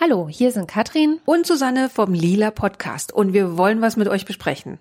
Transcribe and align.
Hallo, 0.00 0.28
hier 0.28 0.50
sind 0.50 0.66
Katrin 0.66 1.20
und 1.26 1.46
Susanne 1.46 1.88
vom 1.88 2.12
Lila 2.12 2.50
Podcast 2.50 3.12
und 3.12 3.32
wir 3.32 3.56
wollen 3.56 3.80
was 3.82 3.96
mit 3.96 4.08
euch 4.08 4.24
besprechen. 4.24 4.80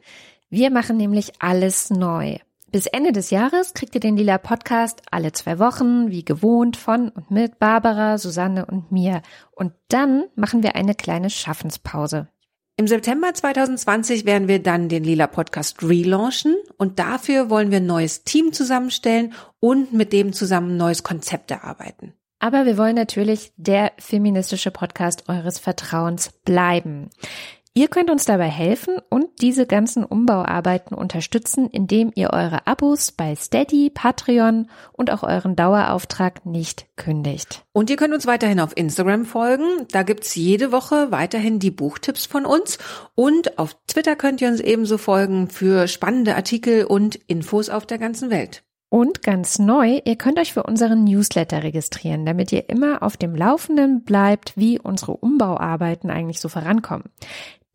Wir 0.49 0.71
machen 0.71 0.97
nämlich 0.97 1.33
alles 1.39 1.89
neu. 1.89 2.37
Bis 2.71 2.87
Ende 2.87 3.11
des 3.11 3.29
Jahres 3.29 3.73
kriegt 3.73 3.93
ihr 3.93 4.01
den 4.01 4.17
Lila 4.17 4.37
Podcast 4.37 5.01
alle 5.11 5.31
zwei 5.33 5.59
Wochen, 5.59 6.09
wie 6.09 6.25
gewohnt, 6.25 6.77
von 6.77 7.09
und 7.09 7.29
mit 7.29 7.59
Barbara, 7.59 8.17
Susanne 8.17 8.65
und 8.65 8.91
mir. 8.91 9.21
Und 9.51 9.73
dann 9.89 10.23
machen 10.35 10.63
wir 10.63 10.75
eine 10.75 10.95
kleine 10.95 11.29
Schaffenspause. 11.29 12.29
Im 12.77 12.87
September 12.87 13.33
2020 13.33 14.25
werden 14.25 14.47
wir 14.47 14.63
dann 14.63 14.89
den 14.89 15.03
Lila 15.03 15.27
Podcast 15.27 15.83
relaunchen 15.83 16.55
und 16.77 16.97
dafür 16.97 17.49
wollen 17.49 17.69
wir 17.69 17.77
ein 17.77 17.85
neues 17.85 18.23
Team 18.23 18.53
zusammenstellen 18.53 19.33
und 19.59 19.93
mit 19.93 20.13
dem 20.13 20.33
zusammen 20.33 20.71
ein 20.71 20.77
neues 20.77 21.03
Konzept 21.03 21.51
erarbeiten. 21.51 22.13
Aber 22.41 22.65
wir 22.65 22.75
wollen 22.75 22.95
natürlich 22.95 23.53
der 23.55 23.91
feministische 23.99 24.71
Podcast 24.71 25.29
eures 25.29 25.59
Vertrauens 25.59 26.31
bleiben. 26.43 27.11
Ihr 27.73 27.87
könnt 27.87 28.09
uns 28.09 28.25
dabei 28.25 28.49
helfen 28.49 28.97
und 29.09 29.27
diese 29.41 29.65
ganzen 29.65 30.03
Umbauarbeiten 30.03 30.97
unterstützen, 30.97 31.69
indem 31.69 32.11
ihr 32.15 32.31
eure 32.31 32.65
Abos 32.67 33.13
bei 33.13 33.35
Steady, 33.35 33.91
Patreon 33.93 34.69
und 34.91 35.11
auch 35.11 35.21
euren 35.23 35.55
Dauerauftrag 35.55 36.45
nicht 36.47 36.87
kündigt. 36.97 37.63
Und 37.73 37.91
ihr 37.91 37.95
könnt 37.95 38.13
uns 38.13 38.25
weiterhin 38.25 38.59
auf 38.59 38.75
Instagram 38.75 39.23
folgen. 39.23 39.63
Da 39.91 40.01
gibt's 40.01 40.33
jede 40.33 40.71
Woche 40.71 41.11
weiterhin 41.11 41.59
die 41.59 41.71
Buchtipps 41.71 42.25
von 42.25 42.45
uns. 42.45 42.79
Und 43.13 43.59
auf 43.59 43.77
Twitter 43.87 44.15
könnt 44.15 44.41
ihr 44.41 44.49
uns 44.49 44.59
ebenso 44.59 44.97
folgen 44.97 45.47
für 45.47 45.87
spannende 45.87 46.35
Artikel 46.35 46.85
und 46.85 47.15
Infos 47.27 47.69
auf 47.69 47.85
der 47.85 47.99
ganzen 47.99 48.31
Welt. 48.31 48.63
Und 48.93 49.23
ganz 49.23 49.57
neu, 49.57 50.01
ihr 50.03 50.17
könnt 50.17 50.37
euch 50.37 50.51
für 50.51 50.63
unseren 50.63 51.05
Newsletter 51.05 51.63
registrieren, 51.63 52.25
damit 52.25 52.51
ihr 52.51 52.67
immer 52.67 53.01
auf 53.01 53.15
dem 53.15 53.33
Laufenden 53.33 54.03
bleibt, 54.03 54.57
wie 54.57 54.79
unsere 54.79 55.13
Umbauarbeiten 55.13 56.09
eigentlich 56.09 56.41
so 56.41 56.49
vorankommen. 56.49 57.05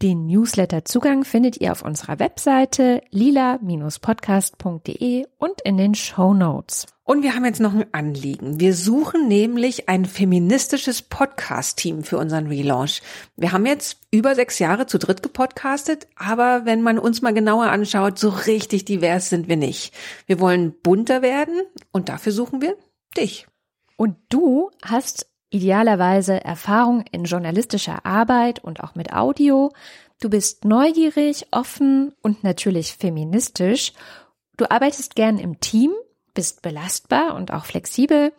Den 0.02 0.26
Newsletter-Zugang 0.26 1.24
findet 1.24 1.58
ihr 1.58 1.72
auf 1.72 1.80
unserer 1.80 2.18
Webseite 2.18 3.00
lila-podcast.de 3.12 5.24
und 5.38 5.62
in 5.62 5.78
den 5.78 5.94
Show 5.94 6.34
Notes. 6.34 6.84
Und 7.08 7.22
wir 7.22 7.36
haben 7.36 7.44
jetzt 7.44 7.60
noch 7.60 7.72
ein 7.72 7.86
Anliegen. 7.92 8.58
Wir 8.58 8.74
suchen 8.74 9.28
nämlich 9.28 9.88
ein 9.88 10.06
feministisches 10.06 11.02
Podcast-Team 11.02 12.02
für 12.02 12.18
unseren 12.18 12.48
Relaunch. 12.48 13.00
Wir 13.36 13.52
haben 13.52 13.64
jetzt 13.64 14.00
über 14.10 14.34
sechs 14.34 14.58
Jahre 14.58 14.86
zu 14.86 14.98
dritt 14.98 15.22
gepodcastet, 15.22 16.08
aber 16.16 16.64
wenn 16.64 16.82
man 16.82 16.98
uns 16.98 17.22
mal 17.22 17.32
genauer 17.32 17.66
anschaut, 17.66 18.18
so 18.18 18.30
richtig 18.30 18.86
divers 18.86 19.28
sind 19.28 19.46
wir 19.46 19.56
nicht. 19.56 19.94
Wir 20.26 20.40
wollen 20.40 20.74
bunter 20.82 21.22
werden 21.22 21.62
und 21.92 22.08
dafür 22.08 22.32
suchen 22.32 22.60
wir 22.60 22.76
dich. 23.16 23.46
Und 23.96 24.16
du 24.28 24.72
hast 24.84 25.28
idealerweise 25.50 26.44
Erfahrung 26.44 27.04
in 27.12 27.22
journalistischer 27.22 28.04
Arbeit 28.04 28.64
und 28.64 28.82
auch 28.82 28.96
mit 28.96 29.12
Audio. 29.12 29.72
Du 30.20 30.28
bist 30.28 30.64
neugierig, 30.64 31.46
offen 31.52 32.14
und 32.20 32.42
natürlich 32.42 32.94
feministisch. 32.96 33.92
Du 34.56 34.68
arbeitest 34.68 35.14
gern 35.14 35.38
im 35.38 35.60
Team, 35.60 35.92
bist 36.36 36.62
belastbar 36.62 37.34
und 37.34 37.52
auch 37.52 37.64
flexibel 37.64 38.32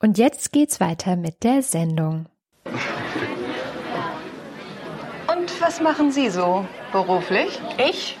Und 0.00 0.18
jetzt 0.18 0.52
geht's 0.52 0.80
weiter 0.80 1.14
mit 1.14 1.44
der 1.44 1.62
Sendung. 1.62 2.26
Und 5.28 5.60
was 5.60 5.80
machen 5.80 6.10
Sie 6.10 6.28
so 6.28 6.66
beruflich? 6.90 7.60
Ich? 7.78 8.18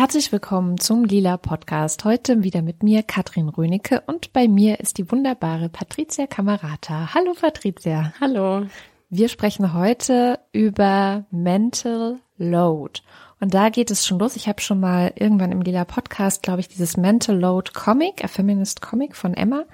Herzlich 0.00 0.32
willkommen 0.32 0.78
zum 0.78 1.04
Lila 1.04 1.36
Podcast. 1.36 2.06
Heute 2.06 2.42
wieder 2.42 2.62
mit 2.62 2.82
mir 2.82 3.02
Katrin 3.02 3.50
Rönecke 3.50 4.02
und 4.06 4.32
bei 4.32 4.48
mir 4.48 4.80
ist 4.80 4.96
die 4.96 5.12
wunderbare 5.12 5.68
Patricia 5.68 6.26
Kamerata. 6.26 7.12
Hallo 7.12 7.34
Patricia. 7.38 8.14
Hallo. 8.18 8.64
Wir 9.10 9.28
sprechen 9.28 9.74
heute 9.74 10.38
über 10.52 11.26
Mental 11.30 12.18
Load. 12.38 13.02
Und 13.40 13.52
da 13.52 13.68
geht 13.68 13.90
es 13.90 14.06
schon 14.06 14.18
los. 14.18 14.36
Ich 14.36 14.48
habe 14.48 14.62
schon 14.62 14.80
mal 14.80 15.12
irgendwann 15.16 15.52
im 15.52 15.60
Lila 15.60 15.84
Podcast, 15.84 16.42
glaube 16.42 16.60
ich, 16.60 16.68
dieses 16.68 16.96
Mental 16.96 17.38
Load 17.38 17.72
Comic, 17.74 18.24
a 18.24 18.28
Feminist 18.28 18.80
Comic 18.80 19.14
von 19.14 19.34
Emma, 19.34 19.64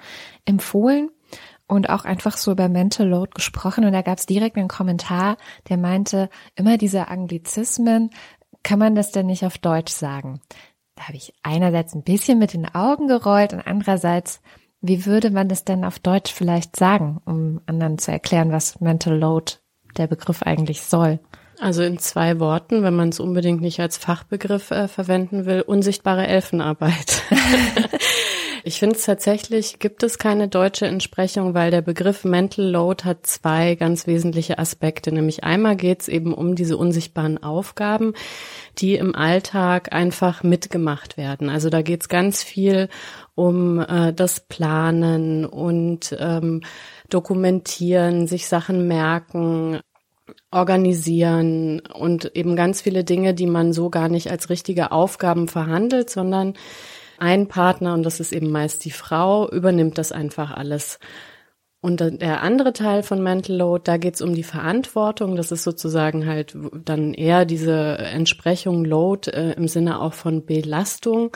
empfohlen 0.43 1.09
und 1.67 1.89
auch 1.89 2.05
einfach 2.05 2.37
so 2.37 2.51
über 2.51 2.69
Mental 2.69 3.07
Load 3.07 3.31
gesprochen. 3.35 3.85
Und 3.85 3.91
da 3.91 4.01
gab 4.01 4.17
es 4.17 4.25
direkt 4.25 4.57
einen 4.57 4.69
Kommentar, 4.69 5.37
der 5.69 5.77
meinte, 5.77 6.29
immer 6.55 6.77
diese 6.77 7.09
Anglizismen, 7.09 8.09
kann 8.67 8.79
man 8.79 8.95
das 8.95 9.13
denn 9.13 9.27
nicht 9.27 9.45
auf 9.45 9.57
Deutsch 9.57 9.93
sagen? 9.93 10.41
Da 10.95 11.07
habe 11.07 11.15
ich 11.15 11.33
einerseits 11.41 11.95
ein 11.95 12.03
bisschen 12.03 12.37
mit 12.37 12.51
den 12.51 12.65
Augen 12.75 13.07
gerollt 13.07 13.53
und 13.53 13.61
andererseits, 13.61 14.41
wie 14.81 15.05
würde 15.05 15.31
man 15.31 15.47
das 15.47 15.63
denn 15.63 15.85
auf 15.85 15.99
Deutsch 15.99 16.33
vielleicht 16.33 16.75
sagen, 16.75 17.21
um 17.23 17.61
anderen 17.65 17.97
zu 17.97 18.11
erklären, 18.11 18.51
was 18.51 18.81
Mental 18.81 19.17
Load 19.17 19.53
der 19.95 20.07
Begriff 20.07 20.43
eigentlich 20.43 20.81
soll? 20.81 21.21
Also 21.59 21.81
in 21.81 21.97
zwei 21.97 22.39
Worten, 22.39 22.83
wenn 22.83 22.95
man 22.95 23.09
es 23.09 23.19
unbedingt 23.19 23.61
nicht 23.61 23.79
als 23.79 23.97
Fachbegriff 23.97 24.69
äh, 24.69 24.87
verwenden 24.87 25.45
will, 25.45 25.61
unsichtbare 25.61 26.27
Elfenarbeit. 26.27 27.23
ich 28.63 28.77
finde 28.77 28.95
es 28.95 29.05
tatsächlich, 29.05 29.79
gibt 29.79 30.03
es 30.03 30.19
keine 30.19 30.49
deutsche 30.49 30.85
Entsprechung, 30.85 31.55
weil 31.55 31.71
der 31.71 31.81
Begriff 31.81 32.23
Mental 32.25 32.63
Load 32.63 33.05
hat 33.05 33.25
zwei 33.25 33.73
ganz 33.73 34.05
wesentliche 34.05 34.59
Aspekte. 34.59 35.11
Nämlich 35.11 35.43
einmal 35.43 35.75
geht 35.75 36.01
es 36.01 36.07
eben 36.09 36.31
um 36.31 36.53
diese 36.53 36.77
unsichtbaren 36.77 37.41
Aufgaben, 37.41 38.13
die 38.77 38.95
im 38.95 39.15
Alltag 39.15 39.93
einfach 39.93 40.43
mitgemacht 40.43 41.17
werden. 41.17 41.49
Also 41.49 41.71
da 41.71 41.81
geht 41.81 42.01
es 42.01 42.09
ganz 42.09 42.43
viel 42.43 42.87
um 43.33 43.79
äh, 43.79 44.13
das 44.13 44.41
Planen 44.41 45.45
und 45.45 46.15
ähm, 46.19 46.61
dokumentieren, 47.09 48.27
sich 48.27 48.47
Sachen 48.47 48.87
merken, 48.87 49.79
organisieren 50.51 51.81
und 51.93 52.35
eben 52.35 52.55
ganz 52.55 52.81
viele 52.81 53.03
Dinge, 53.03 53.33
die 53.33 53.47
man 53.47 53.73
so 53.73 53.89
gar 53.89 54.09
nicht 54.09 54.31
als 54.31 54.49
richtige 54.49 54.91
Aufgaben 54.91 55.47
verhandelt, 55.47 56.09
sondern 56.09 56.53
ein 57.19 57.47
Partner, 57.47 57.93
und 57.93 58.03
das 58.03 58.19
ist 58.19 58.31
eben 58.31 58.51
meist 58.51 58.85
die 58.85 58.91
Frau, 58.91 59.49
übernimmt 59.49 59.97
das 59.97 60.11
einfach 60.11 60.51
alles. 60.51 60.99
Und 61.79 61.99
der 61.99 62.41
andere 62.41 62.73
Teil 62.73 63.03
von 63.03 63.21
Mental 63.21 63.55
Load, 63.55 63.83
da 63.85 63.97
geht's 63.97 64.21
um 64.21 64.33
die 64.33 64.43
Verantwortung. 64.43 65.35
Das 65.35 65.51
ist 65.51 65.63
sozusagen 65.63 66.25
halt 66.25 66.57
dann 66.83 67.13
eher 67.13 67.45
diese 67.45 67.97
Entsprechung 67.99 68.83
Load 68.83 69.29
äh, 69.31 69.53
im 69.53 69.67
Sinne 69.67 70.01
auch 70.01 70.13
von 70.13 70.45
Belastung. 70.45 71.35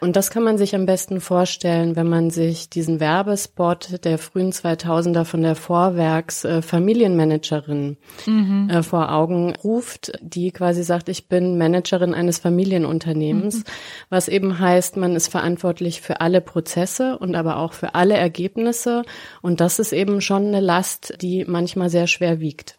Und 0.00 0.16
das 0.16 0.30
kann 0.30 0.42
man 0.42 0.56
sich 0.56 0.74
am 0.74 0.86
besten 0.86 1.20
vorstellen, 1.20 1.94
wenn 1.94 2.08
man 2.08 2.30
sich 2.30 2.70
diesen 2.70 3.00
Werbespot 3.00 4.04
der 4.04 4.16
frühen 4.16 4.50
2000er 4.50 5.24
von 5.24 5.42
der 5.42 5.54
Vorwerks 5.54 6.44
äh, 6.44 6.62
Familienmanagerin 6.62 7.98
mhm. 8.26 8.70
äh, 8.70 8.82
vor 8.82 9.12
Augen 9.12 9.54
ruft, 9.62 10.12
die 10.22 10.52
quasi 10.52 10.82
sagt, 10.82 11.10
ich 11.10 11.28
bin 11.28 11.58
Managerin 11.58 12.14
eines 12.14 12.38
Familienunternehmens, 12.38 13.58
mhm. 13.58 13.64
was 14.08 14.28
eben 14.28 14.58
heißt, 14.58 14.96
man 14.96 15.14
ist 15.14 15.28
verantwortlich 15.28 16.00
für 16.00 16.22
alle 16.22 16.40
Prozesse 16.40 17.18
und 17.18 17.34
aber 17.34 17.58
auch 17.58 17.74
für 17.74 17.94
alle 17.94 18.16
Ergebnisse. 18.16 19.02
Und 19.42 19.60
das 19.60 19.78
ist 19.78 19.92
eben 19.92 20.22
schon 20.22 20.46
eine 20.46 20.60
Last, 20.60 21.14
die 21.20 21.44
manchmal 21.44 21.90
sehr 21.90 22.06
schwer 22.06 22.40
wiegt. 22.40 22.78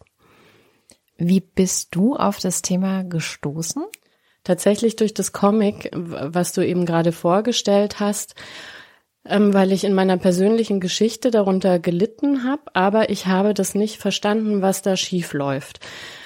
Wie 1.18 1.40
bist 1.40 1.94
du 1.94 2.16
auf 2.16 2.40
das 2.40 2.62
Thema 2.62 3.04
gestoßen? 3.04 3.84
Tatsächlich 4.44 4.96
durch 4.96 5.14
das 5.14 5.32
Comic, 5.32 5.90
was 5.94 6.52
du 6.52 6.66
eben 6.66 6.86
gerade 6.86 7.12
vorgestellt 7.12 8.00
hast. 8.00 8.34
ähm, 9.24 9.54
weil 9.54 9.70
ich 9.70 9.84
in 9.84 9.94
meiner 9.94 10.16
persönlichen 10.16 10.80
Geschichte 10.80 11.30
darunter 11.30 11.78
gelitten 11.78 12.44
habe, 12.44 12.62
aber 12.72 13.10
ich 13.10 13.26
habe 13.26 13.54
das 13.54 13.74
nicht 13.74 13.98
verstanden, 13.98 14.62
was 14.62 14.82
da 14.82 14.96
schief 14.96 15.32
läuft. 15.32 15.78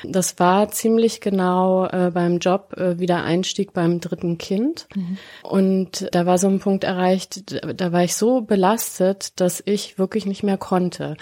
Das 0.02 0.38
war 0.38 0.70
ziemlich 0.70 1.20
genau 1.20 1.86
äh, 1.86 2.10
beim 2.12 2.38
Job 2.38 2.74
äh, 2.76 2.98
wieder 2.98 3.22
Einstieg 3.22 3.74
beim 3.74 4.00
dritten 4.00 4.38
Kind. 4.38 4.88
Mhm. 4.94 5.18
Und 5.42 6.08
da 6.12 6.24
war 6.24 6.38
so 6.38 6.48
ein 6.48 6.60
Punkt 6.60 6.84
erreicht, 6.84 7.54
da 7.78 7.92
war 7.92 8.02
ich 8.02 8.16
so 8.16 8.40
belastet, 8.40 9.38
dass 9.40 9.62
ich 9.66 9.98
wirklich 9.98 10.24
nicht 10.24 10.42
mehr 10.42 10.58
konnte. 10.58 11.16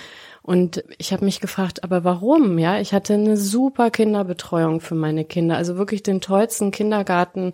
Und 0.46 0.84
ich 0.98 1.14
habe 1.14 1.24
mich 1.24 1.40
gefragt, 1.40 1.84
aber 1.84 2.04
warum? 2.04 2.58
Ja, 2.58 2.78
ich 2.78 2.92
hatte 2.92 3.14
eine 3.14 3.38
super 3.38 3.90
Kinderbetreuung 3.90 4.82
für 4.82 4.94
meine 4.94 5.24
Kinder, 5.24 5.56
also 5.56 5.78
wirklich 5.78 6.02
den 6.02 6.20
tollsten 6.20 6.70
Kindergarten, 6.70 7.52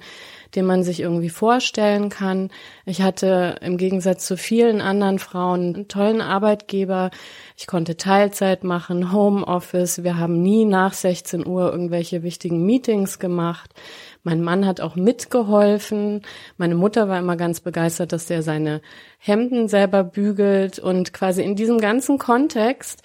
den 0.56 0.66
man 0.66 0.82
sich 0.82 0.98
irgendwie 0.98 1.28
vorstellen 1.28 2.08
kann. 2.08 2.50
Ich 2.86 3.00
hatte 3.00 3.54
im 3.60 3.76
Gegensatz 3.76 4.26
zu 4.26 4.36
vielen 4.36 4.80
anderen 4.80 5.20
Frauen 5.20 5.76
einen 5.76 5.86
tollen 5.86 6.20
Arbeitgeber. 6.20 7.12
Ich 7.56 7.68
konnte 7.68 7.96
Teilzeit 7.96 8.64
machen, 8.64 9.12
Homeoffice. 9.12 10.02
Wir 10.02 10.18
haben 10.18 10.42
nie 10.42 10.64
nach 10.64 10.92
16 10.92 11.46
Uhr 11.46 11.70
irgendwelche 11.70 12.24
wichtigen 12.24 12.66
Meetings 12.66 13.20
gemacht. 13.20 13.72
Mein 14.22 14.42
Mann 14.42 14.66
hat 14.66 14.80
auch 14.80 14.96
mitgeholfen. 14.96 16.22
Meine 16.56 16.74
Mutter 16.74 17.08
war 17.08 17.18
immer 17.18 17.36
ganz 17.36 17.60
begeistert, 17.60 18.12
dass 18.12 18.30
er 18.30 18.42
seine 18.42 18.82
Hemden 19.18 19.68
selber 19.68 20.04
bügelt. 20.04 20.78
Und 20.78 21.12
quasi 21.12 21.42
in 21.42 21.56
diesem 21.56 21.78
ganzen 21.78 22.18
Kontext 22.18 23.02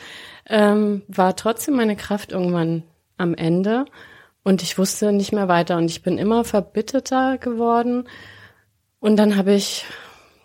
ähm, 0.48 1.04
war 1.08 1.36
trotzdem 1.36 1.76
meine 1.76 1.96
Kraft 1.96 2.32
irgendwann 2.32 2.84
am 3.18 3.34
Ende. 3.34 3.86
Und 4.44 4.62
ich 4.62 4.78
wusste 4.78 5.12
nicht 5.12 5.32
mehr 5.32 5.48
weiter. 5.48 5.78
Und 5.78 5.86
ich 5.86 6.04
bin 6.04 6.18
immer 6.18 6.44
verbitterter 6.44 7.38
geworden. 7.38 8.08
Und 9.00 9.16
dann 9.16 9.38
habe 9.38 9.54
ich 9.54 9.86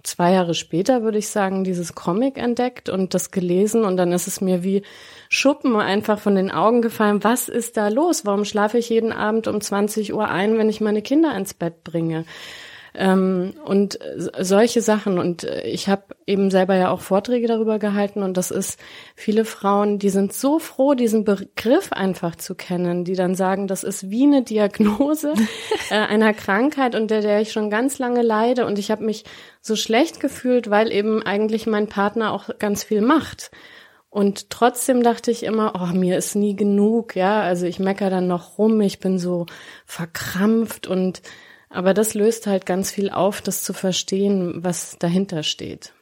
zwei 0.03 0.33
Jahre 0.33 0.55
später, 0.55 1.03
würde 1.03 1.19
ich 1.19 1.29
sagen, 1.29 1.65
dieses 1.65 1.95
Comic 1.95 2.39
entdeckt 2.39 2.89
und 2.89 3.15
das 3.15 3.31
gelesen. 3.31 3.85
Und 3.85 3.97
dann 3.97 4.13
ist 4.13 4.27
es 4.27 4.41
mir 4.41 4.63
wie 4.63 4.83
Schuppen 5.29 5.77
einfach 5.77 6.19
von 6.19 6.35
den 6.35 6.51
Augen 6.51 6.83
gefallen. 6.83 7.23
Was 7.25 7.49
ist 7.49 7.77
da 7.77 7.89
los? 7.89 8.25
Warum 8.27 8.45
schlafe 8.45 8.79
ich 8.79 8.89
jeden 8.89 9.13
Abend 9.13 9.47
um 9.47 9.61
20 9.61 10.13
Uhr 10.15 10.29
ein, 10.29 10.59
wenn 10.59 10.69
ich 10.69 10.81
meine 10.81 11.03
Kinder 11.03 11.37
ins 11.37 11.55
Bett 11.55 11.85
bringe? 11.85 12.25
Ähm, 12.95 13.55
und 13.65 13.99
solche 14.39 14.83
Sachen. 14.83 15.19
Und 15.19 15.45
ich 15.45 15.89
habe 15.89 16.03
eben 16.27 16.51
selber 16.51 16.77
ja 16.77 16.91
auch 16.91 17.01
Vorträge 17.01 17.47
darüber 17.47 17.79
gehalten. 17.79 18.23
Und 18.23 18.37
das 18.37 18.51
ist 18.51 18.79
viele 19.15 19.45
Frauen, 19.45 19.99
die 19.99 20.11
sind 20.11 20.33
so 20.33 20.59
froh, 20.59 20.95
diesen 20.95 21.25
Begriff 21.25 21.93
einfach 21.93 22.37
zu 22.37 22.55
kennen, 22.55 23.05
die 23.05 23.15
dann 23.15 23.35
sagen, 23.35 23.67
das 23.67 23.85
ist 23.85 24.11
wie 24.11 24.25
eine 24.25 24.43
Diagnose 24.43 25.35
äh, 25.91 25.95
einer 25.95 26.35
Krankheit, 26.35 26.95
unter 26.95 27.21
der 27.21 27.41
ich 27.41 27.53
schon 27.53 27.71
ganz 27.71 27.99
lange 27.99 28.23
leide. 28.23 28.67
Und 28.67 28.79
ich 28.79 28.91
habe 28.91 29.05
mich 29.05 29.25
so 29.61 29.77
schlecht 29.77 30.21
gefühlt, 30.21 30.71
weil 30.71 30.93
eben 30.93 31.23
eigentlich 31.23 31.67
mein 31.67 31.89
Partner 31.89 32.33
auch 32.33 32.51
ganz 32.59 32.85
viel 32.85 33.01
macht. 33.01 33.51
Und 34.11 34.51
trotzdem 34.51 35.05
dachte 35.05 35.31
ich 35.31 35.45
immer, 35.45 35.73
oh, 35.81 35.95
mir 35.95 36.19
ist 36.19 36.35
nie 36.35 36.57
genug, 36.57 37.15
ja. 37.15 37.41
Also 37.43 37.67
ich 37.67 37.79
mecker 37.79 38.11
dann 38.11 38.27
noch 38.27 38.59
rum, 38.59 38.81
ich 38.81 38.99
bin 38.99 39.21
so 39.21 39.47
verkrampft 39.87 40.89
und 40.89 41.23
aber 41.71 41.95
das 41.95 42.15
löst 42.15 42.47
halt 42.47 42.67
ganz 42.67 42.91
viel 42.91 43.11
auf, 43.11 43.41
das 43.41 43.63
zu 43.63 43.73
verstehen, 43.73 44.63
was 44.63 44.99
dahinter 44.99 45.43
steht. 45.43 45.95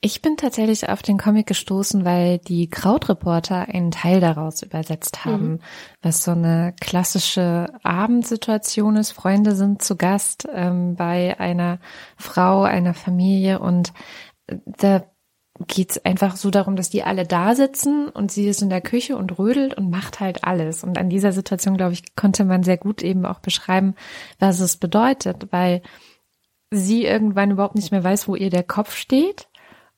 Ich 0.00 0.22
bin 0.22 0.36
tatsächlich 0.36 0.88
auf 0.88 1.02
den 1.02 1.18
Comic 1.18 1.48
gestoßen, 1.48 2.04
weil 2.04 2.38
die 2.38 2.70
Krautreporter 2.70 3.68
einen 3.68 3.90
Teil 3.90 4.20
daraus 4.20 4.62
übersetzt 4.62 5.18
mhm. 5.24 5.30
haben, 5.30 5.48
mhm. 5.48 5.60
was 6.02 6.22
so 6.22 6.30
eine 6.30 6.74
klassische 6.80 7.72
Abendsituation 7.82 8.96
ist. 8.96 9.10
Freunde 9.10 9.56
sind 9.56 9.82
zu 9.82 9.96
Gast 9.96 10.48
ähm, 10.52 10.94
bei 10.94 11.38
einer 11.40 11.80
Frau, 12.16 12.62
einer 12.62 12.94
Familie 12.94 13.58
und 13.58 13.92
da 14.46 15.04
geht 15.66 15.90
es 15.90 16.04
einfach 16.04 16.36
so 16.36 16.50
darum, 16.50 16.76
dass 16.76 16.90
die 16.90 17.02
alle 17.02 17.26
da 17.26 17.54
sitzen 17.54 18.08
und 18.08 18.30
sie 18.30 18.46
ist 18.46 18.62
in 18.62 18.70
der 18.70 18.80
Küche 18.80 19.16
und 19.16 19.38
rödelt 19.38 19.74
und 19.74 19.90
macht 19.90 20.20
halt 20.20 20.44
alles. 20.44 20.84
Und 20.84 20.98
an 20.98 21.10
dieser 21.10 21.32
Situation, 21.32 21.76
glaube 21.76 21.94
ich, 21.94 22.14
konnte 22.14 22.44
man 22.44 22.62
sehr 22.62 22.76
gut 22.76 23.02
eben 23.02 23.26
auch 23.26 23.40
beschreiben, 23.40 23.94
was 24.38 24.60
es 24.60 24.76
bedeutet, 24.76 25.48
weil 25.50 25.82
sie 26.70 27.04
irgendwann 27.04 27.50
überhaupt 27.50 27.74
nicht 27.74 27.90
mehr 27.90 28.04
weiß, 28.04 28.28
wo 28.28 28.36
ihr 28.36 28.50
der 28.50 28.62
Kopf 28.62 28.94
steht 28.94 29.48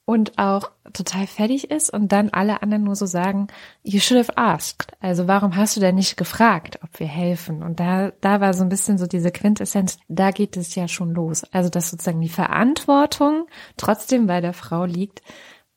und 0.04 0.38
auch 0.38 0.70
total 0.92 1.26
fertig 1.26 1.70
ist 1.70 1.90
und 1.90 2.10
dann 2.10 2.30
alle 2.30 2.62
anderen 2.62 2.82
nur 2.82 2.96
so 2.96 3.06
sagen, 3.06 3.46
you 3.84 4.00
should 4.00 4.18
have 4.18 4.36
asked. 4.36 4.92
Also 5.00 5.28
warum 5.28 5.54
hast 5.54 5.76
du 5.76 5.80
denn 5.80 5.94
nicht 5.94 6.16
gefragt, 6.16 6.80
ob 6.82 6.98
wir 6.98 7.06
helfen? 7.06 7.62
Und 7.62 7.78
da, 7.78 8.10
da 8.20 8.40
war 8.40 8.52
so 8.52 8.64
ein 8.64 8.68
bisschen 8.68 8.98
so 8.98 9.06
diese 9.06 9.30
Quintessenz, 9.30 9.98
da 10.08 10.32
geht 10.32 10.56
es 10.56 10.74
ja 10.74 10.88
schon 10.88 11.14
los. 11.14 11.44
Also 11.52 11.70
dass 11.70 11.90
sozusagen 11.90 12.20
die 12.20 12.28
Verantwortung 12.28 13.46
trotzdem 13.76 14.26
bei 14.26 14.40
der 14.40 14.52
Frau 14.52 14.84
liegt, 14.84 15.22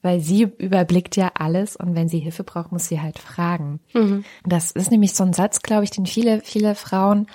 weil 0.02 0.20
sie 0.20 0.44
überblickt 0.58 1.16
ja 1.16 1.32
alles 1.36 1.76
und 1.76 1.96
wenn 1.96 2.10
sie 2.10 2.20
Hilfe 2.20 2.44
braucht, 2.44 2.72
muss 2.72 2.88
sie 2.88 3.02
halt 3.02 3.20
fragen. 3.20 3.80
Mhm. 3.94 4.26
Das 4.46 4.72
ist 4.72 4.92
nämlich 4.92 5.14
so 5.14 5.24
ein 5.24 5.34
Satz, 5.34 5.62
glaube 5.62 5.86
ich, 5.86 5.92
den 5.92 6.06
viele, 6.06 6.42
viele 6.42 6.76
Frauen 6.76 7.28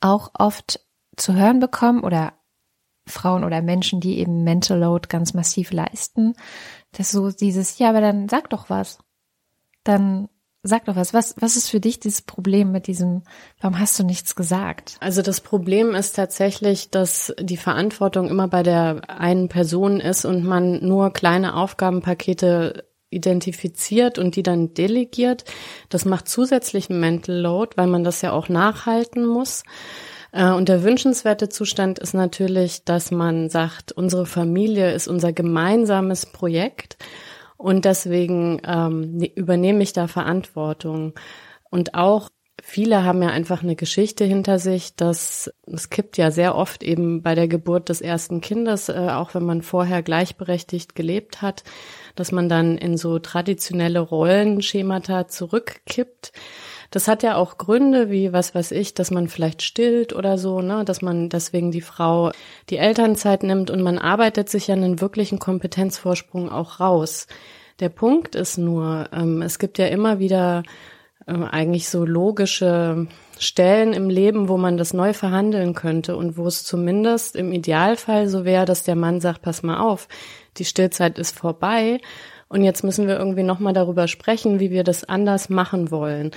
auch 0.00 0.30
oft 0.34 0.80
zu 1.16 1.34
hören 1.34 1.60
bekommen 1.60 2.02
oder 2.04 2.34
Frauen 3.06 3.44
oder 3.44 3.62
Menschen, 3.62 4.00
die 4.00 4.18
eben 4.18 4.44
Mental 4.44 4.78
Load 4.78 5.08
ganz 5.08 5.34
massiv 5.34 5.72
leisten, 5.72 6.34
dass 6.92 7.10
so 7.10 7.30
dieses, 7.30 7.78
ja, 7.78 7.88
aber 7.88 8.00
dann 8.00 8.28
sag 8.28 8.50
doch 8.50 8.70
was. 8.70 8.98
Dann 9.84 10.28
Sag 10.64 10.84
doch 10.84 10.94
was, 10.94 11.12
was, 11.12 11.34
was 11.40 11.56
ist 11.56 11.70
für 11.70 11.80
dich 11.80 11.98
dieses 11.98 12.22
Problem 12.22 12.70
mit 12.70 12.86
diesem, 12.86 13.22
warum 13.60 13.80
hast 13.80 13.98
du 13.98 14.04
nichts 14.04 14.36
gesagt? 14.36 14.96
Also 15.00 15.20
das 15.20 15.40
Problem 15.40 15.92
ist 15.92 16.14
tatsächlich, 16.14 16.88
dass 16.88 17.34
die 17.40 17.56
Verantwortung 17.56 18.28
immer 18.28 18.46
bei 18.46 18.62
der 18.62 19.10
einen 19.10 19.48
Person 19.48 19.98
ist 19.98 20.24
und 20.24 20.44
man 20.44 20.86
nur 20.86 21.12
kleine 21.12 21.56
Aufgabenpakete 21.56 22.84
identifiziert 23.10 24.18
und 24.18 24.36
die 24.36 24.44
dann 24.44 24.72
delegiert. 24.72 25.44
Das 25.88 26.04
macht 26.04 26.28
zusätzlichen 26.28 27.00
Mental 27.00 27.36
Load, 27.36 27.72
weil 27.76 27.88
man 27.88 28.04
das 28.04 28.22
ja 28.22 28.30
auch 28.30 28.48
nachhalten 28.48 29.26
muss. 29.26 29.64
Äh, 30.32 30.50
und 30.50 30.68
der 30.68 30.82
wünschenswerte 30.82 31.48
Zustand 31.48 31.98
ist 31.98 32.14
natürlich, 32.14 32.84
dass 32.84 33.10
man 33.10 33.48
sagt, 33.48 33.92
unsere 33.92 34.26
Familie 34.26 34.92
ist 34.92 35.06
unser 35.06 35.32
gemeinsames 35.32 36.26
Projekt 36.26 36.96
und 37.56 37.84
deswegen 37.84 38.60
ähm, 38.66 39.16
ne, 39.18 39.30
übernehme 39.34 39.82
ich 39.82 39.92
da 39.92 40.08
Verantwortung. 40.08 41.12
Und 41.70 41.94
auch 41.94 42.28
viele 42.62 43.04
haben 43.04 43.22
ja 43.22 43.28
einfach 43.28 43.62
eine 43.62 43.76
Geschichte 43.76 44.24
hinter 44.24 44.58
sich, 44.58 44.96
dass 44.96 45.52
es 45.66 45.90
kippt 45.90 46.16
ja 46.16 46.30
sehr 46.30 46.54
oft 46.56 46.82
eben 46.82 47.22
bei 47.22 47.34
der 47.34 47.48
Geburt 47.48 47.88
des 47.88 48.00
ersten 48.00 48.40
Kindes, 48.40 48.88
äh, 48.88 49.08
auch 49.10 49.34
wenn 49.34 49.44
man 49.44 49.62
vorher 49.62 50.02
gleichberechtigt 50.02 50.94
gelebt 50.94 51.42
hat, 51.42 51.62
dass 52.14 52.32
man 52.32 52.48
dann 52.48 52.78
in 52.78 52.96
so 52.96 53.18
traditionelle 53.18 54.00
Rollenschemata 54.00 55.28
zurückkippt. 55.28 56.32
Das 56.92 57.08
hat 57.08 57.22
ja 57.22 57.36
auch 57.36 57.56
Gründe, 57.56 58.10
wie 58.10 58.34
was 58.34 58.54
weiß 58.54 58.70
ich, 58.72 58.92
dass 58.92 59.10
man 59.10 59.26
vielleicht 59.26 59.62
stillt 59.62 60.12
oder 60.12 60.36
so, 60.36 60.60
ne, 60.60 60.84
dass 60.84 61.00
man 61.00 61.30
deswegen 61.30 61.70
die 61.70 61.80
Frau 61.80 62.32
die 62.68 62.76
Elternzeit 62.76 63.42
nimmt 63.42 63.70
und 63.70 63.82
man 63.82 63.98
arbeitet 63.98 64.50
sich 64.50 64.68
ja 64.68 64.74
einen 64.74 65.00
wirklichen 65.00 65.38
Kompetenzvorsprung 65.38 66.50
auch 66.50 66.80
raus. 66.80 67.26
Der 67.80 67.88
Punkt 67.88 68.34
ist 68.34 68.58
nur, 68.58 69.08
ähm, 69.10 69.40
es 69.40 69.58
gibt 69.58 69.78
ja 69.78 69.86
immer 69.86 70.18
wieder 70.18 70.64
äh, 71.26 71.32
eigentlich 71.32 71.88
so 71.88 72.04
logische 72.04 73.06
Stellen 73.38 73.94
im 73.94 74.10
Leben, 74.10 74.50
wo 74.50 74.58
man 74.58 74.76
das 74.76 74.92
neu 74.92 75.14
verhandeln 75.14 75.74
könnte 75.74 76.14
und 76.14 76.36
wo 76.36 76.46
es 76.46 76.62
zumindest 76.62 77.36
im 77.36 77.52
Idealfall 77.52 78.28
so 78.28 78.44
wäre, 78.44 78.66
dass 78.66 78.84
der 78.84 78.96
Mann 78.96 79.20
sagt, 79.22 79.40
pass 79.40 79.62
mal 79.62 79.80
auf, 79.80 80.08
die 80.58 80.66
Stillzeit 80.66 81.18
ist 81.18 81.38
vorbei 81.38 82.00
und 82.48 82.64
jetzt 82.64 82.84
müssen 82.84 83.08
wir 83.08 83.18
irgendwie 83.18 83.44
nochmal 83.44 83.72
darüber 83.72 84.08
sprechen, 84.08 84.60
wie 84.60 84.70
wir 84.70 84.84
das 84.84 85.04
anders 85.04 85.48
machen 85.48 85.90
wollen. 85.90 86.32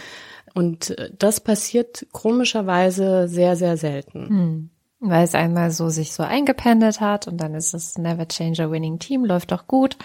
Und 0.55 0.97
äh, 0.97 1.11
das 1.19 1.41
passiert 1.41 2.07
komischerweise 2.11 3.27
sehr, 3.27 3.55
sehr 3.55 3.77
selten. 3.77 4.29
Hm. 4.29 4.69
Weil 5.01 5.25
es 5.25 5.35
einmal 5.35 5.69
so 5.69 5.89
sich 5.89 6.13
so 6.13 6.23
eingependelt 6.23 7.01
hat 7.01 7.27
und 7.27 7.37
dann 7.37 7.53
ist 7.53 7.73
es 7.75 7.97
Never 7.97 8.27
Change 8.27 8.63
a 8.63 8.71
Winning 8.71 8.97
Team, 8.97 9.23
läuft 9.25 9.51
doch 9.51 9.67
gut. 9.67 9.97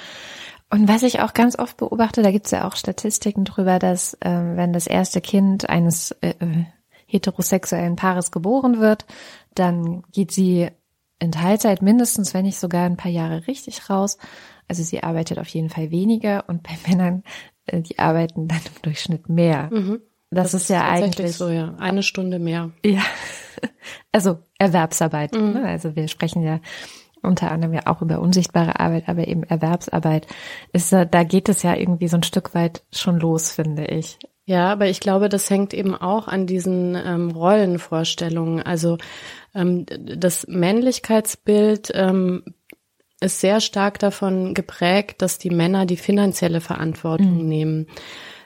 Und 0.69 0.89
was 0.89 1.05
ich 1.05 1.21
auch 1.21 1.33
ganz 1.33 1.59
oft 1.59 1.77
beobachte, 1.79 2.23
da 2.23 2.31
gibt 2.31 2.47
es 2.47 2.53
ja 2.53 2.67
auch 2.67 2.77
Statistiken 2.77 3.45
drüber, 3.45 3.79
dass 3.79 4.19
ähm, 4.21 4.57
wenn 4.57 4.73
das 4.73 4.87
erste 4.87 5.21
Kind 5.21 5.69
eines 5.69 6.11
äh, 6.21 6.35
äh, 6.41 6.65
heterosexuellen 7.07 7.97
Paares 7.97 8.31
geboren 8.31 8.81
wird, 8.81 9.07
dann 9.55 10.03
geht 10.13 10.33
sie 10.33 10.69
in 11.19 11.33
Teilzeit 11.33 11.83
mindestens, 11.83 12.35
wenn 12.35 12.45
nicht 12.45 12.59
sogar 12.59 12.87
ein 12.87 12.97
paar 12.97 13.11
Jahre 13.11 13.47
richtig 13.47 13.89
raus. 13.89 14.19
Also 14.69 14.83
sie 14.83 15.03
arbeitet 15.03 15.39
auf 15.39 15.49
jeden 15.49 15.71
Fall 15.71 15.91
weniger 15.91 16.45
und 16.49 16.63
bei 16.63 16.77
Männern, 16.89 17.23
äh, 17.67 17.81
die 17.81 17.99
arbeiten 17.99 18.49
dann 18.49 18.59
im 18.59 18.83
Durchschnitt 18.83 19.29
mehr. 19.29 19.71
Mhm. 19.73 20.01
Das, 20.31 20.53
das 20.53 20.63
ist, 20.63 20.71
ja 20.71 20.89
eigentlich 20.89 21.37
so, 21.37 21.49
ja. 21.49 21.75
Eine 21.79 22.03
Stunde 22.03 22.39
mehr. 22.39 22.71
Ja. 22.85 23.03
Also 24.13 24.39
Erwerbsarbeit. 24.59 25.35
Mhm. 25.35 25.53
Ne? 25.53 25.65
Also 25.65 25.95
wir 25.95 26.09
sprechen 26.09 26.43
ja 26.43 26.61
unter 27.23 27.51
anderem 27.51 27.75
ja 27.75 27.83
auch 27.87 28.03
über 28.03 28.21
unsichtbare 28.21 28.81
Arbeit, 28.81 29.09
aber 29.09 29.29
eben 29.29 29.43
Erwerbsarbeit 29.43 30.27
ist, 30.73 30.93
da 30.93 31.23
geht 31.25 31.49
es 31.49 31.63
ja 31.63 31.75
irgendwie 31.75 32.09
so 32.09 32.17
ein 32.17 32.23
Stück 32.23 32.55
weit 32.55 32.83
schon 32.93 33.19
los, 33.19 33.53
finde 33.53 33.85
ich. 33.87 34.19
Ja, 34.47 34.73
aber 34.73 34.89
ich 34.89 35.01
glaube, 35.01 35.29
das 35.29 35.49
hängt 35.51 35.75
eben 35.75 35.95
auch 35.95 36.27
an 36.27 36.47
diesen 36.47 36.97
ähm, 36.97 37.31
Rollenvorstellungen. 37.31 38.63
Also 38.63 38.99
ähm, 39.55 39.87
das 39.87 40.47
Männlichkeitsbild 40.49 41.93
ähm, 41.95 42.43
ist 43.21 43.41
sehr 43.41 43.61
stark 43.61 43.99
davon 43.99 44.55
geprägt, 44.55 45.23
dass 45.23 45.39
die 45.39 45.51
Männer 45.51 45.87
die 45.87 45.97
finanzielle 45.97 46.61
Verantwortung 46.61 47.43
mhm. 47.43 47.49
nehmen. 47.49 47.87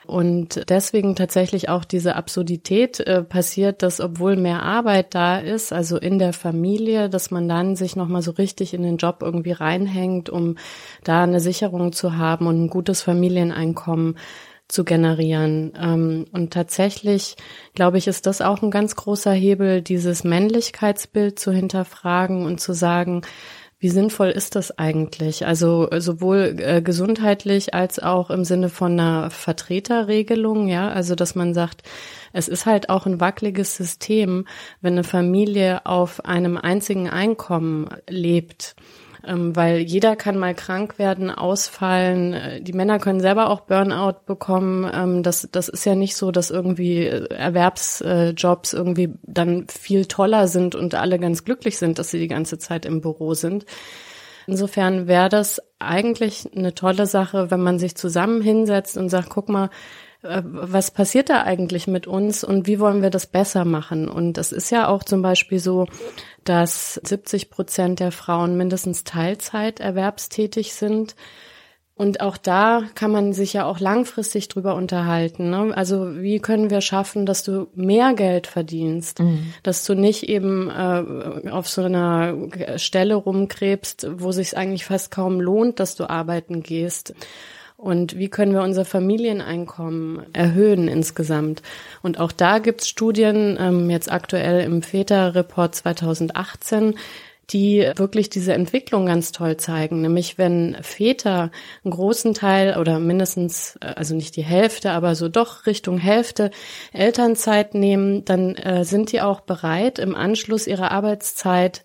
Und 0.06 0.68
deswegen 0.68 1.16
tatsächlich 1.16 1.68
auch 1.68 1.84
diese 1.84 2.16
Absurdität 2.16 3.00
äh, 3.00 3.22
passiert, 3.22 3.82
dass 3.82 4.00
obwohl 4.00 4.36
mehr 4.36 4.62
Arbeit 4.62 5.14
da 5.14 5.38
ist, 5.38 5.72
also 5.72 5.96
in 5.96 6.18
der 6.18 6.32
Familie, 6.32 7.08
dass 7.08 7.30
man 7.30 7.48
dann 7.48 7.76
sich 7.76 7.96
nochmal 7.96 8.22
so 8.22 8.32
richtig 8.32 8.74
in 8.74 8.82
den 8.82 8.98
Job 8.98 9.18
irgendwie 9.22 9.52
reinhängt, 9.52 10.28
um 10.28 10.56
da 11.04 11.22
eine 11.22 11.40
Sicherung 11.40 11.92
zu 11.92 12.16
haben 12.16 12.46
und 12.46 12.64
ein 12.64 12.68
gutes 12.68 13.02
Familieneinkommen 13.02 14.16
zu 14.68 14.84
generieren. 14.84 15.72
Ähm, 15.80 16.26
und 16.32 16.52
tatsächlich, 16.52 17.36
glaube 17.74 17.98
ich, 17.98 18.06
ist 18.06 18.26
das 18.26 18.40
auch 18.40 18.62
ein 18.62 18.70
ganz 18.70 18.96
großer 18.96 19.32
Hebel, 19.32 19.82
dieses 19.82 20.24
Männlichkeitsbild 20.24 21.38
zu 21.38 21.52
hinterfragen 21.52 22.44
und 22.46 22.60
zu 22.60 22.72
sagen, 22.72 23.22
wie 23.84 23.90
sinnvoll 23.90 24.30
ist 24.30 24.56
das 24.56 24.78
eigentlich? 24.78 25.44
Also 25.44 25.90
sowohl 25.98 26.56
äh, 26.58 26.80
gesundheitlich 26.80 27.74
als 27.74 27.98
auch 27.98 28.30
im 28.30 28.42
Sinne 28.42 28.70
von 28.70 28.92
einer 28.92 29.30
Vertreterregelung, 29.30 30.68
ja, 30.68 30.88
also 30.88 31.14
dass 31.14 31.34
man 31.34 31.52
sagt, 31.52 31.82
es 32.32 32.48
ist 32.48 32.64
halt 32.64 32.88
auch 32.88 33.04
ein 33.04 33.20
wackeliges 33.20 33.76
System, 33.76 34.46
wenn 34.80 34.94
eine 34.94 35.04
Familie 35.04 35.84
auf 35.84 36.24
einem 36.24 36.56
einzigen 36.56 37.10
Einkommen 37.10 37.90
lebt 38.08 38.74
weil 39.26 39.78
jeder 39.78 40.16
kann 40.16 40.38
mal 40.38 40.54
krank 40.54 40.98
werden, 40.98 41.30
ausfallen. 41.30 42.32
Äh, 42.34 42.60
die 42.60 42.72
Männer 42.72 42.98
können 42.98 43.20
selber 43.20 43.50
auch 43.50 43.60
Burnout 43.60 44.24
bekommen. 44.26 44.90
Ähm, 44.92 45.22
das, 45.22 45.48
das 45.50 45.68
ist 45.68 45.84
ja 45.84 45.94
nicht 45.94 46.16
so, 46.16 46.30
dass 46.30 46.50
irgendwie 46.50 47.06
äh, 47.06 47.32
Erwerbsjobs 47.32 48.72
irgendwie 48.72 49.14
dann 49.22 49.66
viel 49.68 50.06
toller 50.06 50.48
sind 50.48 50.74
und 50.74 50.94
alle 50.94 51.18
ganz 51.18 51.44
glücklich 51.44 51.78
sind, 51.78 51.98
dass 51.98 52.10
sie 52.10 52.18
die 52.18 52.28
ganze 52.28 52.58
Zeit 52.58 52.86
im 52.86 53.00
Büro 53.00 53.34
sind. 53.34 53.66
Insofern 54.46 55.06
wäre 55.06 55.28
das 55.28 55.62
eigentlich 55.78 56.50
eine 56.54 56.74
tolle 56.74 57.06
Sache, 57.06 57.50
wenn 57.50 57.62
man 57.62 57.78
sich 57.78 57.96
zusammen 57.96 58.42
hinsetzt 58.42 58.96
und 58.96 59.08
sagt, 59.08 59.30
guck 59.30 59.48
mal, 59.48 59.70
äh, 60.24 60.42
was 60.44 60.90
passiert 60.90 61.30
da 61.30 61.42
eigentlich 61.42 61.86
mit 61.86 62.06
uns 62.06 62.44
und 62.44 62.66
wie 62.66 62.80
wollen 62.80 63.02
wir 63.02 63.10
das 63.10 63.26
besser 63.26 63.64
machen? 63.64 64.08
Und 64.08 64.38
es 64.38 64.52
ist 64.52 64.70
ja 64.70 64.88
auch 64.88 65.02
zum 65.04 65.22
Beispiel 65.22 65.58
so, 65.58 65.86
dass 66.44 66.94
70 67.02 67.50
Prozent 67.50 68.00
der 68.00 68.12
Frauen 68.12 68.56
mindestens 68.56 69.04
Teilzeit 69.04 69.80
erwerbstätig 69.80 70.74
sind. 70.74 71.16
Und 71.96 72.20
auch 72.20 72.36
da 72.36 72.82
kann 72.96 73.12
man 73.12 73.32
sich 73.32 73.52
ja 73.52 73.66
auch 73.66 73.78
langfristig 73.78 74.48
drüber 74.48 74.74
unterhalten. 74.74 75.50
Ne? 75.50 75.72
Also 75.76 76.20
wie 76.20 76.40
können 76.40 76.68
wir 76.68 76.80
schaffen, 76.80 77.24
dass 77.24 77.44
du 77.44 77.68
mehr 77.74 78.14
Geld 78.14 78.48
verdienst, 78.48 79.20
mhm. 79.20 79.54
dass 79.62 79.84
du 79.84 79.94
nicht 79.94 80.28
eben 80.28 80.70
äh, 80.70 81.50
auf 81.50 81.68
so 81.68 81.82
einer 81.82 82.34
Stelle 82.78 83.14
rumkrebst, 83.14 84.08
wo 84.14 84.32
sich 84.32 84.56
eigentlich 84.56 84.84
fast 84.84 85.12
kaum 85.12 85.40
lohnt, 85.40 85.78
dass 85.78 85.94
du 85.94 86.10
arbeiten 86.10 86.64
gehst 86.64 87.14
und 87.84 88.16
wie 88.18 88.28
können 88.28 88.54
wir 88.54 88.62
unser 88.62 88.86
Familieneinkommen 88.86 90.22
erhöhen 90.32 90.88
insgesamt. 90.88 91.60
Und 92.02 92.18
auch 92.18 92.32
da 92.32 92.58
gibt's 92.58 92.88
Studien, 92.88 93.58
ähm, 93.60 93.90
jetzt 93.90 94.10
aktuell 94.10 94.64
im 94.64 94.82
Väter-Report 94.82 95.74
2018, 95.74 96.94
die 97.50 97.90
wirklich 97.96 98.30
diese 98.30 98.54
Entwicklung 98.54 99.04
ganz 99.04 99.32
toll 99.32 99.58
zeigen. 99.58 100.00
Nämlich 100.00 100.38
wenn 100.38 100.78
Väter 100.80 101.50
einen 101.84 101.92
großen 101.92 102.32
Teil 102.32 102.78
oder 102.78 102.98
mindestens, 102.98 103.76
äh, 103.82 103.88
also 103.96 104.14
nicht 104.14 104.36
die 104.36 104.44
Hälfte, 104.44 104.92
aber 104.92 105.14
so 105.14 105.28
doch 105.28 105.66
Richtung 105.66 105.98
Hälfte 105.98 106.50
Elternzeit 106.94 107.74
nehmen, 107.74 108.24
dann 108.24 108.54
äh, 108.54 108.84
sind 108.86 109.12
die 109.12 109.20
auch 109.20 109.40
bereit, 109.40 109.98
im 109.98 110.14
Anschluss 110.14 110.66
ihrer 110.66 110.90
Arbeitszeit 110.90 111.82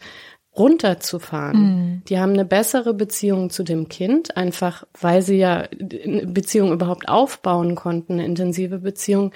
runterzufahren. 0.57 1.61
Mhm. 1.61 2.01
Die 2.09 2.19
haben 2.19 2.33
eine 2.33 2.45
bessere 2.45 2.93
Beziehung 2.93 3.49
zu 3.49 3.63
dem 3.63 3.87
Kind, 3.87 4.35
einfach 4.35 4.83
weil 4.99 5.21
sie 5.21 5.37
ja 5.37 5.67
eine 6.03 6.27
Beziehung 6.27 6.71
überhaupt 6.71 7.07
aufbauen 7.07 7.75
konnten, 7.75 8.13
eine 8.13 8.25
intensive 8.25 8.79
Beziehung 8.79 9.31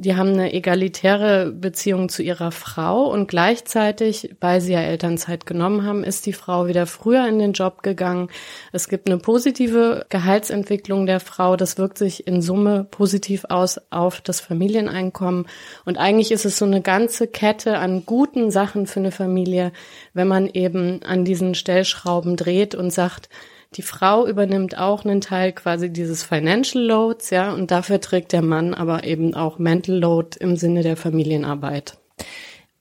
die 0.00 0.16
haben 0.16 0.30
eine 0.30 0.54
egalitäre 0.54 1.52
Beziehung 1.52 2.08
zu 2.08 2.22
ihrer 2.22 2.52
Frau 2.52 3.04
und 3.04 3.28
gleichzeitig, 3.28 4.34
weil 4.40 4.62
sie 4.62 4.72
ja 4.72 4.80
Elternzeit 4.80 5.44
genommen 5.44 5.84
haben, 5.84 6.04
ist 6.04 6.24
die 6.24 6.32
Frau 6.32 6.66
wieder 6.66 6.86
früher 6.86 7.28
in 7.28 7.38
den 7.38 7.52
Job 7.52 7.82
gegangen. 7.82 8.30
Es 8.72 8.88
gibt 8.88 9.10
eine 9.10 9.18
positive 9.18 10.06
Gehaltsentwicklung 10.08 11.04
der 11.04 11.20
Frau. 11.20 11.54
Das 11.56 11.76
wirkt 11.76 11.98
sich 11.98 12.26
in 12.26 12.40
Summe 12.40 12.86
positiv 12.90 13.44
aus 13.50 13.78
auf 13.90 14.22
das 14.22 14.40
Familieneinkommen. 14.40 15.46
Und 15.84 15.98
eigentlich 15.98 16.32
ist 16.32 16.46
es 16.46 16.56
so 16.56 16.64
eine 16.64 16.80
ganze 16.80 17.26
Kette 17.26 17.76
an 17.76 18.06
guten 18.06 18.50
Sachen 18.50 18.86
für 18.86 19.00
eine 19.00 19.12
Familie, 19.12 19.70
wenn 20.14 20.28
man 20.28 20.46
eben 20.46 21.02
an 21.02 21.26
diesen 21.26 21.54
Stellschrauben 21.54 22.36
dreht 22.36 22.74
und 22.74 22.90
sagt, 22.90 23.28
die 23.74 23.82
Frau 23.82 24.26
übernimmt 24.26 24.76
auch 24.76 25.04
einen 25.04 25.20
Teil 25.20 25.52
quasi 25.52 25.92
dieses 25.92 26.24
Financial 26.24 26.82
Loads, 26.82 27.30
ja, 27.30 27.52
und 27.52 27.70
dafür 27.70 28.00
trägt 28.00 28.32
der 28.32 28.42
Mann 28.42 28.74
aber 28.74 29.04
eben 29.04 29.34
auch 29.34 29.58
Mental 29.58 29.96
Load 29.96 30.36
im 30.40 30.56
Sinne 30.56 30.82
der 30.82 30.96
Familienarbeit. 30.96 31.98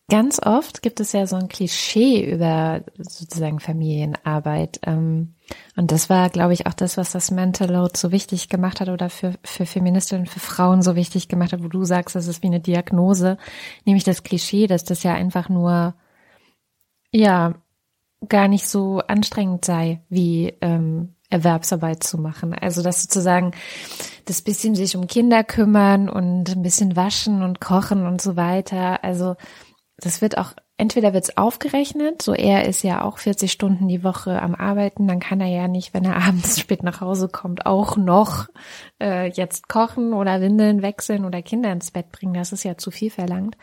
Ganz 0.09 0.41
oft 0.43 0.81
gibt 0.81 0.99
es 0.99 1.11
ja 1.11 1.27
so 1.27 1.35
ein 1.35 1.49
Klischee 1.49 2.23
über 2.23 2.81
sozusagen 2.97 3.59
Familienarbeit. 3.59 4.79
Ähm, 4.83 5.35
und 5.75 5.91
das 5.91 6.09
war, 6.09 6.29
glaube 6.29 6.53
ich, 6.53 6.65
auch 6.65 6.73
das, 6.73 6.97
was 6.97 7.11
das 7.11 7.29
Mental 7.29 7.69
Load 7.69 7.93
so 7.95 8.11
wichtig 8.11 8.49
gemacht 8.49 8.81
hat 8.81 8.89
oder 8.89 9.11
für, 9.11 9.35
für 9.43 9.67
Feministinnen, 9.67 10.25
für 10.25 10.39
Frauen 10.39 10.81
so 10.81 10.95
wichtig 10.95 11.27
gemacht 11.27 11.53
hat, 11.53 11.63
wo 11.63 11.67
du 11.67 11.83
sagst, 11.83 12.15
das 12.15 12.25
ist 12.25 12.41
wie 12.41 12.47
eine 12.47 12.59
Diagnose, 12.59 13.37
nämlich 13.85 14.03
das 14.03 14.23
Klischee, 14.23 14.65
dass 14.65 14.83
das 14.83 15.03
ja 15.03 15.13
einfach 15.13 15.47
nur, 15.47 15.93
ja, 17.11 17.53
gar 18.27 18.47
nicht 18.47 18.67
so 18.67 18.99
anstrengend 19.07 19.63
sei, 19.63 20.01
wie 20.09 20.53
ähm, 20.61 21.15
Erwerbsarbeit 21.29 22.03
zu 22.03 22.17
machen. 22.17 22.53
Also 22.53 22.81
dass 22.81 23.03
sozusagen 23.03 23.51
das 24.25 24.41
bisschen 24.41 24.75
sich 24.75 24.95
um 24.95 25.07
Kinder 25.07 25.43
kümmern 25.43 26.09
und 26.09 26.49
ein 26.49 26.61
bisschen 26.61 26.95
waschen 26.95 27.43
und 27.43 27.61
kochen 27.61 28.05
und 28.05 28.21
so 28.21 28.35
weiter. 28.35 29.03
Also 29.03 29.35
das 29.97 30.21
wird 30.21 30.37
auch, 30.37 30.53
entweder 30.77 31.13
wird 31.13 31.25
es 31.25 31.37
aufgerechnet, 31.37 32.21
so 32.21 32.33
er 32.33 32.65
ist 32.65 32.83
ja 32.83 33.03
auch 33.03 33.17
40 33.17 33.51
Stunden 33.51 33.87
die 33.87 34.03
Woche 34.03 34.41
am 34.41 34.55
Arbeiten, 34.55 35.07
dann 35.07 35.19
kann 35.19 35.41
er 35.41 35.47
ja 35.47 35.67
nicht, 35.67 35.93
wenn 35.93 36.05
er 36.05 36.15
abends 36.27 36.59
spät 36.59 36.83
nach 36.83 37.01
Hause 37.01 37.27
kommt, 37.27 37.65
auch 37.65 37.97
noch 37.97 38.47
äh, 39.01 39.29
jetzt 39.29 39.67
kochen 39.67 40.13
oder 40.13 40.41
Windeln 40.41 40.81
wechseln 40.81 41.25
oder 41.25 41.41
Kinder 41.41 41.71
ins 41.71 41.91
Bett 41.91 42.11
bringen. 42.11 42.33
Das 42.33 42.53
ist 42.53 42.63
ja 42.63 42.77
zu 42.77 42.91
viel 42.91 43.11
verlangt. 43.11 43.57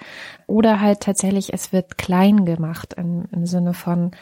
Oder 0.46 0.80
halt 0.80 1.00
tatsächlich, 1.00 1.52
es 1.52 1.72
wird 1.72 1.98
klein 1.98 2.44
gemacht 2.44 2.94
im, 2.96 3.24
im 3.32 3.46
Sinne 3.46 3.72
von, 3.72 4.12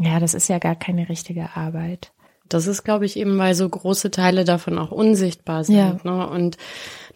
ja, 0.00 0.18
das 0.18 0.34
ist 0.34 0.48
ja 0.48 0.58
gar 0.58 0.74
keine 0.74 1.08
richtige 1.08 1.50
Arbeit. 1.54 2.10
Das 2.48 2.66
ist, 2.66 2.82
glaube 2.82 3.06
ich, 3.06 3.16
eben, 3.16 3.38
weil 3.38 3.54
so 3.54 3.68
große 3.68 4.10
Teile 4.10 4.44
davon 4.44 4.78
auch 4.78 4.90
unsichtbar 4.90 5.62
sind. 5.62 5.76
Ja. 5.76 5.98
Ne? 6.02 6.28
Und 6.28 6.56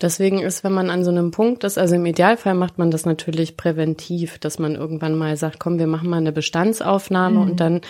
deswegen 0.01 0.41
ist, 0.41 0.65
wenn 0.65 0.73
man 0.73 0.91
an 0.91 1.05
so 1.05 1.11
einem 1.11 1.31
Punkt 1.31 1.65
ist, 1.65 1.79
also 1.79 1.95
im 1.95 2.07
Idealfall 2.07 2.55
macht 2.55 2.79
man 2.79 2.91
das 2.91 3.07
natürlich 3.07 3.57
präventiv, 3.57 4.39
dass 4.39 4.59
man 4.59 4.75
irgendwann 4.75 5.17
mal 5.17 5.37
sagt, 5.37 5.59
komm, 5.59 5.79
wir 5.79 5.87
machen 5.87 6.09
mal 6.09 6.19
eine 6.19 6.33
Bestandsaufnahme 6.33 7.41
mhm. 7.41 7.51
und 7.51 7.61
dann 7.61 7.81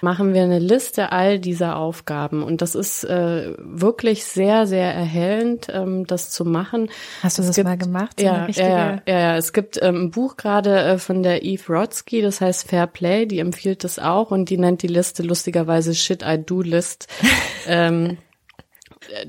machen 0.00 0.34
wir 0.34 0.42
eine 0.42 0.58
Liste 0.58 1.12
all 1.12 1.38
dieser 1.38 1.76
Aufgaben. 1.76 2.42
Und 2.42 2.62
das 2.62 2.74
ist 2.74 3.04
äh, 3.04 3.52
wirklich 3.58 4.24
sehr, 4.24 4.66
sehr 4.66 4.94
erhellend, 4.94 5.68
ähm, 5.72 6.06
das 6.06 6.30
zu 6.30 6.44
machen. 6.44 6.90
Hast 7.22 7.38
du 7.38 7.42
das 7.42 7.56
gibt, 7.56 7.66
mal 7.66 7.76
gemacht? 7.76 8.18
So 8.18 8.26
ja, 8.26 8.46
ja, 8.48 8.68
ja, 8.68 9.02
ja, 9.06 9.36
Es 9.36 9.52
gibt 9.52 9.78
ähm, 9.82 10.04
ein 10.04 10.10
Buch 10.10 10.36
gerade 10.36 10.80
äh, 10.80 10.98
von 10.98 11.22
der 11.22 11.44
Eve 11.44 11.72
Rodsky, 11.72 12.22
das 12.22 12.40
heißt 12.40 12.68
Fair 12.68 12.86
Play, 12.86 13.26
die 13.26 13.40
empfiehlt 13.40 13.84
das 13.84 13.98
auch 13.98 14.30
und 14.30 14.50
die 14.50 14.58
nennt 14.58 14.82
die 14.82 14.88
Liste 14.88 15.22
lustigerweise 15.22 15.94
Shit 15.94 16.22
I 16.22 16.38
Do 16.38 16.62
List. 16.62 17.08
ähm, 17.66 18.18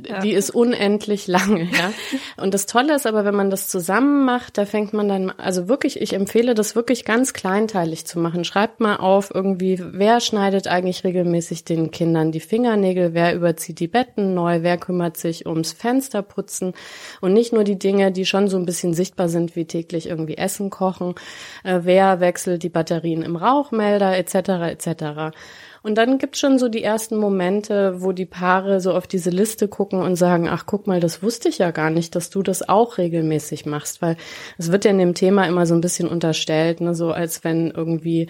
ja. 0.07 0.19
die 0.19 0.33
ist 0.33 0.49
unendlich 0.49 1.27
lange, 1.27 1.63
ja. 1.63 1.91
Und 2.41 2.53
das 2.53 2.65
Tolle 2.65 2.95
ist 2.95 3.07
aber, 3.07 3.25
wenn 3.25 3.35
man 3.35 3.49
das 3.49 3.67
zusammen 3.67 4.25
macht, 4.25 4.57
da 4.57 4.65
fängt 4.65 4.93
man 4.93 5.07
dann, 5.07 5.29
also 5.31 5.67
wirklich, 5.67 6.01
ich 6.01 6.13
empfehle 6.13 6.53
das 6.53 6.75
wirklich 6.75 7.05
ganz 7.05 7.33
kleinteilig 7.33 8.05
zu 8.05 8.19
machen. 8.19 8.43
Schreibt 8.43 8.79
mal 8.79 8.97
auf 8.97 9.31
irgendwie, 9.33 9.79
wer 9.79 10.19
schneidet 10.19 10.67
eigentlich 10.67 11.03
regelmäßig 11.03 11.63
den 11.65 11.91
Kindern 11.91 12.31
die 12.31 12.39
Fingernägel, 12.39 13.13
wer 13.13 13.35
überzieht 13.35 13.79
die 13.79 13.87
Betten 13.87 14.33
neu, 14.33 14.63
wer 14.63 14.77
kümmert 14.77 15.17
sich 15.17 15.45
ums 15.45 15.71
Fensterputzen 15.71 16.73
und 17.21 17.33
nicht 17.33 17.53
nur 17.53 17.63
die 17.63 17.79
Dinge, 17.79 18.11
die 18.11 18.25
schon 18.25 18.47
so 18.47 18.57
ein 18.57 18.65
bisschen 18.65 18.93
sichtbar 18.93 19.29
sind, 19.29 19.55
wie 19.55 19.65
täglich 19.65 20.07
irgendwie 20.07 20.37
Essen 20.37 20.69
kochen, 20.69 21.15
äh, 21.63 21.79
wer 21.83 22.19
wechselt 22.19 22.63
die 22.63 22.69
Batterien 22.69 23.21
im 23.21 23.35
Rauchmelder, 23.35 24.17
etc., 24.17 24.35
etc. 24.71 25.35
Und 25.81 25.97
dann 25.97 26.17
gibt's 26.17 26.39
schon 26.39 26.59
so 26.59 26.67
die 26.67 26.83
ersten 26.83 27.17
Momente, 27.17 28.01
wo 28.01 28.11
die 28.11 28.25
Paare 28.25 28.81
so 28.81 28.93
auf 28.93 29.07
diese 29.07 29.29
Liste 29.29 29.67
gucken 29.67 30.01
und 30.01 30.15
sagen, 30.15 30.49
ach 30.49 30.65
guck 30.65 30.87
mal, 30.87 30.99
das 30.99 31.23
wusste 31.23 31.49
ich 31.49 31.57
ja 31.59 31.71
gar 31.71 31.89
nicht, 31.89 32.15
dass 32.15 32.29
du 32.29 32.43
das 32.43 32.67
auch 32.67 32.97
regelmäßig 32.97 33.65
machst, 33.65 34.01
weil 34.01 34.17
es 34.57 34.71
wird 34.71 34.85
ja 34.85 34.91
in 34.91 34.99
dem 34.99 35.13
Thema 35.13 35.47
immer 35.47 35.65
so 35.65 35.73
ein 35.73 35.81
bisschen 35.81 36.07
unterstellt, 36.07 36.81
ne, 36.81 36.93
so 36.95 37.11
als 37.11 37.43
wenn 37.43 37.71
irgendwie 37.71 38.27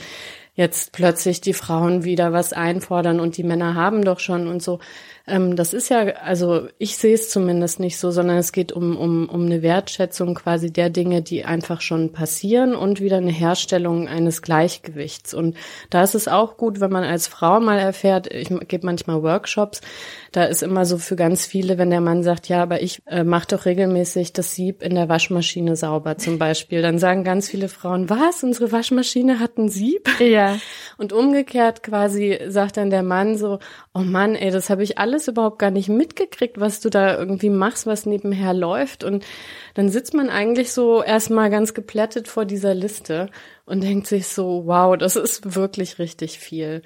jetzt 0.59 0.91
plötzlich 0.91 1.39
die 1.39 1.53
Frauen 1.53 2.03
wieder 2.03 2.33
was 2.33 2.51
einfordern 2.51 3.21
und 3.21 3.37
die 3.37 3.43
Männer 3.43 3.75
haben 3.75 4.03
doch 4.03 4.19
schon 4.19 4.47
und 4.47 4.61
so. 4.61 4.79
Ähm, 5.29 5.55
das 5.55 5.73
ist 5.73 5.89
ja, 5.89 5.99
also 6.23 6.67
ich 6.77 6.97
sehe 6.97 7.13
es 7.13 7.29
zumindest 7.29 7.79
nicht 7.79 7.97
so, 7.97 8.11
sondern 8.11 8.37
es 8.37 8.51
geht 8.51 8.71
um, 8.71 8.97
um, 8.97 9.29
um 9.29 9.45
eine 9.45 9.61
Wertschätzung 9.61 10.35
quasi 10.35 10.71
der 10.71 10.89
Dinge, 10.89 11.21
die 11.21 11.45
einfach 11.45 11.81
schon 11.81 12.11
passieren 12.11 12.75
und 12.75 12.99
wieder 13.01 13.17
eine 13.17 13.31
Herstellung 13.31 14.07
eines 14.07 14.41
Gleichgewichts. 14.41 15.33
Und 15.33 15.55
da 15.89 16.03
ist 16.03 16.15
es 16.15 16.27
auch 16.27 16.57
gut, 16.57 16.79
wenn 16.79 16.91
man 16.91 17.03
als 17.03 17.27
Frau 17.27 17.59
mal 17.59 17.79
erfährt, 17.79 18.31
ich 18.33 18.49
gebe 18.67 18.85
manchmal 18.85 19.23
Workshops, 19.23 19.81
da 20.31 20.43
ist 20.43 20.63
immer 20.63 20.85
so 20.85 20.97
für 20.97 21.15
ganz 21.15 21.45
viele, 21.45 21.77
wenn 21.77 21.89
der 21.89 22.01
Mann 22.01 22.23
sagt, 22.23 22.49
ja, 22.49 22.61
aber 22.61 22.81
ich 22.81 23.01
äh, 23.07 23.23
mache 23.23 23.47
doch 23.47 23.65
regelmäßig 23.65 24.33
das 24.33 24.53
Sieb 24.53 24.83
in 24.83 24.95
der 24.95 25.09
Waschmaschine 25.09 25.75
sauber 25.75 26.17
zum 26.17 26.37
Beispiel, 26.37 26.81
dann 26.81 26.99
sagen 26.99 27.23
ganz 27.23 27.49
viele 27.49 27.67
Frauen, 27.67 28.09
was, 28.09 28.43
unsere 28.43 28.71
Waschmaschine 28.71 29.39
hat 29.39 29.57
ein 29.57 29.69
Sieb? 29.69 30.09
Ja. 30.19 30.57
Und 30.97 31.13
umgekehrt 31.13 31.81
quasi 31.81 32.39
sagt 32.47 32.77
dann 32.77 32.89
der 32.89 33.03
Mann 33.03 33.37
so, 33.37 33.59
oh 33.93 33.99
Mann, 33.99 34.35
ey, 34.35 34.51
das 34.51 34.69
habe 34.69 34.83
ich 34.83 34.97
alles 34.97 35.18
überhaupt 35.27 35.59
gar 35.59 35.71
nicht 35.71 35.89
mitgekriegt, 35.89 36.59
was 36.59 36.79
du 36.79 36.89
da 36.89 37.17
irgendwie 37.17 37.49
machst, 37.49 37.85
was 37.85 38.05
nebenher 38.05 38.53
läuft. 38.53 39.03
Und 39.03 39.25
dann 39.73 39.89
sitzt 39.89 40.13
man 40.13 40.29
eigentlich 40.29 40.71
so 40.71 41.03
erstmal 41.03 41.49
ganz 41.49 41.73
geplättet 41.73 42.27
vor 42.27 42.45
dieser 42.45 42.73
Liste 42.73 43.29
und 43.65 43.83
denkt 43.83 44.07
sich 44.07 44.27
so, 44.27 44.63
wow, 44.65 44.97
das 44.97 45.15
ist 45.15 45.55
wirklich 45.55 45.99
richtig 45.99 46.39
viel. 46.39 46.81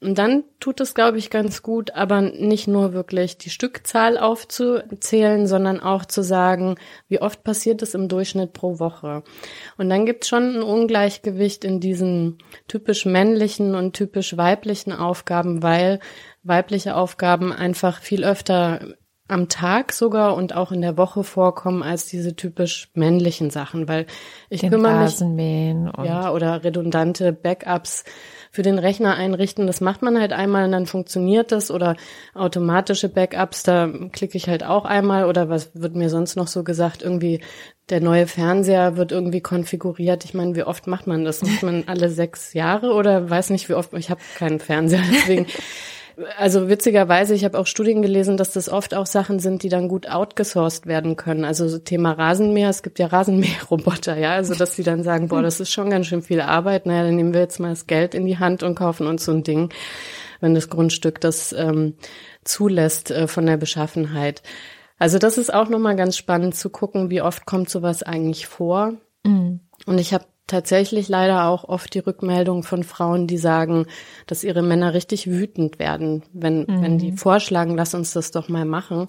Und 0.00 0.18
dann 0.18 0.44
tut 0.60 0.80
es, 0.80 0.94
glaube 0.94 1.18
ich, 1.18 1.28
ganz 1.28 1.60
gut, 1.62 1.90
aber 1.90 2.20
nicht 2.20 2.68
nur 2.68 2.92
wirklich 2.92 3.36
die 3.36 3.50
Stückzahl 3.50 4.16
aufzuzählen, 4.16 5.48
sondern 5.48 5.80
auch 5.80 6.04
zu 6.04 6.22
sagen, 6.22 6.76
wie 7.08 7.20
oft 7.20 7.42
passiert 7.42 7.82
es 7.82 7.94
im 7.94 8.06
Durchschnitt 8.06 8.52
pro 8.52 8.78
Woche. 8.78 9.24
Und 9.76 9.90
dann 9.90 10.06
gibt 10.06 10.22
es 10.22 10.28
schon 10.28 10.56
ein 10.56 10.62
Ungleichgewicht 10.62 11.64
in 11.64 11.80
diesen 11.80 12.38
typisch 12.68 13.06
männlichen 13.06 13.74
und 13.74 13.94
typisch 13.94 14.36
weiblichen 14.36 14.92
Aufgaben, 14.92 15.64
weil 15.64 15.98
weibliche 16.48 16.96
Aufgaben 16.96 17.52
einfach 17.52 18.00
viel 18.00 18.24
öfter 18.24 18.80
am 19.28 19.48
Tag 19.50 19.92
sogar 19.92 20.34
und 20.34 20.56
auch 20.56 20.72
in 20.72 20.80
der 20.80 20.96
Woche 20.96 21.22
vorkommen 21.22 21.82
als 21.82 22.06
diese 22.06 22.34
typisch 22.34 22.90
männlichen 22.94 23.50
Sachen, 23.50 23.86
weil 23.86 24.06
ich 24.48 24.62
Den 24.62 24.70
kümmere 24.70 25.04
mich 25.04 25.20
ja 26.02 26.32
oder 26.32 26.64
redundante 26.64 27.34
Backups 27.34 28.04
für 28.50 28.62
den 28.62 28.78
Rechner 28.78 29.14
einrichten. 29.14 29.66
Das 29.66 29.82
macht 29.82 30.00
man 30.00 30.18
halt 30.18 30.32
einmal 30.32 30.64
und 30.64 30.72
dann 30.72 30.86
funktioniert 30.86 31.52
das 31.52 31.70
oder 31.70 31.96
automatische 32.34 33.10
Backups, 33.10 33.62
da 33.62 33.92
klicke 34.12 34.38
ich 34.38 34.48
halt 34.48 34.64
auch 34.64 34.86
einmal 34.86 35.26
oder 35.26 35.50
was 35.50 35.72
wird 35.74 35.94
mir 35.94 36.08
sonst 36.08 36.36
noch 36.36 36.48
so 36.48 36.64
gesagt, 36.64 37.02
irgendwie 37.02 37.42
der 37.90 38.00
neue 38.00 38.26
Fernseher 38.26 38.96
wird 38.96 39.12
irgendwie 39.12 39.42
konfiguriert. 39.42 40.24
Ich 40.24 40.32
meine, 40.32 40.56
wie 40.56 40.62
oft 40.62 40.86
macht 40.86 41.06
man 41.06 41.24
das? 41.24 41.42
Macht 41.42 41.62
man 41.62 41.84
alle 41.86 42.08
sechs 42.08 42.54
Jahre 42.54 42.92
oder 42.94 43.28
weiß 43.28 43.50
nicht, 43.50 43.68
wie 43.68 43.74
oft? 43.74 43.92
Ich 43.92 44.08
habe 44.10 44.20
keinen 44.36 44.58
Fernseher, 44.58 45.02
deswegen 45.12 45.46
also 46.36 46.68
witzigerweise, 46.68 47.34
ich 47.34 47.44
habe 47.44 47.58
auch 47.58 47.66
Studien 47.66 48.02
gelesen, 48.02 48.36
dass 48.36 48.52
das 48.52 48.68
oft 48.68 48.94
auch 48.94 49.06
Sachen 49.06 49.38
sind, 49.38 49.62
die 49.62 49.68
dann 49.68 49.88
gut 49.88 50.08
outgesourced 50.08 50.86
werden 50.86 51.16
können. 51.16 51.44
Also 51.44 51.68
so 51.68 51.78
Thema 51.78 52.12
Rasenmäher, 52.12 52.70
es 52.70 52.82
gibt 52.82 52.98
ja 52.98 53.06
Rasenmäherroboter, 53.06 54.16
ja, 54.16 54.32
also 54.32 54.54
dass 54.54 54.74
sie 54.74 54.82
dann 54.82 55.02
sagen, 55.02 55.28
boah, 55.28 55.42
das 55.42 55.60
ist 55.60 55.72
schon 55.72 55.90
ganz 55.90 56.06
schön 56.06 56.22
viel 56.22 56.40
Arbeit, 56.40 56.86
naja, 56.86 57.04
dann 57.04 57.16
nehmen 57.16 57.34
wir 57.34 57.40
jetzt 57.40 57.60
mal 57.60 57.70
das 57.70 57.86
Geld 57.86 58.14
in 58.14 58.26
die 58.26 58.38
Hand 58.38 58.62
und 58.62 58.74
kaufen 58.74 59.06
uns 59.06 59.24
so 59.24 59.32
ein 59.32 59.44
Ding, 59.44 59.70
wenn 60.40 60.54
das 60.54 60.68
Grundstück 60.68 61.20
das 61.20 61.52
ähm, 61.52 61.94
zulässt 62.44 63.10
äh, 63.10 63.28
von 63.28 63.46
der 63.46 63.56
Beschaffenheit. 63.56 64.42
Also 64.98 65.18
das 65.18 65.38
ist 65.38 65.52
auch 65.54 65.68
nochmal 65.68 65.96
ganz 65.96 66.16
spannend 66.16 66.56
zu 66.56 66.70
gucken, 66.70 67.10
wie 67.10 67.22
oft 67.22 67.46
kommt 67.46 67.70
sowas 67.70 68.02
eigentlich 68.02 68.46
vor. 68.46 68.94
Mhm. 69.24 69.60
Und 69.86 69.98
ich 69.98 70.12
habe 70.12 70.24
tatsächlich 70.48 71.08
leider 71.08 71.44
auch 71.44 71.64
oft 71.64 71.94
die 71.94 72.00
Rückmeldung 72.00 72.64
von 72.64 72.82
Frauen, 72.82 73.28
die 73.28 73.38
sagen, 73.38 73.86
dass 74.26 74.42
ihre 74.42 74.62
Männer 74.62 74.94
richtig 74.94 75.28
wütend 75.28 75.78
werden, 75.78 76.24
wenn, 76.32 76.60
mhm. 76.62 76.82
wenn 76.82 76.98
die 76.98 77.12
vorschlagen, 77.12 77.76
lass 77.76 77.94
uns 77.94 78.12
das 78.12 78.32
doch 78.32 78.48
mal 78.48 78.64
machen. 78.64 79.06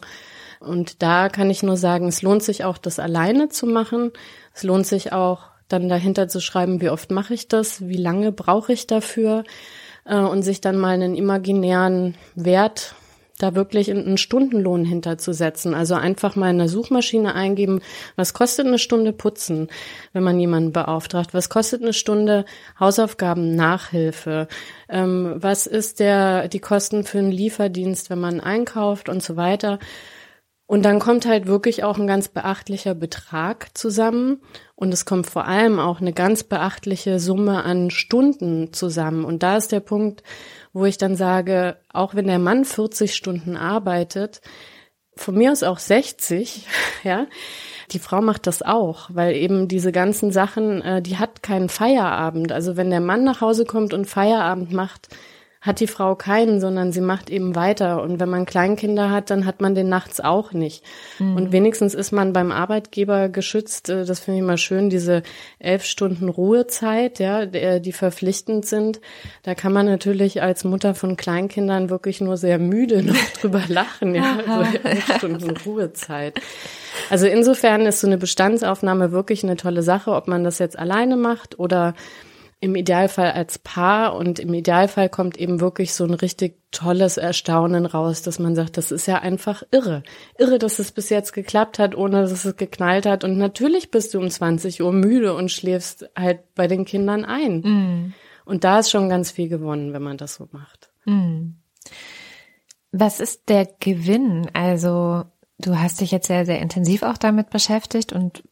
Und 0.59 1.01
da 1.01 1.29
kann 1.29 1.49
ich 1.49 1.63
nur 1.63 1.77
sagen, 1.77 2.07
es 2.07 2.21
lohnt 2.21 2.43
sich 2.43 2.65
auch, 2.65 2.77
das 2.77 2.99
alleine 2.99 3.49
zu 3.49 3.65
machen. 3.65 4.11
Es 4.53 4.63
lohnt 4.63 4.85
sich 4.85 5.13
auch, 5.13 5.43
dann 5.69 5.87
dahinter 5.87 6.27
zu 6.27 6.41
schreiben, 6.41 6.81
wie 6.81 6.89
oft 6.89 7.11
mache 7.11 7.33
ich 7.33 7.47
das, 7.47 7.87
wie 7.87 7.97
lange 7.97 8.31
brauche 8.31 8.73
ich 8.73 8.85
dafür 8.85 9.43
äh, 10.05 10.17
und 10.17 10.41
sich 10.41 10.61
dann 10.61 10.77
mal 10.77 10.93
einen 10.93 11.15
imaginären 11.15 12.15
Wert 12.35 12.95
da 13.39 13.55
wirklich 13.55 13.89
einen 13.89 14.17
Stundenlohn 14.17 14.85
hinterzusetzen. 14.85 15.73
Also 15.73 15.95
einfach 15.95 16.35
mal 16.35 16.51
in 16.51 16.59
der 16.59 16.69
Suchmaschine 16.69 17.33
eingeben, 17.33 17.81
was 18.15 18.33
kostet 18.33 18.67
eine 18.67 18.77
Stunde 18.77 19.13
putzen, 19.13 19.69
wenn 20.13 20.23
man 20.23 20.39
jemanden 20.39 20.71
beauftragt? 20.71 21.33
Was 21.33 21.49
kostet 21.49 21.81
eine 21.81 21.93
Stunde 21.93 22.45
Hausaufgaben, 22.79 23.55
Nachhilfe? 23.55 24.47
Ähm, 24.89 25.35
was 25.37 25.65
ist 25.65 25.99
der, 25.99 26.47
die 26.49 26.59
Kosten 26.59 27.03
für 27.03 27.19
einen 27.19 27.31
Lieferdienst, 27.31 28.09
wenn 28.09 28.19
man 28.19 28.39
einkauft 28.39 29.09
und 29.09 29.23
so 29.23 29.35
weiter? 29.35 29.79
Und 30.69 30.83
dann 30.83 30.99
kommt 30.99 31.25
halt 31.25 31.47
wirklich 31.47 31.83
auch 31.83 31.97
ein 31.97 32.05
ganz 32.05 32.27
beachtlicher 32.27 32.93
Betrag 32.93 33.75
zusammen. 33.75 34.39
Und 34.75 34.93
es 34.93 35.03
kommt 35.03 35.25
vor 35.25 35.45
allem 35.45 35.79
auch 35.79 35.99
eine 35.99 36.13
ganz 36.13 36.43
beachtliche 36.43 37.19
Summe 37.19 37.63
an 37.63 37.89
Stunden 37.89 38.71
zusammen. 38.71 39.25
Und 39.25 39.41
da 39.41 39.57
ist 39.57 39.71
der 39.71 39.79
Punkt, 39.79 40.21
wo 40.71 40.85
ich 40.85 40.99
dann 40.99 41.15
sage, 41.15 41.77
auch 41.91 42.13
wenn 42.13 42.27
der 42.27 42.37
Mann 42.37 42.65
40 42.65 43.15
Stunden 43.15 43.57
arbeitet, 43.57 44.41
von 45.15 45.33
mir 45.33 45.51
aus 45.51 45.63
auch 45.63 45.79
60, 45.79 46.67
ja, 47.03 47.25
die 47.89 47.99
Frau 47.99 48.21
macht 48.21 48.45
das 48.45 48.61
auch, 48.61 49.09
weil 49.11 49.35
eben 49.35 49.67
diese 49.67 49.91
ganzen 49.91 50.31
Sachen, 50.31 50.83
äh, 50.83 51.01
die 51.01 51.17
hat 51.17 51.41
keinen 51.41 51.69
Feierabend. 51.69 52.51
Also 52.51 52.77
wenn 52.77 52.91
der 52.91 53.01
Mann 53.01 53.23
nach 53.23 53.41
Hause 53.41 53.65
kommt 53.65 53.95
und 53.95 54.05
Feierabend 54.05 54.71
macht, 54.71 55.07
hat 55.61 55.81
die 55.81 55.87
Frau 55.87 56.15
keinen, 56.15 56.61
sondern 56.61 56.93
sie 56.93 57.01
macht 57.01 57.29
eben 57.29 57.53
weiter. 57.53 58.01
Und 58.01 58.19
wenn 58.19 58.29
man 58.29 58.45
Kleinkinder 58.45 59.09
hat, 59.11 59.29
dann 59.29 59.45
hat 59.45 59.59
man 59.59 59.75
den 59.75 59.89
nachts 59.89 60.21
auch 60.21 60.53
nicht. 60.53 60.85
Mhm. 61.19 61.35
Und 61.35 61.51
wenigstens 61.51 61.93
ist 61.93 62.11
man 62.11 62.31
beim 62.31 62.51
Arbeitgeber 62.51 63.27
geschützt. 63.27 63.89
Äh, 63.89 64.05
das 64.05 64.21
finde 64.21 64.37
ich 64.37 64.43
immer 64.43 64.57
schön, 64.57 64.89
diese 64.89 65.21
elf 65.59 65.83
Stunden 65.83 66.29
Ruhezeit, 66.29 67.19
ja, 67.19 67.45
die 67.45 67.91
verpflichtend 67.91 68.65
sind. 68.65 69.01
Da 69.43 69.53
kann 69.53 69.73
man 69.73 69.85
natürlich 69.85 70.41
als 70.41 70.63
Mutter 70.63 70.95
von 70.95 71.17
Kleinkindern 71.17 71.89
wirklich 71.89 72.21
nur 72.21 72.37
sehr 72.37 72.57
müde 72.57 73.03
noch 73.09 73.15
drüber 73.41 73.63
lachen, 73.67 74.15
ja, 74.15 74.37
also 74.47 74.77
elf 74.83 75.13
Stunden 75.17 75.57
Ruhezeit. 75.57 76.39
Also 77.09 77.27
insofern 77.27 77.85
ist 77.85 77.99
so 77.99 78.07
eine 78.07 78.17
Bestandsaufnahme 78.17 79.11
wirklich 79.11 79.43
eine 79.43 79.57
tolle 79.57 79.83
Sache, 79.83 80.11
ob 80.11 80.27
man 80.27 80.43
das 80.43 80.59
jetzt 80.59 80.79
alleine 80.79 81.17
macht 81.17 81.59
oder 81.59 81.95
im 82.61 82.75
Idealfall 82.75 83.31
als 83.31 83.57
Paar 83.57 84.15
und 84.15 84.37
im 84.37 84.53
Idealfall 84.53 85.07
kommt 85.07 85.37
eben 85.37 85.61
wirklich 85.61 85.93
so 85.93 86.03
ein 86.03 86.13
richtig 86.13 86.59
tolles 86.71 87.15
Erstaunen 87.15 87.85
raus, 87.85 88.21
dass 88.21 88.37
man 88.37 88.53
sagt, 88.53 88.75
das 88.75 88.91
ist 88.91 89.05
ja 89.07 89.19
einfach 89.19 89.63
irre. 89.71 90.03
Irre, 90.37 90.59
dass 90.59 90.77
es 90.77 90.91
bis 90.91 91.09
jetzt 91.09 91.31
geklappt 91.31 91.79
hat, 91.79 91.95
ohne 91.95 92.21
dass 92.21 92.43
es 92.43 92.57
geknallt 92.57 93.05
hat. 93.05 93.23
Und 93.23 93.37
natürlich 93.37 93.91
bist 93.91 94.13
du 94.13 94.19
um 94.19 94.29
20 94.29 94.83
Uhr 94.83 94.91
müde 94.91 95.35
und 95.35 95.51
schläfst 95.51 96.09
halt 96.17 96.53
bei 96.53 96.67
den 96.67 96.83
Kindern 96.83 97.23
ein. 97.23 97.59
Mm. 97.61 98.13
Und 98.43 98.65
da 98.65 98.79
ist 98.79 98.89
schon 98.89 99.07
ganz 99.07 99.31
viel 99.31 99.47
gewonnen, 99.47 99.93
wenn 99.93 100.03
man 100.03 100.17
das 100.17 100.35
so 100.35 100.49
macht. 100.51 100.91
Mm. 101.05 101.51
Was 102.91 103.21
ist 103.21 103.47
der 103.47 103.69
Gewinn? 103.79 104.49
Also 104.53 105.23
du 105.59 105.79
hast 105.79 106.01
dich 106.01 106.11
jetzt 106.11 106.27
sehr, 106.27 106.45
sehr 106.45 106.59
intensiv 106.59 107.03
auch 107.03 107.17
damit 107.17 107.51
beschäftigt 107.51 108.11
und 108.11 108.43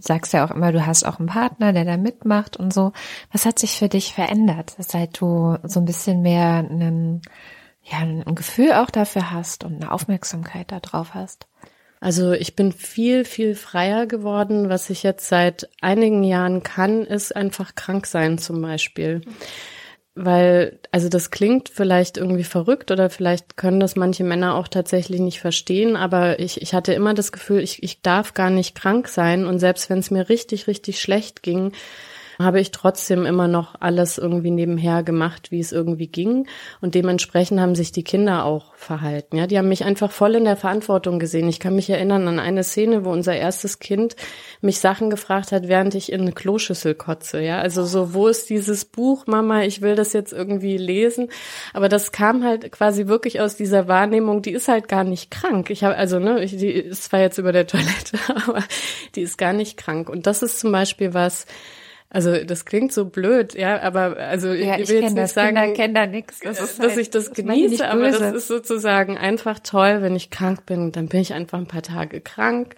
sagst 0.00 0.32
ja 0.32 0.44
auch 0.44 0.50
immer, 0.50 0.72
du 0.72 0.86
hast 0.86 1.04
auch 1.04 1.18
einen 1.18 1.28
Partner, 1.28 1.72
der 1.72 1.84
da 1.84 1.96
mitmacht 1.96 2.56
und 2.56 2.72
so. 2.72 2.92
Was 3.32 3.46
hat 3.46 3.58
sich 3.58 3.78
für 3.78 3.88
dich 3.88 4.14
verändert, 4.14 4.74
seit 4.78 5.20
du 5.20 5.56
so 5.62 5.80
ein 5.80 5.86
bisschen 5.86 6.22
mehr 6.22 6.56
einen, 6.56 7.22
ja, 7.82 7.98
ein 7.98 8.34
Gefühl 8.34 8.72
auch 8.72 8.90
dafür 8.90 9.30
hast 9.30 9.64
und 9.64 9.82
eine 9.82 9.92
Aufmerksamkeit 9.92 10.72
darauf 10.72 11.14
hast? 11.14 11.46
Also 12.00 12.32
ich 12.32 12.56
bin 12.56 12.72
viel, 12.72 13.24
viel 13.24 13.54
freier 13.54 14.06
geworden. 14.06 14.70
Was 14.70 14.88
ich 14.88 15.02
jetzt 15.02 15.28
seit 15.28 15.68
einigen 15.82 16.24
Jahren 16.24 16.62
kann, 16.62 17.04
ist 17.04 17.36
einfach 17.36 17.74
krank 17.74 18.06
sein 18.06 18.38
zum 18.38 18.62
Beispiel 18.62 19.20
weil, 20.14 20.78
also 20.90 21.08
das 21.08 21.30
klingt 21.30 21.68
vielleicht 21.68 22.16
irgendwie 22.16 22.44
verrückt 22.44 22.90
oder 22.90 23.10
vielleicht 23.10 23.56
können 23.56 23.80
das 23.80 23.96
manche 23.96 24.24
Männer 24.24 24.56
auch 24.56 24.68
tatsächlich 24.68 25.20
nicht 25.20 25.40
verstehen, 25.40 25.96
aber 25.96 26.40
ich, 26.40 26.60
ich 26.60 26.74
hatte 26.74 26.92
immer 26.92 27.14
das 27.14 27.32
Gefühl, 27.32 27.60
ich, 27.60 27.82
ich 27.82 28.02
darf 28.02 28.34
gar 28.34 28.50
nicht 28.50 28.74
krank 28.74 29.08
sein. 29.08 29.46
Und 29.46 29.60
selbst 29.60 29.88
wenn 29.88 29.98
es 29.98 30.10
mir 30.10 30.28
richtig, 30.28 30.66
richtig 30.66 31.00
schlecht 31.00 31.42
ging, 31.42 31.72
habe 32.42 32.60
ich 32.60 32.70
trotzdem 32.70 33.26
immer 33.26 33.48
noch 33.48 33.74
alles 33.80 34.18
irgendwie 34.18 34.50
nebenher 34.50 35.02
gemacht, 35.02 35.50
wie 35.50 35.60
es 35.60 35.72
irgendwie 35.72 36.06
ging. 36.06 36.46
Und 36.80 36.94
dementsprechend 36.94 37.60
haben 37.60 37.74
sich 37.74 37.92
die 37.92 38.04
Kinder 38.04 38.44
auch 38.44 38.74
verhalten. 38.74 39.36
Ja, 39.36 39.46
die 39.46 39.58
haben 39.58 39.68
mich 39.68 39.84
einfach 39.84 40.10
voll 40.10 40.34
in 40.34 40.44
der 40.44 40.56
Verantwortung 40.56 41.18
gesehen. 41.18 41.48
Ich 41.48 41.60
kann 41.60 41.74
mich 41.74 41.90
erinnern 41.90 42.26
an 42.28 42.38
eine 42.38 42.64
Szene, 42.64 43.04
wo 43.04 43.10
unser 43.10 43.36
erstes 43.36 43.78
Kind 43.78 44.16
mich 44.60 44.80
Sachen 44.80 45.10
gefragt 45.10 45.52
hat, 45.52 45.68
während 45.68 45.94
ich 45.94 46.12
in 46.12 46.22
eine 46.22 46.32
Kloschüssel 46.32 46.94
kotze. 46.94 47.40
Ja, 47.40 47.60
also 47.60 47.84
so, 47.84 48.14
wo 48.14 48.28
ist 48.28 48.50
dieses 48.50 48.84
Buch, 48.84 49.26
Mama? 49.26 49.62
Ich 49.62 49.82
will 49.82 49.94
das 49.94 50.12
jetzt 50.12 50.32
irgendwie 50.32 50.76
lesen. 50.76 51.28
Aber 51.74 51.88
das 51.88 52.12
kam 52.12 52.44
halt 52.44 52.70
quasi 52.72 53.06
wirklich 53.06 53.40
aus 53.40 53.56
dieser 53.56 53.88
Wahrnehmung, 53.88 54.42
die 54.42 54.52
ist 54.52 54.68
halt 54.68 54.88
gar 54.88 55.04
nicht 55.04 55.30
krank. 55.30 55.70
Ich 55.70 55.84
habe, 55.84 55.96
also, 55.96 56.18
ne, 56.18 56.42
ich, 56.42 56.56
die 56.56 56.70
ist 56.70 57.04
zwar 57.04 57.20
jetzt 57.20 57.38
über 57.38 57.52
der 57.52 57.66
Toilette, 57.66 58.18
aber 58.46 58.64
die 59.14 59.22
ist 59.22 59.38
gar 59.38 59.52
nicht 59.52 59.76
krank. 59.76 60.08
Und 60.08 60.26
das 60.26 60.42
ist 60.42 60.60
zum 60.60 60.72
Beispiel 60.72 61.14
was, 61.14 61.46
Also 62.12 62.42
das 62.44 62.64
klingt 62.64 62.92
so 62.92 63.04
blöd, 63.04 63.54
ja, 63.54 63.80
aber 63.82 64.16
also 64.16 64.48
ja, 64.48 64.74
ich 64.74 64.82
ich 64.82 64.88
will 64.88 64.96
jetzt 64.96 65.04
kenn 65.04 65.14
nicht 65.14 65.16
das. 65.22 65.34
sagen, 65.34 65.54
Kinder 65.56 65.72
kennen 65.74 65.94
da 65.94 66.06
nix. 66.06 66.40
Das 66.40 66.60
ist 66.60 66.78
dass 66.80 66.88
halt- 66.92 66.98
ich 66.98 67.10
das 67.10 67.28
das 67.28 67.38
ich 67.38 67.44
genieße, 67.46 67.68
nicht 67.70 67.82
aber 67.82 68.10
das 68.10 68.34
ist 68.34 68.48
sozusagen 68.48 69.16
einfach 69.16 69.60
toll, 69.60 70.02
wenn 70.02 70.16
ich 70.16 70.30
krank 70.30 70.66
bin, 70.66 70.90
dann 70.90 71.06
bin 71.06 71.20
ich 71.20 71.34
einfach 71.34 71.58
ein 71.58 71.68
paar 71.68 71.82
Tage 71.82 72.20
krank 72.20 72.74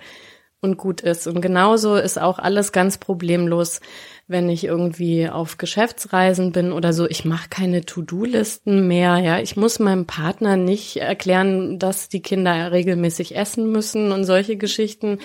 und 0.61 0.77
gut 0.77 1.01
ist. 1.01 1.27
Und 1.27 1.41
genauso 1.41 1.97
ist 1.97 2.21
auch 2.21 2.39
alles 2.39 2.73
ganz 2.73 2.99
problemlos, 2.99 3.81
wenn 4.29 4.49
ich 4.51 4.65
irgendwie 4.65 5.29
auf 5.29 5.57
Geschäftsreisen 5.59 6.53
bin 6.53 6.71
oder 6.71 6.93
so. 6.93 7.09
Ich 7.09 7.25
mache 7.25 7.49
keine 7.49 7.85
To-Do-Listen 7.87 8.87
mehr. 8.87 9.17
Ja, 9.19 9.39
ich 9.41 9.57
muss 9.57 9.79
meinem 9.79 10.07
Partner 10.07 10.57
nicht 10.57 10.99
erklären, 10.99 11.79
dass 11.79 12.09
die 12.11 12.21
Kinder 12.23 12.71
regelmäßig 12.71 13.35
essen 13.35 13.73
müssen 13.73 14.13
und 14.13 14.25
solche 14.25 14.57
Geschichten 14.57 15.19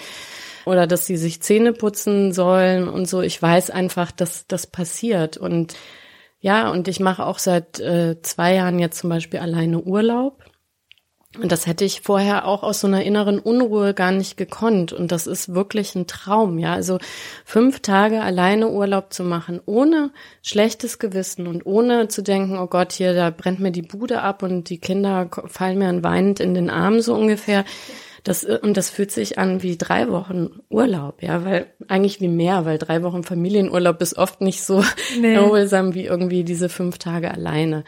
oder 0.67 0.86
dass 0.86 1.06
sie 1.06 1.17
sich 1.17 1.41
Zähne 1.41 1.73
putzen 1.73 2.34
sollen 2.34 2.88
und 2.88 3.08
so. 3.08 3.21
Ich 3.21 3.41
weiß 3.41 3.69
einfach, 3.69 4.12
dass 4.12 4.45
das 4.47 4.67
passiert 4.67 5.38
und 5.38 5.75
ja, 6.39 6.69
und 6.69 6.88
ich 6.88 6.99
mache 6.99 7.25
auch 7.25 7.39
seit 7.39 7.80
äh, 7.80 8.21
zwei 8.21 8.53
Jahren 8.53 8.77
jetzt 8.77 8.99
zum 8.99 9.10
Beispiel 9.10 9.39
alleine 9.39 9.82
Urlaub. 9.82 10.43
Und 11.41 11.51
das 11.51 11.67
hätte 11.67 11.84
ich 11.84 12.01
vorher 12.01 12.47
auch 12.47 12.63
aus 12.63 12.80
so 12.80 12.88
einer 12.88 13.03
inneren 13.03 13.38
Unruhe 13.38 13.93
gar 13.93 14.12
nicht 14.12 14.38
gekonnt. 14.38 14.93
Und 14.93 15.12
das 15.12 15.27
ist 15.27 15.53
wirklich 15.53 15.93
ein 15.95 16.08
Traum, 16.08 16.58
ja. 16.58 16.73
Also 16.73 16.99
fünf 17.45 17.82
Tage 17.82 18.21
alleine 18.21 18.69
Urlaub 18.69 19.13
zu 19.13 19.23
machen, 19.23 19.60
ohne 19.65 20.12
schlechtes 20.41 20.99
Gewissen 20.99 21.47
und 21.47 21.65
ohne 21.65 22.08
zu 22.08 22.23
denken, 22.23 22.58
oh 22.58 22.67
Gott, 22.67 22.93
hier, 22.93 23.13
da 23.13 23.30
brennt 23.30 23.60
mir 23.60 23.71
die 23.71 23.82
Bude 23.82 24.21
ab 24.21 24.41
und 24.41 24.69
die 24.69 24.80
Kinder 24.80 25.30
fallen 25.47 25.77
mir 25.77 26.03
weinend 26.03 26.39
in 26.39 26.53
den 26.53 26.69
Arm 26.69 27.01
so 27.01 27.13
ungefähr. 27.13 27.65
Das, 28.27 28.43
und 28.43 28.75
das 28.75 28.89
fühlt 28.89 29.09
sich 29.11 29.39
an 29.39 29.63
wie 29.63 29.77
drei 29.77 30.09
Wochen 30.09 30.49
Urlaub, 30.69 31.23
ja, 31.23 31.45
weil 31.45 31.67
eigentlich 31.87 32.19
wie 32.19 32.27
mehr, 32.27 32.65
weil 32.65 32.77
drei 32.77 33.01
Wochen 33.01 33.23
Familienurlaub 33.23 34.01
ist 34.01 34.17
oft 34.17 34.41
nicht 34.41 34.63
so 34.63 34.83
Nee. 35.17 35.33
erholsam 35.35 35.93
wie 35.93 36.03
irgendwie 36.03 36.43
diese 36.43 36.67
fünf 36.67 36.97
Tage 36.97 37.31
alleine. 37.31 37.85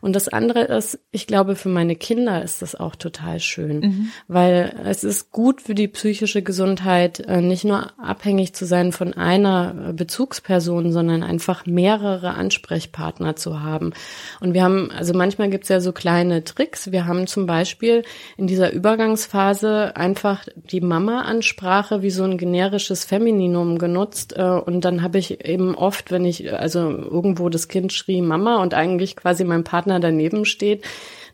Und 0.00 0.14
das 0.14 0.28
andere 0.28 0.62
ist, 0.62 0.98
ich 1.10 1.26
glaube, 1.26 1.56
für 1.56 1.68
meine 1.68 1.96
Kinder 1.96 2.42
ist 2.42 2.62
das 2.62 2.74
auch 2.74 2.96
total 2.96 3.40
schön, 3.40 3.80
weil 4.28 4.74
es 4.84 5.04
ist 5.04 5.30
gut 5.32 5.62
für 5.62 5.74
die 5.74 5.88
psychische 5.88 6.42
Gesundheit, 6.42 7.20
äh, 7.20 7.40
nicht 7.40 7.64
nur 7.64 7.92
abhängig 7.98 8.54
zu 8.54 8.66
sein 8.66 8.92
von 8.92 9.14
einer 9.14 9.88
äh, 9.88 9.92
Bezugsperson, 9.92 10.92
sondern 10.92 11.22
einfach 11.22 11.66
mehrere 11.66 12.34
Ansprechpartner 12.34 13.36
zu 13.36 13.62
haben. 13.62 13.92
Und 14.40 14.54
wir 14.54 14.62
haben, 14.62 14.90
also 14.90 15.14
manchmal 15.14 15.48
gibt's 15.50 15.68
ja 15.68 15.80
so 15.80 15.92
kleine 15.92 16.44
Tricks. 16.44 16.92
Wir 16.92 17.06
haben 17.06 17.26
zum 17.26 17.46
Beispiel 17.46 18.02
in 18.36 18.46
dieser 18.46 18.72
Übergangsphase 18.72 19.96
einfach 19.96 20.44
die 20.54 20.80
Mama-Ansprache 20.80 22.02
wie 22.02 22.10
so 22.10 22.24
ein 22.24 22.38
generisches 22.38 23.04
Femininum 23.04 23.78
genutzt. 23.78 24.34
äh, 24.36 24.42
Und 24.42 24.84
dann 24.84 25.02
habe 25.02 25.18
ich 25.18 25.44
eben 25.44 25.74
oft, 25.74 26.10
wenn 26.10 26.24
ich 26.24 26.52
also 26.52 26.90
irgendwo 26.90 27.48
das 27.48 27.68
Kind 27.68 27.92
schrie 27.92 28.20
Mama 28.20 28.62
und 28.62 28.74
eigentlich 28.74 29.16
quasi 29.16 29.44
mein 29.44 29.64
Partner 29.64 29.85
daneben 29.86 30.44
steht, 30.44 30.84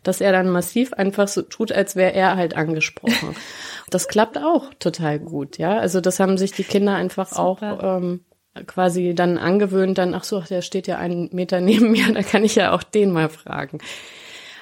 dass 0.03 0.21
er 0.21 0.31
dann 0.31 0.49
massiv 0.49 0.93
einfach 0.93 1.27
so 1.27 1.41
tut, 1.41 1.71
als 1.71 1.95
wäre 1.95 2.13
er 2.13 2.35
halt 2.35 2.55
angesprochen. 2.55 3.35
Das 3.89 4.07
klappt 4.07 4.39
auch 4.39 4.73
total 4.79 5.19
gut, 5.19 5.59
ja. 5.59 5.77
Also 5.77 6.01
das 6.01 6.19
haben 6.19 6.39
sich 6.39 6.51
die 6.51 6.63
Kinder 6.63 6.95
einfach 6.95 7.33
auch 7.33 7.59
ähm, 7.61 8.21
quasi 8.65 9.13
dann 9.13 9.37
angewöhnt, 9.37 9.99
dann, 9.99 10.15
ach 10.15 10.23
so, 10.23 10.39
der 10.39 10.63
steht 10.63 10.87
ja 10.87 10.97
einen 10.97 11.29
Meter 11.31 11.61
neben 11.61 11.91
mir, 11.91 12.05
da 12.13 12.23
kann 12.23 12.43
ich 12.43 12.55
ja 12.55 12.73
auch 12.73 12.81
den 12.81 13.11
mal 13.11 13.29
fragen. 13.29 13.79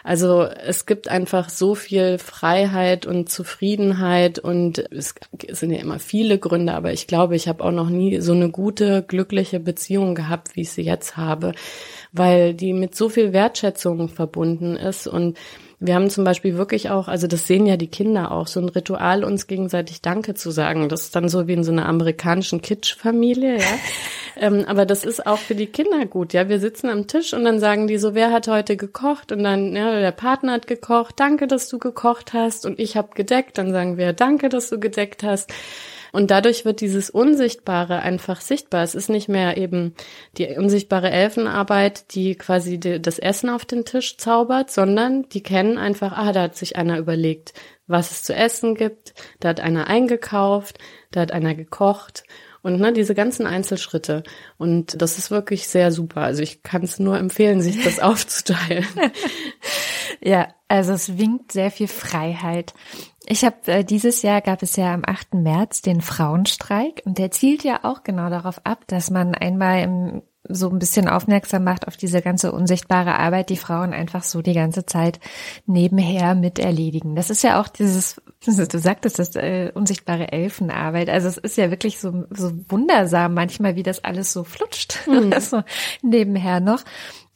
Also 0.04 0.44
es 0.44 0.86
gibt 0.86 1.08
einfach 1.08 1.50
so 1.50 1.76
viel 1.76 2.18
Freiheit 2.18 3.06
und 3.06 3.30
Zufriedenheit 3.30 4.40
und 4.40 4.80
es 4.92 5.16
sind 5.50 5.72
ja 5.72 5.80
immer 5.80 6.00
viele 6.00 6.40
Gründe, 6.40 6.74
aber 6.74 6.92
ich 6.92 7.08
glaube, 7.08 7.36
ich 7.36 7.48
habe 7.48 7.64
auch 7.64 7.72
noch 7.72 7.90
nie 7.90 8.20
so 8.20 8.34
eine 8.34 8.50
gute, 8.50 9.04
glückliche 9.04 9.60
Beziehung 9.60 10.16
gehabt, 10.16 10.56
wie 10.56 10.62
ich 10.62 10.72
sie 10.72 10.84
jetzt 10.84 11.18
habe, 11.18 11.54
weil 12.12 12.54
die 12.54 12.74
mit 12.74 12.96
so 12.96 13.10
viel 13.10 13.34
Wertschätzung 13.34 14.10
verbunden 14.10 14.76
ist 14.76 15.08
und 15.08 15.38
wir 15.84 15.96
haben 15.96 16.12
zum 16.12 16.24
Beispiel 16.24 16.58
wirklich 16.58 16.92
auch, 16.92 17.08
also 17.08 17.26
das 17.26 17.48
sehen 17.48 17.66
ja 17.66 17.76
die 17.76 17.88
Kinder 17.88 18.32
auch, 18.32 18.46
so 18.46 18.60
ein 18.60 18.70
Ritual, 18.70 19.24
uns 19.24 19.48
gegenseitig 19.48 20.04
Danke 20.04 20.36
zu 20.36 20.52
sagen. 20.52 20.90
Das 20.90 21.02
ist 21.02 21.16
dann 21.16 21.28
so 21.28 21.48
wie 21.48 21.54
in 21.54 21.64
so 21.64 21.72
einer 21.72 21.88
amerikanischen 21.88 22.62
Kitsch-Familie, 22.62 23.58
ja. 23.58 23.66
ähm, 24.38 24.64
aber 24.68 24.86
das 24.86 25.04
ist 25.04 25.26
auch 25.26 25.40
für 25.40 25.56
die 25.56 25.66
Kinder 25.66 26.06
gut, 26.06 26.34
ja. 26.34 26.48
Wir 26.50 26.60
sitzen 26.60 26.88
am 26.88 27.08
Tisch 27.08 27.34
und 27.34 27.44
dann 27.46 27.60
sagen 27.60 27.88
die 27.88 27.98
so, 27.98 28.14
wer 28.14 28.32
hat 28.32 28.48
heute 28.48 28.78
gekocht? 28.78 29.32
Und 29.32 29.44
dann, 29.44 29.76
ja, 29.76 30.00
der 30.00 30.12
Partner 30.12 30.54
hat 30.54 30.68
gekocht, 30.68 31.16
danke, 31.20 31.48
dass 31.48 31.68
du 31.68 31.80
gekocht 31.80 32.34
hast. 32.34 32.68
Und 32.68 32.80
ich 32.80 32.96
habe 32.96 33.16
gedeckt, 33.16 33.58
dann 33.58 33.72
sagen 33.72 33.98
wir, 33.98 34.14
danke, 34.14 34.50
dass 34.50 34.70
du 34.70 34.80
gedeckt 34.80 35.24
hast. 35.24 35.52
Und 36.12 36.32
dadurch 36.32 36.66
wird 36.66 36.82
dieses 36.82 37.10
Unsichtbare 37.10 38.00
einfach 38.00 38.42
sichtbar. 38.42 38.84
Es 38.84 38.96
ist 38.96 39.10
nicht 39.10 39.30
mehr 39.30 39.58
eben 39.58 39.94
die 40.38 40.48
unsichtbare 40.48 41.10
Elfenarbeit, 41.10 42.14
die 42.14 42.36
quasi 42.36 42.80
die, 42.80 43.02
das 43.02 43.20
Essen 43.20 43.50
auf 43.50 43.66
den 43.66 43.86
Tisch 43.86 44.18
zaubert, 44.18 44.72
sondern 44.72 45.28
die 45.30 45.44
kennen 45.44 45.78
einfach, 45.78 46.12
ah, 46.18 46.32
da 46.32 46.44
hat 46.44 46.56
sich 46.56 46.76
einer 46.76 46.98
überlegt, 46.98 47.54
was 47.88 48.12
es 48.12 48.24
zu 48.24 48.34
essen 48.34 48.76
gibt, 48.76 49.14
da 49.40 49.50
hat 49.50 49.60
einer 49.60 49.88
eingekauft, 49.88 50.78
da 51.12 51.22
hat 51.22 51.32
einer 51.32 51.56
gekocht 51.56 52.24
und 52.62 52.80
ne, 52.80 52.94
diese 52.94 53.16
ganzen 53.16 53.48
Einzelschritte. 53.48 54.24
Und 54.58 55.02
das 55.02 55.18
ist 55.18 55.32
wirklich 55.32 55.68
sehr 55.68 55.92
super. 55.92 56.22
Also 56.22 56.44
ich 56.44 56.64
kann 56.64 56.84
es 56.84 57.00
nur 57.00 57.18
empfehlen, 57.18 57.62
sich 57.62 57.84
das 57.84 58.00
aufzuteilen. 58.02 58.86
Ja, 60.24 60.50
also 60.68 60.94
es 60.94 61.18
winkt 61.18 61.52
sehr 61.52 61.72
viel 61.72 61.88
Freiheit. 61.88 62.74
Ich 63.26 63.46
habe 63.46 63.56
äh, 63.68 63.84
dieses 63.84 64.24
Jahr 64.24 64.42
gab 64.42 64.64
es 64.64 64.76
ja 64.76 64.94
am 64.94 65.04
8. 65.06 65.36
März 65.36 65.82
den 65.82 66.02
Frauenstreik 66.02 67.04
und 67.06 67.18
der 67.18 67.32
zielt 67.32 67.64
ja 67.64 67.82
auch 67.84 68.04
genau 68.04 68.30
darauf 68.30 68.66
ab, 68.66 68.84
dass 68.88 69.12
man 69.12 69.36
einmal 69.36 69.84
im, 69.84 70.22
so 70.50 70.70
ein 70.70 70.80
bisschen 70.80 71.08
aufmerksam 71.08 71.64
macht 71.64 71.88
auf 71.88 71.98
diese 71.98 72.22
ganze 72.22 72.52
unsichtbare 72.52 73.20
Arbeit, 73.20 73.50
die 73.50 73.58
Frauen 73.58 73.94
einfach 73.94 74.24
so 74.24 74.42
die 74.42 74.54
ganze 74.54 74.88
Zeit 74.88 75.20
nebenher 75.68 76.34
mit 76.34 76.58
erledigen. 76.58 77.16
Das 77.16 77.30
ist 77.30 77.44
ja 77.44 77.62
auch 77.62 77.68
dieses, 77.68 78.20
du 78.46 78.80
sagtest 78.80 79.20
das 79.20 79.36
äh, 79.36 79.72
unsichtbare 79.74 80.32
Elfenarbeit. 80.32 81.10
Also 81.10 81.28
es 81.28 81.38
ist 81.38 81.58
ja 81.58 81.70
wirklich 81.70 82.00
so 82.00 82.26
so 82.32 82.52
wundersam 82.70 83.36
manchmal, 83.36 83.76
wie 83.76 83.84
das 83.84 84.04
alles 84.04 84.34
so 84.34 84.44
flutscht, 84.44 85.00
so 85.40 85.62
nebenher 86.02 86.60
noch. 86.60 86.84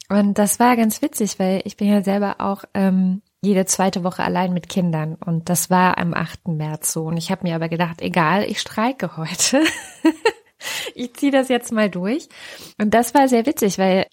Und 0.08 0.38
das 0.38 0.58
war 0.60 0.76
ganz 0.76 1.00
witzig, 1.02 1.38
weil 1.38 1.62
ich 1.64 1.76
bin 1.76 1.88
ja 1.88 2.02
selber 2.02 2.36
auch 2.38 2.64
ähm, 2.74 3.22
jede 3.46 3.64
zweite 3.64 4.04
Woche 4.04 4.22
allein 4.22 4.52
mit 4.52 4.68
Kindern. 4.68 5.14
Und 5.14 5.48
das 5.48 5.70
war 5.70 5.98
am 5.98 6.14
8. 6.14 6.48
März 6.48 6.92
so. 6.92 7.04
Und 7.04 7.16
ich 7.16 7.30
habe 7.30 7.44
mir 7.44 7.54
aber 7.54 7.68
gedacht, 7.68 8.02
egal, 8.02 8.44
ich 8.44 8.60
streike 8.60 9.16
heute. 9.16 9.62
ich 10.94 11.14
ziehe 11.14 11.32
das 11.32 11.48
jetzt 11.48 11.72
mal 11.72 11.88
durch. 11.88 12.28
Und 12.78 12.92
das 12.92 13.14
war 13.14 13.28
sehr 13.28 13.46
witzig, 13.46 13.78
weil 13.78 14.06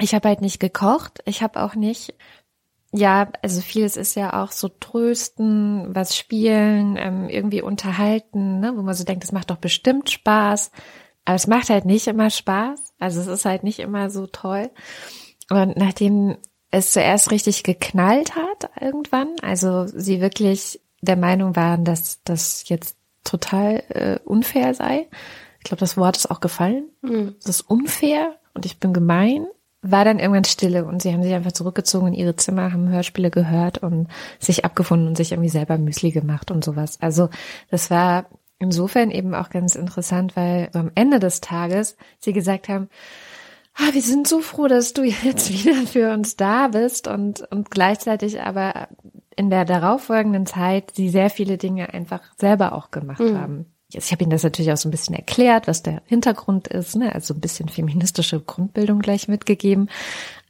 ich 0.00 0.14
habe 0.14 0.28
halt 0.28 0.40
nicht 0.40 0.60
gekocht. 0.60 1.20
Ich 1.26 1.42
habe 1.42 1.62
auch 1.62 1.74
nicht, 1.74 2.14
ja, 2.92 3.30
also 3.42 3.60
vieles 3.60 3.96
ist 3.96 4.14
ja 4.14 4.42
auch 4.42 4.52
so 4.52 4.68
trösten, 4.68 5.94
was 5.94 6.16
spielen, 6.16 6.96
ähm, 6.96 7.28
irgendwie 7.28 7.62
unterhalten, 7.62 8.60
ne, 8.60 8.72
wo 8.76 8.82
man 8.82 8.94
so 8.94 9.04
denkt, 9.04 9.24
das 9.24 9.32
macht 9.32 9.50
doch 9.50 9.58
bestimmt 9.58 10.10
Spaß. 10.10 10.70
Aber 11.24 11.34
es 11.34 11.46
macht 11.46 11.70
halt 11.70 11.84
nicht 11.84 12.06
immer 12.06 12.30
Spaß. 12.30 12.94
Also 12.98 13.20
es 13.20 13.26
ist 13.26 13.44
halt 13.44 13.64
nicht 13.64 13.80
immer 13.80 14.10
so 14.10 14.26
toll. 14.26 14.70
Und 15.50 15.76
nachdem 15.76 16.36
es 16.70 16.92
zuerst 16.92 17.30
richtig 17.30 17.62
geknallt 17.62 18.36
hat 18.36 18.70
irgendwann, 18.80 19.34
also 19.42 19.86
sie 19.86 20.20
wirklich 20.20 20.80
der 21.00 21.16
Meinung 21.16 21.56
waren, 21.56 21.84
dass 21.84 22.22
das 22.24 22.68
jetzt 22.68 22.96
total 23.24 23.82
äh, 23.88 24.18
unfair 24.24 24.74
sei. 24.74 25.08
Ich 25.58 25.64
glaube, 25.64 25.80
das 25.80 25.96
Wort 25.96 26.16
ist 26.16 26.30
auch 26.30 26.40
gefallen. 26.40 26.88
Das 27.38 27.46
ist 27.46 27.60
unfair 27.62 28.36
und 28.54 28.66
ich 28.66 28.78
bin 28.78 28.92
gemein. 28.92 29.46
War 29.82 30.04
dann 30.04 30.18
irgendwann 30.18 30.44
Stille 30.44 30.84
und 30.84 31.00
sie 31.00 31.12
haben 31.12 31.22
sich 31.22 31.32
einfach 31.32 31.52
zurückgezogen 31.52 32.08
in 32.08 32.14
ihre 32.14 32.36
Zimmer, 32.36 32.72
haben 32.72 32.90
Hörspiele 32.90 33.30
gehört 33.30 33.78
und 33.78 34.08
sich 34.38 34.64
abgefunden 34.64 35.08
und 35.08 35.16
sich 35.16 35.32
irgendwie 35.32 35.48
selber 35.48 35.78
Müsli 35.78 36.10
gemacht 36.10 36.50
und 36.50 36.64
sowas. 36.64 36.98
Also 37.00 37.30
das 37.70 37.90
war 37.90 38.26
insofern 38.58 39.10
eben 39.10 39.34
auch 39.34 39.48
ganz 39.48 39.74
interessant, 39.74 40.36
weil 40.36 40.68
so 40.72 40.78
am 40.78 40.90
Ende 40.94 41.18
des 41.18 41.40
Tages 41.40 41.96
sie 42.18 42.34
gesagt 42.34 42.68
haben, 42.68 42.90
ah, 43.80 43.94
wir 43.94 44.02
sind 44.02 44.28
so 44.28 44.40
froh, 44.40 44.68
dass 44.68 44.92
du 44.92 45.02
jetzt 45.02 45.50
wieder 45.64 45.74
für 45.86 46.12
uns 46.12 46.36
da 46.36 46.68
bist 46.68 47.08
und, 47.08 47.40
und 47.50 47.70
gleichzeitig 47.70 48.40
aber 48.40 48.88
in 49.36 49.50
der 49.50 49.64
darauffolgenden 49.64 50.46
Zeit 50.46 50.92
sie 50.94 51.08
sehr 51.08 51.30
viele 51.30 51.56
Dinge 51.56 51.94
einfach 51.94 52.20
selber 52.36 52.72
auch 52.72 52.90
gemacht 52.90 53.20
haben. 53.20 53.66
Ich 53.92 54.12
habe 54.12 54.22
ihnen 54.22 54.30
das 54.30 54.44
natürlich 54.44 54.70
auch 54.70 54.76
so 54.76 54.88
ein 54.88 54.92
bisschen 54.92 55.16
erklärt, 55.16 55.66
was 55.66 55.82
der 55.82 56.02
Hintergrund 56.06 56.68
ist, 56.68 56.94
ne? 56.94 57.12
also 57.12 57.34
ein 57.34 57.40
bisschen 57.40 57.68
feministische 57.68 58.40
Grundbildung 58.40 59.00
gleich 59.00 59.26
mitgegeben. 59.26 59.88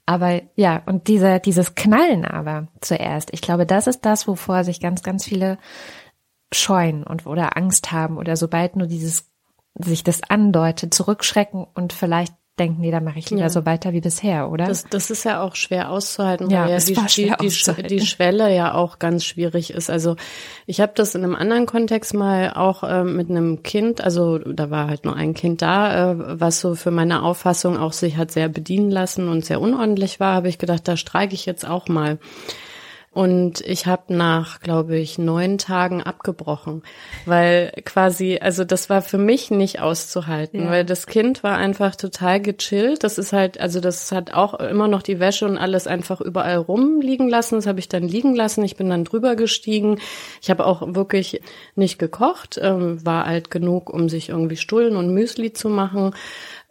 Aber 0.04 0.42
ja, 0.56 0.82
und 0.86 1.08
dieser, 1.08 1.38
dieses 1.38 1.74
Knallen 1.74 2.24
aber 2.24 2.68
zuerst, 2.80 3.32
ich 3.32 3.40
glaube, 3.40 3.64
das 3.64 3.86
ist 3.86 4.04
das, 4.04 4.26
wovor 4.26 4.64
sich 4.64 4.80
ganz, 4.80 5.02
ganz 5.02 5.24
viele 5.24 5.56
scheuen 6.52 7.04
und 7.04 7.26
oder 7.26 7.56
Angst 7.56 7.92
haben 7.92 8.18
oder 8.18 8.36
sobald 8.36 8.76
nur 8.76 8.88
dieses 8.88 9.30
sich 9.78 10.02
das 10.02 10.22
andeutet, 10.24 10.92
zurückschrecken 10.92 11.64
und 11.74 11.92
vielleicht 11.92 12.34
denken, 12.60 12.80
nee, 12.82 12.90
da 12.92 13.00
mache 13.00 13.18
ich 13.18 13.28
lieber 13.30 13.42
Ja. 13.42 13.48
so 13.48 13.66
weiter 13.66 13.92
wie 13.92 14.00
bisher, 14.00 14.50
oder? 14.50 14.66
Das, 14.66 14.84
das 14.88 15.10
ist 15.10 15.24
ja 15.24 15.42
auch 15.42 15.56
schwer 15.56 15.90
auszuhalten, 15.90 16.50
Ja, 16.50 16.64
weil 16.66 16.70
ja 16.70 16.78
die, 16.78 16.94
die, 16.94 17.32
auszuhalten. 17.32 17.88
die 17.88 18.00
Schwelle 18.06 18.54
ja 18.54 18.74
auch 18.74 18.98
ganz 19.00 19.24
schwierig 19.24 19.72
ist. 19.72 19.90
Also 19.90 20.16
ich 20.66 20.80
habe 20.80 20.92
das 20.94 21.14
in 21.14 21.24
einem 21.24 21.34
anderen 21.34 21.66
Kontext 21.66 22.14
mal 22.14 22.52
auch 22.54 22.84
äh, 22.84 23.02
mit 23.02 23.30
einem 23.30 23.62
Kind, 23.64 24.00
also 24.00 24.38
da 24.38 24.70
war 24.70 24.86
halt 24.88 25.04
nur 25.04 25.16
ein 25.16 25.34
Kind 25.34 25.62
da, 25.62 26.12
äh, 26.12 26.16
was 26.40 26.60
so 26.60 26.74
für 26.74 26.90
meine 26.92 27.22
Auffassung 27.22 27.76
auch 27.78 27.92
sich 27.94 28.16
hat 28.18 28.30
sehr 28.30 28.48
bedienen 28.48 28.90
lassen 28.90 29.28
und 29.28 29.44
sehr 29.44 29.60
unordentlich 29.60 30.20
war, 30.20 30.34
habe 30.34 30.48
ich 30.48 30.58
gedacht, 30.58 30.86
da 30.86 30.96
streike 30.96 31.34
ich 31.34 31.46
jetzt 31.46 31.66
auch 31.66 31.88
mal. 31.88 32.18
Und 33.12 33.60
ich 33.62 33.86
habe 33.86 34.14
nach, 34.14 34.60
glaube 34.60 34.96
ich, 34.96 35.18
neun 35.18 35.58
Tagen 35.58 36.00
abgebrochen, 36.00 36.84
weil 37.26 37.72
quasi, 37.84 38.38
also 38.40 38.62
das 38.62 38.88
war 38.88 39.02
für 39.02 39.18
mich 39.18 39.50
nicht 39.50 39.80
auszuhalten, 39.80 40.62
Ja. 40.64 40.70
weil 40.70 40.84
das 40.84 41.08
Kind 41.08 41.42
war 41.42 41.56
einfach 41.56 41.96
total 41.96 42.40
gechillt. 42.40 43.02
Das 43.02 43.18
ist 43.18 43.32
halt, 43.32 43.58
also 43.58 43.80
das 43.80 44.12
hat 44.12 44.32
auch 44.32 44.54
immer 44.54 44.86
noch 44.86 45.02
die 45.02 45.18
Wäsche 45.18 45.44
und 45.46 45.58
alles 45.58 45.88
einfach 45.88 46.20
überall 46.20 46.58
rumliegen 46.58 47.28
lassen. 47.28 47.56
Das 47.56 47.66
habe 47.66 47.80
ich 47.80 47.88
dann 47.88 48.04
liegen 48.04 48.36
lassen. 48.36 48.62
Ich 48.62 48.76
bin 48.76 48.88
dann 48.90 49.04
drüber 49.04 49.34
gestiegen. 49.34 49.98
Ich 50.40 50.48
habe 50.48 50.64
auch 50.64 50.94
wirklich 50.94 51.42
nicht 51.74 51.98
gekocht, 51.98 52.60
ähm, 52.62 53.04
war 53.04 53.24
alt 53.24 53.50
genug, 53.50 53.90
um 53.90 54.08
sich 54.08 54.28
irgendwie 54.28 54.56
Stullen 54.56 54.94
und 54.94 55.12
Müsli 55.12 55.52
zu 55.52 55.68
machen. 55.68 56.14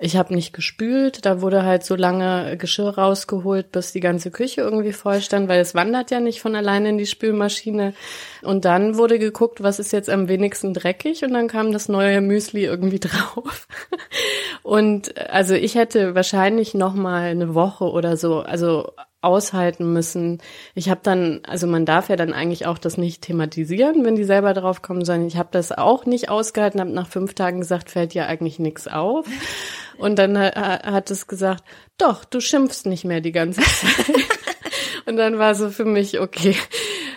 Ich 0.01 0.15
habe 0.15 0.33
nicht 0.33 0.53
gespült, 0.53 1.25
da 1.25 1.41
wurde 1.41 1.63
halt 1.63 1.83
so 1.83 1.93
lange 1.97 2.55
Geschirr 2.55 2.97
rausgeholt, 2.97 3.73
bis 3.73 3.91
die 3.91 3.99
ganze 3.99 4.31
Küche 4.31 4.61
irgendwie 4.61 4.93
voll 4.93 5.19
stand, 5.19 5.49
weil 5.49 5.59
es 5.59 5.75
wandert 5.75 6.09
ja 6.09 6.21
nicht 6.21 6.39
von 6.39 6.55
alleine 6.55 6.87
in 6.87 6.97
die 6.97 7.05
Spülmaschine. 7.05 7.93
Und 8.41 8.63
dann 8.63 8.95
wurde 8.95 9.19
geguckt, 9.19 9.61
was 9.61 9.77
ist 9.77 9.91
jetzt 9.91 10.09
am 10.09 10.29
wenigsten 10.29 10.73
dreckig 10.73 11.25
und 11.25 11.33
dann 11.33 11.49
kam 11.49 11.73
das 11.73 11.89
neue 11.89 12.21
Müsli 12.21 12.63
irgendwie 12.63 12.99
drauf. 13.01 13.67
Und 14.63 15.17
äh, 15.17 15.25
also 15.31 15.53
ich 15.53 15.75
hätte 15.75 16.15
wahrscheinlich 16.15 16.73
noch 16.73 16.93
mal 16.93 17.23
eine 17.23 17.53
Woche 17.53 17.91
oder 17.91 18.15
so, 18.15 18.39
also 18.39 18.93
aushalten 19.21 19.91
müssen. 19.91 20.39
Ich 20.75 20.89
habe 20.89 21.01
dann, 21.03 21.41
also 21.45 21.67
man 21.67 21.85
darf 21.85 22.09
ja 22.09 22.15
dann 22.15 22.33
eigentlich 22.33 22.65
auch 22.65 22.77
das 22.77 22.97
nicht 22.97 23.21
thematisieren, 23.21 24.05
wenn 24.05 24.15
die 24.15 24.23
selber 24.23 24.53
drauf 24.53 24.81
kommen, 24.81 25.03
sondern 25.03 25.27
ich 25.27 25.37
habe 25.37 25.49
das 25.51 25.71
auch 25.71 26.05
nicht 26.05 26.29
ausgehalten, 26.29 26.79
habe 26.79 26.91
nach 26.91 27.07
fünf 27.07 27.33
Tagen 27.33 27.59
gesagt, 27.59 27.89
fällt 27.89 28.13
dir 28.13 28.27
eigentlich 28.27 28.59
nichts 28.59 28.87
auf. 28.87 29.27
Und 29.97 30.17
dann 30.17 30.37
hat 30.37 31.11
es 31.11 31.27
gesagt, 31.27 31.63
doch, 31.97 32.23
du 32.23 32.39
schimpfst 32.39 32.85
nicht 32.85 33.03
mehr 33.03 33.19
die 33.19 33.33
ganze 33.33 33.61
Zeit. 33.61 34.15
Und 35.05 35.17
dann 35.17 35.39
war 35.39 35.55
so 35.55 35.69
für 35.69 35.85
mich, 35.85 36.19
okay, 36.19 36.55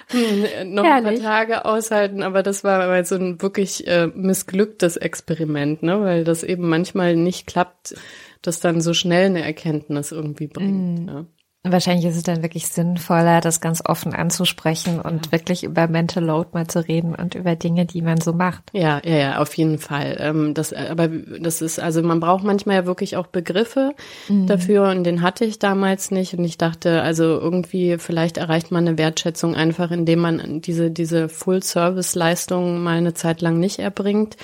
hm, 0.08 0.74
noch 0.74 0.84
ein 0.84 1.04
Herrlich. 1.04 1.22
paar 1.22 1.30
Tage 1.30 1.64
aushalten, 1.64 2.22
aber 2.22 2.42
das 2.42 2.64
war 2.64 2.86
mal 2.86 3.04
so 3.04 3.16
ein 3.16 3.40
wirklich 3.40 3.86
äh, 3.86 4.08
missglücktes 4.08 4.96
Experiment, 4.96 5.82
ne? 5.82 6.00
weil 6.00 6.24
das 6.24 6.42
eben 6.42 6.68
manchmal 6.68 7.16
nicht 7.16 7.46
klappt, 7.46 7.94
dass 8.40 8.60
dann 8.60 8.80
so 8.80 8.94
schnell 8.94 9.26
eine 9.26 9.42
Erkenntnis 9.42 10.10
irgendwie 10.10 10.48
bringt. 10.48 11.08
Ja. 11.08 11.26
Wahrscheinlich 11.64 12.06
ist 12.06 12.16
es 12.16 12.24
dann 12.24 12.42
wirklich 12.42 12.66
sinnvoller, 12.66 13.40
das 13.40 13.60
ganz 13.60 13.84
offen 13.84 14.14
anzusprechen 14.14 15.00
und 15.00 15.30
wirklich 15.30 15.62
über 15.62 15.86
Mental 15.86 16.24
Load 16.24 16.48
mal 16.52 16.66
zu 16.66 16.80
reden 16.80 17.14
und 17.14 17.36
über 17.36 17.54
Dinge, 17.54 17.86
die 17.86 18.02
man 18.02 18.20
so 18.20 18.32
macht. 18.32 18.64
Ja, 18.72 19.00
ja, 19.04 19.16
ja, 19.16 19.38
auf 19.38 19.54
jeden 19.54 19.78
Fall. 19.78 20.16
Ähm, 20.18 20.54
das, 20.54 20.72
aber 20.72 21.06
das 21.06 21.62
ist, 21.62 21.78
also 21.78 22.02
man 22.02 22.18
braucht 22.18 22.42
manchmal 22.42 22.76
ja 22.76 22.86
wirklich 22.86 23.16
auch 23.16 23.28
Begriffe 23.28 23.94
dafür 24.28 24.88
und 24.88 25.04
den 25.04 25.22
hatte 25.22 25.44
ich 25.44 25.60
damals 25.60 26.10
nicht 26.10 26.34
und 26.34 26.44
ich 26.44 26.58
dachte, 26.58 27.00
also 27.00 27.24
irgendwie 27.24 27.96
vielleicht 27.98 28.38
erreicht 28.38 28.72
man 28.72 28.88
eine 28.88 28.98
Wertschätzung 28.98 29.54
einfach, 29.54 29.92
indem 29.92 30.18
man 30.18 30.60
diese 30.62 30.90
diese 30.90 31.28
Full-Service-Leistung 31.28 32.82
mal 32.82 32.98
eine 32.98 33.14
Zeit 33.14 33.40
lang 33.40 33.60
nicht 33.60 33.78
erbringt. 33.78 34.36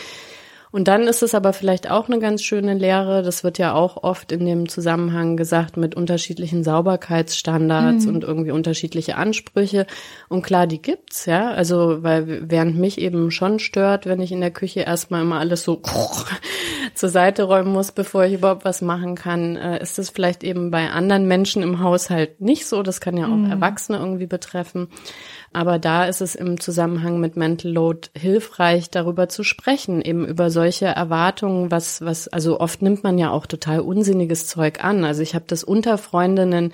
Und 0.70 0.88
dann 0.88 1.02
ist 1.02 1.22
es 1.22 1.34
aber 1.34 1.52
vielleicht 1.52 1.90
auch 1.90 2.08
eine 2.08 2.18
ganz 2.18 2.42
schöne 2.42 2.74
Lehre. 2.74 3.22
Das 3.22 3.42
wird 3.44 3.58
ja 3.58 3.74
auch 3.74 4.02
oft 4.02 4.32
in 4.32 4.44
dem 4.44 4.68
Zusammenhang 4.68 5.36
gesagt 5.36 5.76
mit 5.76 5.94
unterschiedlichen 5.94 6.62
Sauberkeitsstandards 6.62 8.06
und 8.06 8.24
irgendwie 8.24 8.50
unterschiedliche 8.50 9.16
Ansprüche. 9.16 9.86
Und 10.28 10.42
klar, 10.42 10.66
die 10.66 10.82
gibt's, 10.82 11.26
ja. 11.26 11.50
Also, 11.50 12.02
weil 12.02 12.50
während 12.50 12.76
mich 12.76 12.98
eben 12.98 13.30
schon 13.30 13.58
stört, 13.58 14.06
wenn 14.06 14.20
ich 14.20 14.32
in 14.32 14.40
der 14.40 14.50
Küche 14.50 14.80
erstmal 14.80 15.22
immer 15.22 15.38
alles 15.38 15.62
so 15.62 15.80
zur 16.94 17.08
Seite 17.08 17.44
räumen 17.44 17.72
muss, 17.72 17.92
bevor 17.92 18.24
ich 18.24 18.34
überhaupt 18.34 18.64
was 18.64 18.82
machen 18.82 19.14
kann, 19.14 19.56
äh, 19.56 19.80
ist 19.82 19.98
es 19.98 20.10
vielleicht 20.10 20.44
eben 20.44 20.70
bei 20.70 20.90
anderen 20.90 21.26
Menschen 21.26 21.62
im 21.62 21.80
Haushalt 21.80 22.40
nicht 22.40 22.66
so. 22.66 22.82
Das 22.82 23.00
kann 23.00 23.16
ja 23.16 23.26
auch 23.26 23.48
Erwachsene 23.48 23.98
irgendwie 23.98 24.26
betreffen. 24.26 24.88
Aber 25.52 25.78
da 25.78 26.04
ist 26.04 26.20
es 26.20 26.34
im 26.34 26.60
Zusammenhang 26.60 27.20
mit 27.20 27.36
Mental 27.36 27.72
Load 27.72 28.08
hilfreich, 28.16 28.90
darüber 28.90 29.28
zu 29.28 29.42
sprechen, 29.42 30.02
eben 30.02 30.26
über 30.26 30.50
solche 30.50 30.86
Erwartungen, 30.86 31.70
was, 31.70 32.02
was, 32.02 32.28
also 32.28 32.60
oft 32.60 32.82
nimmt 32.82 33.02
man 33.02 33.18
ja 33.18 33.30
auch 33.30 33.46
total 33.46 33.80
unsinniges 33.80 34.46
Zeug 34.46 34.84
an. 34.84 35.04
Also 35.04 35.22
ich 35.22 35.34
habe 35.34 35.46
das 35.48 35.64
unter 35.64 35.96
Freundinnen 35.96 36.72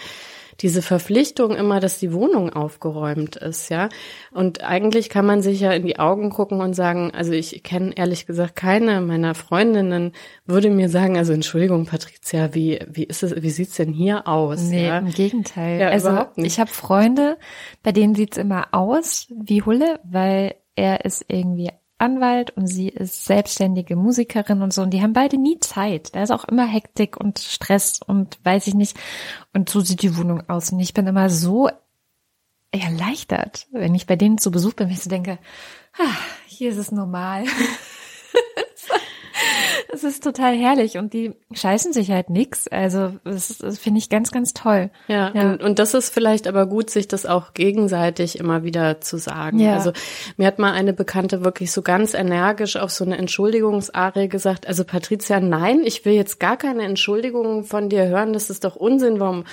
diese 0.61 0.83
Verpflichtung 0.83 1.55
immer, 1.55 1.81
dass 1.81 1.99
die 1.99 2.12
Wohnung 2.12 2.51
aufgeräumt 2.53 3.37
ist, 3.37 3.69
ja. 3.69 3.88
Und 4.31 4.62
eigentlich 4.62 5.09
kann 5.09 5.27
man 5.27 5.43
sich 5.43 5.61
ja 5.61 5.73
in 5.73 5.85
die 5.85 5.99
Augen 5.99 6.31
gucken 6.31 6.61
und 6.61 6.75
sagen, 6.75 7.11
also 7.12 7.33
ich 7.33 7.62
kenne 7.62 7.93
ehrlich 7.97 8.27
gesagt 8.27 8.57
keine 8.57 9.01
meiner 9.01 9.35
Freundinnen 9.35 10.12
würde 10.47 10.71
mir 10.71 10.88
sagen, 10.88 11.17
also 11.17 11.33
Entschuldigung, 11.33 11.87
Patricia, 11.87 12.55
wie 12.55 12.81
wie 12.88 13.05
ist 13.05 13.23
es, 13.23 13.43
wie 13.43 13.51
sieht's 13.51 13.77
denn 13.77 13.93
hier 13.93 14.29
aus? 14.29 14.62
Nee, 14.62 14.87
ja? 14.87 14.99
im 14.99 15.11
Gegenteil. 15.11 15.81
Ja, 15.81 15.88
also 15.88 16.11
überhaupt 16.11 16.38
nicht. 16.38 16.53
ich 16.53 16.61
habe 16.61 16.71
Freunde, 16.71 17.38
bei 17.83 17.93
denen 17.93 18.14
sieht's 18.14 18.37
immer 18.37 18.69
aus 18.73 19.29
wie 19.31 19.62
Hulle, 19.62 20.01
weil 20.05 20.55
er 20.77 21.05
ist 21.05 21.25
irgendwie 21.29 21.71
Anwalt 22.05 22.51
und 22.51 22.67
sie 22.67 22.88
ist 22.88 23.25
selbstständige 23.25 23.97
Musikerin 23.97 24.61
und 24.62 24.73
so 24.73 24.83
und 24.83 24.90
die 24.90 25.03
haben 25.03 25.14
beide 25.14 25.38
nie 25.38 25.59
Zeit. 25.59 26.14
Da 26.14 26.23
ist 26.23 26.31
auch 26.31 26.45
immer 26.45 26.67
Hektik 26.67 27.17
und 27.17 27.38
Stress 27.38 28.01
und 28.07 28.38
weiß 28.45 28.67
ich 28.67 28.75
nicht. 28.75 28.97
Und 29.55 29.71
so 29.71 29.81
sieht 29.81 30.03
die 30.03 30.17
Wohnung 30.17 30.49
aus 30.49 30.71
und 30.71 30.81
ich 30.81 30.93
bin 30.93 31.07
immer 31.07 31.31
so 31.31 31.71
erleichtert, 32.71 33.67
wenn 33.73 33.95
ich 33.95 34.07
bei 34.07 34.17
denen 34.17 34.38
zu 34.38 34.51
Besuch 34.51 34.75
bin, 34.75 34.88
wenn 34.88 34.95
ich 34.95 35.03
so 35.03 35.11
denke, 35.11 35.38
ah, 35.99 36.17
hier 36.47 36.71
ist 36.71 36.79
es 36.79 36.93
normal. 36.93 37.45
Es 39.94 40.02
ist 40.04 40.24
total 40.24 40.57
herrlich 40.57 40.98
und 40.98 41.12
die 41.12 41.33
scheißen 41.52 41.92
sich 41.92 42.11
halt 42.11 42.28
nix. 42.30 42.66
Also 42.68 43.12
das, 43.22 43.59
das 43.59 43.78
finde 43.78 43.98
ich 43.98 44.09
ganz, 44.09 44.33
ganz 44.33 44.52
toll. 44.52 44.90
Ja, 45.07 45.33
Ja. 45.35 45.52
Und, 45.52 45.62
und 45.62 45.78
das 45.78 45.94
ist 45.94 46.12
vielleicht 46.12 46.46
aber 46.46 46.66
gut, 46.66 46.90
sich 46.90 47.09
das 47.09 47.26
auch 47.26 47.54
gegenseitig 47.54 48.38
immer 48.38 48.64
wieder 48.64 49.00
zu 49.00 49.18
sagen. 49.18 49.59
Ja. 49.59 49.74
Also 49.74 49.92
mir 50.37 50.46
hat 50.46 50.59
mal 50.59 50.72
eine 50.72 50.92
Bekannte 50.92 51.44
wirklich 51.44 51.72
so 51.72 51.83
ganz 51.83 52.14
energisch 52.14 52.76
auf 52.76 52.90
so 52.90 53.04
eine 53.04 53.16
Entschuldigungsarie 53.18 54.28
gesagt, 54.28 54.66
also 54.66 54.85
Patricia, 54.85 55.40
nein, 55.40 55.83
ich 55.85 56.04
will 56.04 56.14
jetzt 56.14 56.40
gar 56.40 56.57
keine 56.57 56.83
Entschuldigungen 56.83 57.64
von 57.64 57.88
dir 57.88 58.07
hören, 58.07 58.33
das 58.33 58.50
ist 58.50 58.64
doch 58.64 58.76
Unsinn, 58.76 59.20
warum 59.20 59.44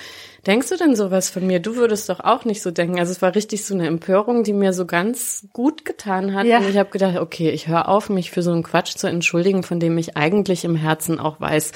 denkst 0.46 0.68
du 0.70 0.76
denn 0.76 0.96
sowas 0.96 1.30
von 1.30 1.46
mir? 1.46 1.60
Du 1.60 1.76
würdest 1.76 2.08
doch 2.08 2.20
auch 2.20 2.44
nicht 2.44 2.62
so 2.62 2.70
denken. 2.70 2.98
Also 2.98 3.12
es 3.12 3.22
war 3.22 3.34
richtig 3.34 3.64
so 3.64 3.74
eine 3.74 3.86
Empörung, 3.86 4.42
die 4.42 4.52
mir 4.52 4.72
so 4.72 4.86
ganz 4.86 5.46
gut 5.52 5.84
getan 5.84 6.34
hat. 6.34 6.46
Ja. 6.46 6.58
Und 6.58 6.68
ich 6.68 6.76
habe 6.76 6.90
gedacht, 6.90 7.16
okay, 7.16 7.50
ich 7.50 7.68
höre 7.68 7.88
auf, 7.88 8.08
mich 8.10 8.30
für 8.30 8.42
so 8.42 8.50
einen 8.50 8.62
Quatsch 8.62 8.96
zu 8.96 9.06
entschuldigen, 9.06 9.62
von 9.62 9.78
dem 9.80 9.96
ich 9.98 10.16
eigentlich 10.16 10.64
im 10.64 10.74
Herzen 10.74 11.20
auch 11.20 11.40
weiß, 11.40 11.72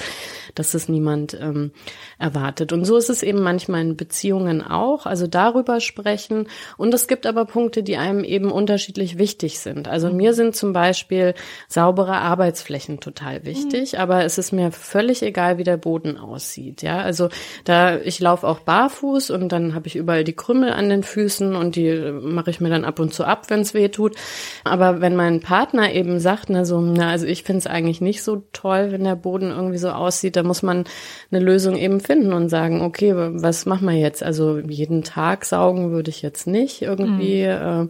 dass 0.55 0.73
es 0.73 0.89
niemand 0.89 1.37
ähm, 1.39 1.71
erwartet. 2.19 2.73
Und 2.73 2.85
so 2.85 2.97
ist 2.97 3.09
es 3.09 3.23
eben 3.23 3.41
manchmal 3.41 3.81
in 3.81 3.97
Beziehungen 3.97 4.61
auch. 4.61 5.05
Also 5.05 5.27
darüber 5.27 5.79
sprechen. 5.79 6.47
Und 6.77 6.93
es 6.93 7.07
gibt 7.07 7.25
aber 7.25 7.45
Punkte, 7.45 7.83
die 7.83 7.97
einem 7.97 8.23
eben 8.23 8.51
unterschiedlich 8.51 9.17
wichtig 9.17 9.59
sind. 9.59 9.87
Also 9.87 10.11
mir 10.11 10.33
sind 10.33 10.55
zum 10.55 10.73
Beispiel 10.73 11.35
saubere 11.67 12.15
Arbeitsflächen 12.15 12.99
total 12.99 13.45
wichtig, 13.45 13.99
aber 13.99 14.23
es 14.23 14.37
ist 14.37 14.51
mir 14.51 14.71
völlig 14.71 15.21
egal, 15.23 15.57
wie 15.57 15.63
der 15.63 15.77
Boden 15.77 16.17
aussieht. 16.17 16.81
Ja, 16.81 16.99
also 16.99 17.29
da 17.63 17.97
ich 17.97 18.19
laufe 18.19 18.47
auch 18.47 18.56
barfuß 18.61 19.29
und 19.31 19.51
dann 19.51 19.75
habe 19.75 19.87
ich 19.87 19.95
überall 19.95 20.23
die 20.23 20.35
Krümmel 20.35 20.71
an 20.71 20.89
den 20.89 21.03
Füßen 21.03 21.55
und 21.55 21.75
die 21.75 22.11
mache 22.21 22.49
ich 22.49 22.59
mir 22.59 22.69
dann 22.69 22.85
ab 22.85 22.99
und 22.99 23.13
zu 23.13 23.25
ab, 23.25 23.49
wenn 23.49 23.61
es 23.61 23.73
weh 23.73 23.89
tut. 23.89 24.15
Aber 24.63 25.01
wenn 25.01 25.15
mein 25.15 25.39
Partner 25.41 25.93
eben 25.93 26.19
sagt, 26.19 26.49
na 26.49 26.65
so, 26.65 26.79
na 26.81 27.09
also 27.09 27.25
ich 27.25 27.43
finde 27.43 27.59
es 27.59 27.67
eigentlich 27.67 28.01
nicht 28.01 28.23
so 28.23 28.43
toll, 28.53 28.91
wenn 28.91 29.03
der 29.03 29.15
Boden 29.15 29.51
irgendwie 29.51 29.77
so 29.77 29.89
aussieht, 29.89 30.35
da 30.35 30.43
muss 30.43 30.63
man 30.63 30.85
eine 31.31 31.43
Lösung 31.43 31.77
eben 31.77 31.99
finden 31.99 32.33
und 32.33 32.49
sagen, 32.49 32.81
okay, 32.81 33.13
was 33.15 33.65
machen 33.65 33.87
wir 33.87 33.95
jetzt? 33.95 34.23
Also 34.23 34.59
jeden 34.59 35.03
Tag 35.03 35.45
saugen 35.45 35.91
würde 35.91 36.09
ich 36.09 36.21
jetzt 36.21 36.47
nicht 36.47 36.81
irgendwie, 36.81 37.41
äh, 37.43 37.87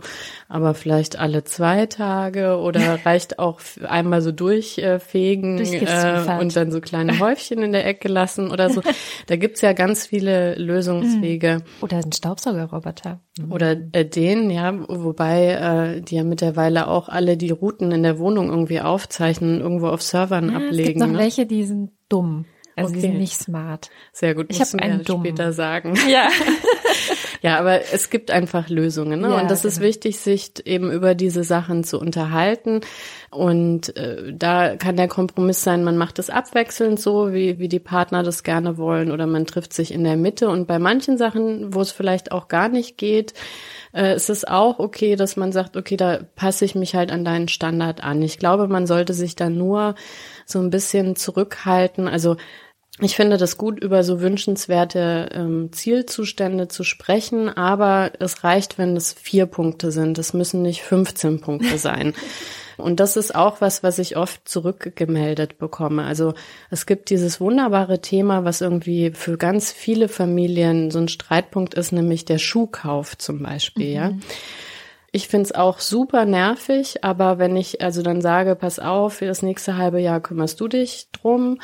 aber 0.49 0.73
vielleicht 0.73 1.19
alle 1.19 1.43
zwei 1.43 1.85
Tage 1.85 2.57
oder 2.57 2.99
reicht 3.05 3.39
auch 3.39 3.59
einmal 3.87 4.21
so 4.21 4.31
durchfegen 4.31 5.59
äh, 5.59 6.37
und 6.39 6.55
dann 6.55 6.71
so 6.71 6.81
kleine 6.81 7.19
Häufchen 7.19 7.61
in 7.63 7.71
der 7.71 7.85
Ecke 7.85 8.07
lassen 8.07 8.51
oder 8.51 8.69
so. 8.69 8.81
Da 9.27 9.35
gibt's 9.35 9.61
ja 9.61 9.73
ganz 9.73 10.05
viele 10.05 10.55
Lösungswege. 10.57 11.63
Oder 11.81 11.97
ein 11.97 12.11
Staubsaugerroboter. 12.11 13.19
Oder 13.49 13.75
äh, 13.93 14.05
den, 14.05 14.49
ja, 14.49 14.73
wobei 14.89 15.51
äh, 15.97 16.01
die 16.01 16.15
ja 16.15 16.23
mittlerweile 16.23 16.87
auch 16.87 17.09
alle 17.09 17.37
die 17.37 17.51
Routen 17.51 17.91
in 17.91 18.03
der 18.03 18.19
Wohnung 18.19 18.49
irgendwie 18.49 18.81
aufzeichnen, 18.81 19.61
irgendwo 19.61 19.87
auf 19.87 20.01
Servern 20.01 20.49
Ja, 20.51 20.57
es 20.59 20.65
ablegen. 20.65 20.87
gibt 20.87 20.99
noch 20.99 21.07
ne? 21.07 21.17
welche, 21.19 21.45
die 21.45 21.63
sind 21.63 21.91
dumm. 22.09 22.45
Also 22.75 22.91
die 22.93 22.99
Okay. 22.99 23.07
sind 23.07 23.17
nicht 23.17 23.39
smart. 23.39 23.89
Sehr 24.13 24.35
gut, 24.35 24.47
Ich 24.49 24.59
musst 24.59 24.73
du 24.73 24.77
mir 24.77 24.97
dummen. 24.99 25.25
später 25.25 25.51
sagen. 25.51 25.95
Ja. 26.07 26.27
Ja, 27.47 27.59
aber 27.59 27.79
es 27.93 28.09
gibt 28.09 28.29
einfach 28.29 28.67
Lösungen. 28.67 29.21
Ne? 29.21 29.29
Ja, 29.29 29.41
und 29.41 29.49
das 29.49 29.63
ist 29.63 29.77
genau. 29.77 29.87
wichtig, 29.87 30.19
sich 30.19 30.51
eben 30.65 30.91
über 30.91 31.15
diese 31.15 31.45
Sachen 31.45 31.85
zu 31.85 31.97
unterhalten. 31.97 32.81
Und 33.29 33.95
äh, 33.95 34.33
da 34.33 34.75
kann 34.75 34.97
der 34.97 35.07
Kompromiss 35.07 35.63
sein, 35.63 35.85
man 35.85 35.97
macht 35.97 36.19
es 36.19 36.29
abwechselnd 36.29 36.99
so, 36.99 37.33
wie, 37.33 37.57
wie 37.57 37.69
die 37.69 37.79
Partner 37.79 38.21
das 38.21 38.43
gerne 38.43 38.77
wollen, 38.77 39.11
oder 39.11 39.27
man 39.27 39.45
trifft 39.45 39.71
sich 39.71 39.93
in 39.93 40.03
der 40.03 40.17
Mitte. 40.17 40.49
Und 40.49 40.67
bei 40.67 40.77
manchen 40.77 41.17
Sachen, 41.17 41.73
wo 41.73 41.79
es 41.79 41.91
vielleicht 41.91 42.33
auch 42.33 42.49
gar 42.49 42.67
nicht 42.67 42.97
geht, 42.97 43.33
äh, 43.93 44.13
ist 44.13 44.29
es 44.29 44.43
auch 44.43 44.79
okay, 44.79 45.15
dass 45.15 45.37
man 45.37 45.53
sagt, 45.53 45.77
okay, 45.77 45.95
da 45.95 46.19
passe 46.35 46.65
ich 46.65 46.75
mich 46.75 46.95
halt 46.95 47.11
an 47.13 47.23
deinen 47.23 47.47
Standard 47.47 48.03
an. 48.03 48.21
Ich 48.21 48.39
glaube, 48.39 48.67
man 48.67 48.87
sollte 48.87 49.13
sich 49.13 49.37
da 49.37 49.49
nur 49.49 49.95
so 50.45 50.59
ein 50.59 50.69
bisschen 50.69 51.15
zurückhalten. 51.15 52.09
Also 52.09 52.35
ich 52.99 53.15
finde 53.15 53.37
das 53.37 53.57
gut, 53.57 53.79
über 53.79 54.03
so 54.03 54.21
wünschenswerte 54.21 55.29
ähm, 55.31 55.71
Zielzustände 55.71 56.67
zu 56.67 56.83
sprechen, 56.83 57.49
aber 57.49 58.11
es 58.19 58.43
reicht, 58.43 58.77
wenn 58.79 58.97
es 58.97 59.13
vier 59.13 59.45
Punkte 59.45 59.91
sind. 59.91 60.17
Es 60.17 60.33
müssen 60.33 60.63
nicht 60.63 60.81
15 60.81 61.39
Punkte 61.41 61.77
sein. 61.77 62.13
Und 62.77 62.99
das 62.99 63.17
ist 63.17 63.33
auch 63.35 63.59
was, 63.59 63.81
was 63.81 63.99
ich 63.99 64.17
oft 64.17 64.47
zurückgemeldet 64.47 65.57
bekomme. 65.57 66.03
Also 66.03 66.33
es 66.69 66.85
gibt 66.85 67.09
dieses 67.09 67.41
wunderbare 67.41 68.01
Thema, 68.01 68.45
was 68.45 68.61
irgendwie 68.61 69.11
für 69.11 69.37
ganz 69.37 69.71
viele 69.71 70.07
Familien 70.07 70.91
so 70.91 70.99
ein 70.99 71.07
Streitpunkt 71.07 71.73
ist, 71.73 71.91
nämlich 71.91 72.25
der 72.25 72.37
Schuhkauf 72.37 73.17
zum 73.17 73.41
Beispiel, 73.43 73.91
ja. 73.93 74.11
Ich 75.13 75.29
find's 75.29 75.53
auch 75.53 75.79
super 75.79 76.25
nervig, 76.25 77.03
aber 77.03 77.39
wenn 77.39 77.55
ich 77.55 77.81
also 77.81 78.01
dann 78.01 78.21
sage, 78.21 78.55
pass 78.55 78.77
auf, 78.77 79.13
für 79.13 79.25
das 79.25 79.41
nächste 79.41 79.77
halbe 79.77 79.99
Jahr 79.99 80.19
kümmerst 80.19 80.59
du 80.59 80.67
dich 80.67 81.07
drum, 81.13 81.59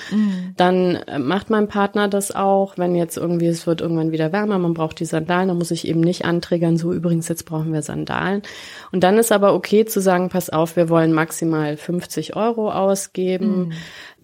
dann 0.55 0.95
äh, 0.95 1.19
macht 1.19 1.49
mein 1.49 1.67
Partner 1.67 2.07
das 2.07 2.33
auch. 2.33 2.77
Wenn 2.77 2.95
jetzt 2.95 3.17
irgendwie, 3.17 3.47
es 3.47 3.67
wird 3.67 3.81
irgendwann 3.81 4.13
wieder 4.13 4.31
wärmer, 4.31 4.57
man 4.59 4.73
braucht 4.73 4.99
die 4.99 5.05
Sandalen, 5.05 5.49
dann 5.49 5.57
muss 5.57 5.71
ich 5.71 5.87
eben 5.87 5.99
nicht 5.99 6.23
antriggern, 6.23 6.77
so 6.77 6.93
übrigens, 6.93 7.27
jetzt 7.27 7.43
brauchen 7.43 7.73
wir 7.73 7.81
Sandalen. 7.81 8.43
Und 8.93 9.03
dann 9.03 9.17
ist 9.17 9.31
aber 9.31 9.53
okay 9.53 9.83
zu 9.83 9.99
sagen, 9.99 10.29
pass 10.29 10.49
auf, 10.49 10.77
wir 10.77 10.87
wollen 10.87 11.11
maximal 11.11 11.75
50 11.75 12.37
Euro 12.37 12.71
ausgeben. 12.71 13.73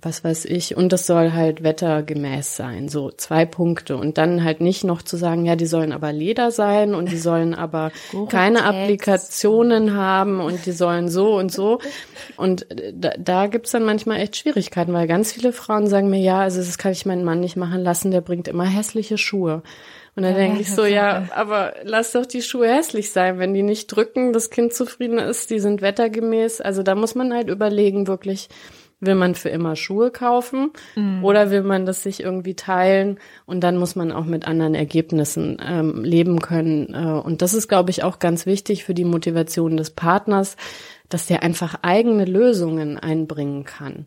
Was 0.02 0.24
weiß 0.24 0.46
ich, 0.46 0.78
und 0.78 0.94
das 0.94 1.06
soll 1.06 1.34
halt 1.34 1.62
wettergemäß 1.62 2.56
sein, 2.56 2.88
so 2.88 3.12
zwei 3.12 3.46
Punkte. 3.46 3.98
Und 3.98 4.18
dann 4.18 4.44
halt 4.44 4.62
nicht 4.62 4.86
noch 4.86 5.02
zu 5.02 5.18
sagen, 5.18 5.46
ja, 5.46 5.58
die 5.58 5.66
sollen 5.66 5.92
aber 5.92 6.14
Leder 6.14 6.52
sein 6.52 6.96
und 6.96 7.12
die 7.12 7.18
sollen 7.18 7.54
aber 7.54 7.92
keine 8.30 8.64
Applikationen 8.64 9.96
haben 9.96 10.40
und 10.40 10.66
die 10.66 10.72
sollen 10.72 11.10
so 11.10 11.36
und 11.36 11.52
so. 11.52 11.80
Und 12.38 12.66
da, 12.94 13.12
da 13.18 13.48
gibt's 13.48 13.72
dann 13.72 13.84
manchmal 13.84 14.22
echt 14.22 14.38
Schwierigkeiten, 14.38 14.94
weil 14.94 15.08
ganz 15.08 15.34
viele 15.34 15.52
Frauen 15.52 15.88
sagen 15.88 16.10
mir, 16.10 16.22
ja, 16.22 16.40
also 16.40 16.60
das 16.60 16.78
kann 16.78 16.94
ich 16.94 17.06
meinen 17.06 17.26
Mann 17.26 17.42
nicht 17.42 17.58
machen 17.58 17.84
lassen, 17.84 18.12
der 18.12 18.22
bringt 18.22 18.48
immer 18.48 18.66
hässliche 18.66 19.18
Schuhe. 19.18 19.64
Und 20.16 20.24
dann 20.24 20.36
denke 20.36 20.60
ich 20.62 20.70
so, 20.70 20.86
ja, 20.86 21.30
aber 21.34 21.76
lass 21.84 22.12
doch 22.12 22.26
die 22.26 22.42
Schuhe 22.42 22.68
hässlich 22.68 23.12
sein, 23.12 23.40
wenn 23.40 23.54
die 23.54 23.64
nicht 23.64 23.88
drücken, 23.88 24.34
das 24.34 24.50
Kind 24.50 24.74
zufrieden 24.74 25.18
ist, 25.18 25.50
die 25.50 25.60
sind 25.60 25.82
wettergemäß. 25.82 26.60
Also 26.62 26.84
da 26.84 26.96
muss 26.96 27.16
man 27.16 27.34
halt 27.34 27.48
überlegen, 27.48 28.08
wirklich, 28.08 28.50
will 29.00 29.16
man 29.16 29.36
für 29.36 29.50
immer 29.50 29.76
Schuhe 29.76 30.12
kaufen 30.12 30.72
oder 31.24 31.52
will 31.52 31.64
man 31.64 31.86
das 31.86 32.04
sich 32.04 32.22
irgendwie 32.22 32.56
teilen 32.56 33.18
und 33.46 33.62
dann 33.62 33.78
muss 33.78 33.96
man 33.96 34.12
auch 34.12 34.26
mit 34.26 34.48
anderen 34.48 34.76
Ergebnissen 34.76 35.58
ähm, 35.66 36.04
leben 36.04 36.40
können. 36.40 36.94
Äh, 36.94 37.22
und 37.22 37.42
das 37.42 37.54
ist, 37.54 37.68
glaube 37.68 37.92
ich, 37.92 38.04
auch 38.04 38.20
ganz 38.20 38.46
wichtig 38.46 38.84
für 38.84 38.94
die 38.94 39.06
Motivation 39.06 39.78
des 39.78 39.92
Partners, 39.92 40.58
dass 41.08 41.26
der 41.26 41.44
einfach 41.44 41.76
eigene 41.82 42.26
Lösungen 42.26 42.98
einbringen 42.98 43.64
kann. 43.64 44.06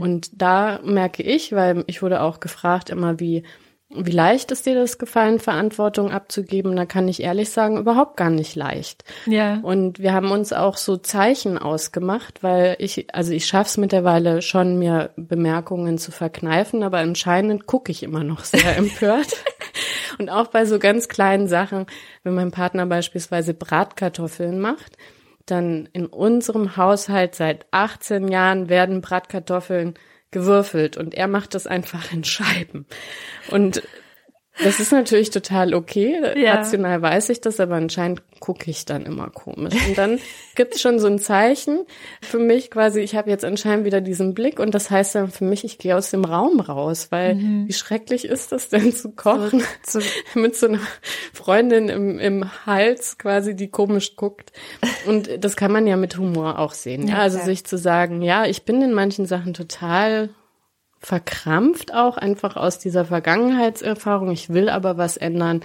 Und 0.00 0.30
da 0.40 0.80
merke 0.84 1.22
ich, 1.22 1.52
weil 1.52 1.84
ich 1.86 2.02
wurde 2.02 2.22
auch 2.22 2.40
gefragt 2.40 2.90
immer, 2.90 3.20
wie 3.20 3.42
wie 3.92 4.12
leicht 4.12 4.52
ist 4.52 4.66
dir 4.66 4.76
das 4.76 4.98
gefallen, 4.98 5.40
Verantwortung 5.40 6.12
abzugeben? 6.12 6.76
Da 6.76 6.86
kann 6.86 7.08
ich 7.08 7.22
ehrlich 7.22 7.50
sagen, 7.50 7.76
überhaupt 7.76 8.16
gar 8.16 8.30
nicht 8.30 8.54
leicht. 8.54 9.02
Ja. 9.26 9.58
Und 9.62 9.98
wir 9.98 10.12
haben 10.12 10.30
uns 10.30 10.52
auch 10.52 10.76
so 10.76 10.96
Zeichen 10.96 11.58
ausgemacht, 11.58 12.44
weil 12.44 12.76
ich, 12.78 13.12
also 13.12 13.32
ich 13.32 13.46
schaff's 13.46 13.78
mittlerweile 13.78 14.42
schon, 14.42 14.78
mir 14.78 15.10
Bemerkungen 15.16 15.98
zu 15.98 16.12
verkneifen, 16.12 16.84
aber 16.84 16.98
anscheinend 16.98 17.66
gucke 17.66 17.90
ich 17.90 18.04
immer 18.04 18.22
noch 18.22 18.44
sehr 18.44 18.76
empört. 18.78 19.42
Und 20.18 20.28
auch 20.28 20.48
bei 20.48 20.66
so 20.66 20.78
ganz 20.78 21.08
kleinen 21.08 21.48
Sachen, 21.48 21.86
wenn 22.22 22.34
mein 22.34 22.52
Partner 22.52 22.86
beispielsweise 22.86 23.54
Bratkartoffeln 23.54 24.60
macht, 24.60 24.98
dann 25.46 25.88
in 25.92 26.06
unserem 26.06 26.76
Haushalt 26.76 27.34
seit 27.34 27.66
18 27.72 28.28
Jahren 28.28 28.68
werden 28.68 29.00
Bratkartoffeln 29.00 29.94
gewürfelt 30.30 30.96
und 30.96 31.14
er 31.14 31.28
macht 31.28 31.54
das 31.54 31.66
einfach 31.66 32.12
in 32.12 32.24
Scheiben. 32.24 32.86
Und 33.50 33.82
das 34.64 34.80
ist 34.80 34.92
natürlich 34.92 35.30
total 35.30 35.74
okay. 35.74 36.20
Ja. 36.36 36.54
Rational 36.54 37.00
weiß 37.02 37.28
ich 37.30 37.40
das, 37.40 37.60
aber 37.60 37.74
anscheinend 37.76 38.22
gucke 38.40 38.70
ich 38.70 38.84
dann 38.86 39.04
immer 39.04 39.28
komisch. 39.28 39.74
Und 39.88 39.98
dann 39.98 40.18
gibt's 40.54 40.80
schon 40.80 40.98
so 40.98 41.06
ein 41.08 41.18
Zeichen 41.18 41.80
für 42.22 42.38
mich 42.38 42.70
quasi, 42.70 43.00
ich 43.00 43.14
habe 43.14 43.28
jetzt 43.30 43.44
anscheinend 43.44 43.84
wieder 43.84 44.00
diesen 44.00 44.32
Blick 44.34 44.58
und 44.58 44.74
das 44.74 44.90
heißt 44.90 45.14
dann 45.14 45.30
für 45.30 45.44
mich, 45.44 45.64
ich 45.64 45.76
gehe 45.78 45.94
aus 45.96 46.10
dem 46.10 46.24
Raum 46.24 46.60
raus, 46.60 47.08
weil 47.10 47.36
wie 47.66 47.72
schrecklich 47.72 48.24
ist 48.24 48.52
das 48.52 48.68
denn 48.70 48.94
zu 48.94 49.10
kochen 49.10 49.62
So- 49.86 50.00
mit 50.34 50.56
so 50.56 50.68
einer 50.68 50.80
Freundin 51.32 51.88
im, 51.88 52.18
im 52.18 52.66
Hals 52.66 53.18
quasi, 53.18 53.54
die 53.54 53.68
komisch 53.68 54.16
guckt. 54.16 54.52
Und 55.06 55.44
das 55.44 55.56
kann 55.56 55.72
man 55.72 55.86
ja 55.86 55.96
mit 55.96 56.16
Humor 56.16 56.58
auch 56.58 56.72
sehen. 56.72 57.08
Ja, 57.08 57.16
Ja, 57.16 57.20
also 57.22 57.36
klar. 57.36 57.46
sich 57.46 57.64
zu 57.64 57.76
sagen, 57.78 58.22
ja, 58.22 58.46
ich 58.46 58.64
bin 58.64 58.80
in 58.82 58.92
manchen 58.94 59.26
Sachen 59.26 59.52
total 59.54 60.30
verkrampft 61.00 61.94
auch 61.94 62.16
einfach 62.16 62.56
aus 62.56 62.78
dieser 62.78 63.06
Vergangenheitserfahrung. 63.06 64.30
Ich 64.30 64.50
will 64.50 64.68
aber 64.68 64.96
was 64.98 65.16
ändern. 65.16 65.62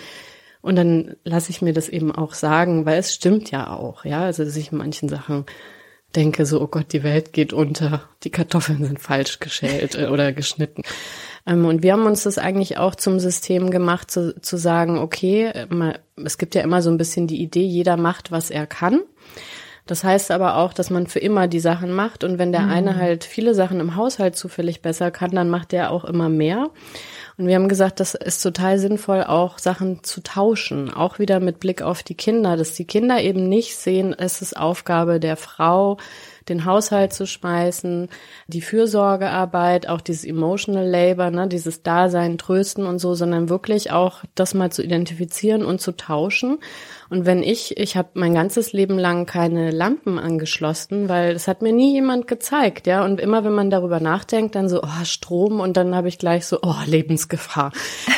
Und 0.61 0.77
dann 0.77 1.15
lasse 1.23 1.51
ich 1.51 1.61
mir 1.61 1.73
das 1.73 1.89
eben 1.89 2.11
auch 2.11 2.33
sagen, 2.33 2.85
weil 2.85 2.97
es 2.97 3.13
stimmt 3.13 3.51
ja 3.51 3.69
auch, 3.69 4.03
ja. 4.05 4.21
Also, 4.21 4.43
dass 4.43 4.55
ich 4.55 4.71
in 4.71 4.79
manchen 4.79 5.09
Sachen 5.09 5.45
denke 6.15 6.45
so, 6.45 6.61
oh 6.61 6.67
Gott, 6.67 6.93
die 6.93 7.03
Welt 7.03 7.33
geht 7.33 7.53
unter, 7.53 8.09
die 8.23 8.31
Kartoffeln 8.31 8.83
sind 8.83 8.99
falsch 8.99 9.39
geschält 9.39 9.95
äh, 9.95 10.07
oder 10.07 10.31
geschnitten. 10.33 10.81
Ähm, 11.45 11.65
und 11.65 11.83
wir 11.83 11.93
haben 11.93 12.05
uns 12.05 12.23
das 12.23 12.37
eigentlich 12.37 12.77
auch 12.77 12.95
zum 12.95 13.19
System 13.19 13.69
gemacht, 13.69 14.09
zu, 14.09 14.39
zu 14.41 14.57
sagen, 14.57 14.97
okay, 14.97 15.47
äh, 15.47 15.67
es 16.23 16.37
gibt 16.37 16.55
ja 16.55 16.61
immer 16.61 16.81
so 16.81 16.89
ein 16.89 16.97
bisschen 16.97 17.27
die 17.27 17.41
Idee, 17.41 17.65
jeder 17.65 17.97
macht, 17.97 18.31
was 18.31 18.49
er 18.49 18.65
kann. 18.65 19.01
Das 19.85 20.03
heißt 20.03 20.31
aber 20.31 20.57
auch, 20.57 20.73
dass 20.73 20.89
man 20.89 21.05
für 21.05 21.19
immer 21.19 21.47
die 21.47 21.59
Sachen 21.59 21.91
macht 21.91 22.23
und 22.23 22.39
wenn 22.39 22.51
der 22.51 22.67
eine 22.67 22.95
halt 22.95 23.23
viele 23.23 23.53
Sachen 23.53 23.79
im 23.79 23.95
Haushalt 23.95 24.35
zufällig 24.35 24.81
besser 24.81 25.11
kann, 25.11 25.31
dann 25.31 25.49
macht 25.49 25.71
der 25.71 25.91
auch 25.91 26.05
immer 26.05 26.27
mehr. 26.27 26.71
Und 27.37 27.47
wir 27.47 27.55
haben 27.55 27.67
gesagt, 27.67 27.99
das 27.99 28.15
ist 28.15 28.41
total 28.41 28.79
sinnvoll, 28.79 29.23
auch 29.23 29.59
Sachen 29.59 30.03
zu 30.03 30.23
tauschen, 30.23 30.91
auch 30.91 31.19
wieder 31.19 31.39
mit 31.39 31.59
Blick 31.59 31.81
auf 31.81 32.01
die 32.01 32.15
Kinder, 32.15 32.55
dass 32.55 32.73
die 32.73 32.85
Kinder 32.85 33.21
eben 33.21 33.49
nicht 33.49 33.75
sehen, 33.75 34.15
es 34.17 34.41
ist 34.41 34.57
Aufgabe 34.57 35.19
der 35.19 35.35
Frau, 35.35 35.97
den 36.47 36.65
Haushalt 36.65 37.11
zu 37.11 37.25
schmeißen, 37.25 38.07
die 38.47 38.61
Fürsorgearbeit, 38.61 39.89
auch 39.89 40.01
dieses 40.01 40.23
Emotional 40.23 40.87
Labor, 40.87 41.31
ne, 41.31 41.47
dieses 41.47 41.83
Dasein, 41.83 42.37
Trösten 42.37 42.85
und 42.85 42.99
so, 42.99 43.15
sondern 43.15 43.49
wirklich 43.49 43.91
auch 43.91 44.23
das 44.35 44.53
mal 44.53 44.71
zu 44.71 44.83
identifizieren 44.83 45.65
und 45.65 45.81
zu 45.81 45.91
tauschen. 45.93 46.59
Und 47.09 47.25
wenn 47.25 47.43
ich, 47.43 47.77
ich 47.77 47.95
habe 47.97 48.09
mein 48.13 48.33
ganzes 48.33 48.73
Leben 48.73 48.97
lang 48.97 49.25
keine 49.25 49.71
Lampen 49.71 50.17
angeschlossen, 50.17 51.07
weil 51.07 51.33
das 51.33 51.47
hat 51.47 51.61
mir 51.61 51.71
nie 51.71 51.93
jemand 51.93 52.27
gezeigt, 52.27 52.87
ja. 52.87 53.05
Und 53.05 53.19
immer 53.19 53.43
wenn 53.43 53.53
man 53.53 53.69
darüber 53.69 53.99
nachdenkt, 53.99 54.55
dann 54.55 54.69
so, 54.69 54.81
oh, 54.81 55.03
Strom 55.03 55.59
und 55.59 55.77
dann 55.77 55.95
habe 55.95 56.07
ich 56.07 56.17
gleich 56.17 56.45
so, 56.45 56.59
oh, 56.61 56.75
Lebensgefahr. 56.85 57.71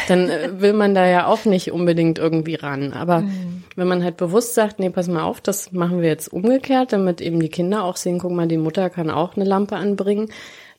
Dann 0.08 0.30
äh, 0.30 0.50
will 0.62 0.73
man 0.73 0.95
da 0.95 1.06
ja 1.06 1.28
auch 1.28 1.45
nicht 1.45 1.71
unbedingt 1.71 2.17
irgendwie 2.17 2.56
ran. 2.56 2.93
Aber 2.93 3.23
wenn 3.76 3.88
man 3.88 4.04
halt 4.04 4.17
bewusst 4.17 4.56
sagt, 4.56 4.80
nee, 4.80 4.89
pass 4.89 5.08
mal 5.08 5.23
auf, 5.23 5.41
das 5.41 5.71
machen 5.71 6.02
wir 6.02 6.10
jetzt 6.10 6.32
umgekehrt, 6.32 6.93
damit 6.93 7.21
eben 7.21 7.39
die 7.39 7.50
Kinder 7.50 7.84
auch 7.84 7.97
sehen, 7.97 8.19
guck 8.19 8.32
mal, 8.32 8.47
die 8.47 8.58
Mutter 8.58 8.89
kann 8.89 9.10
auch 9.10 9.36
eine 9.36 9.45
Lampe 9.45 9.76
anbringen, 9.76 10.30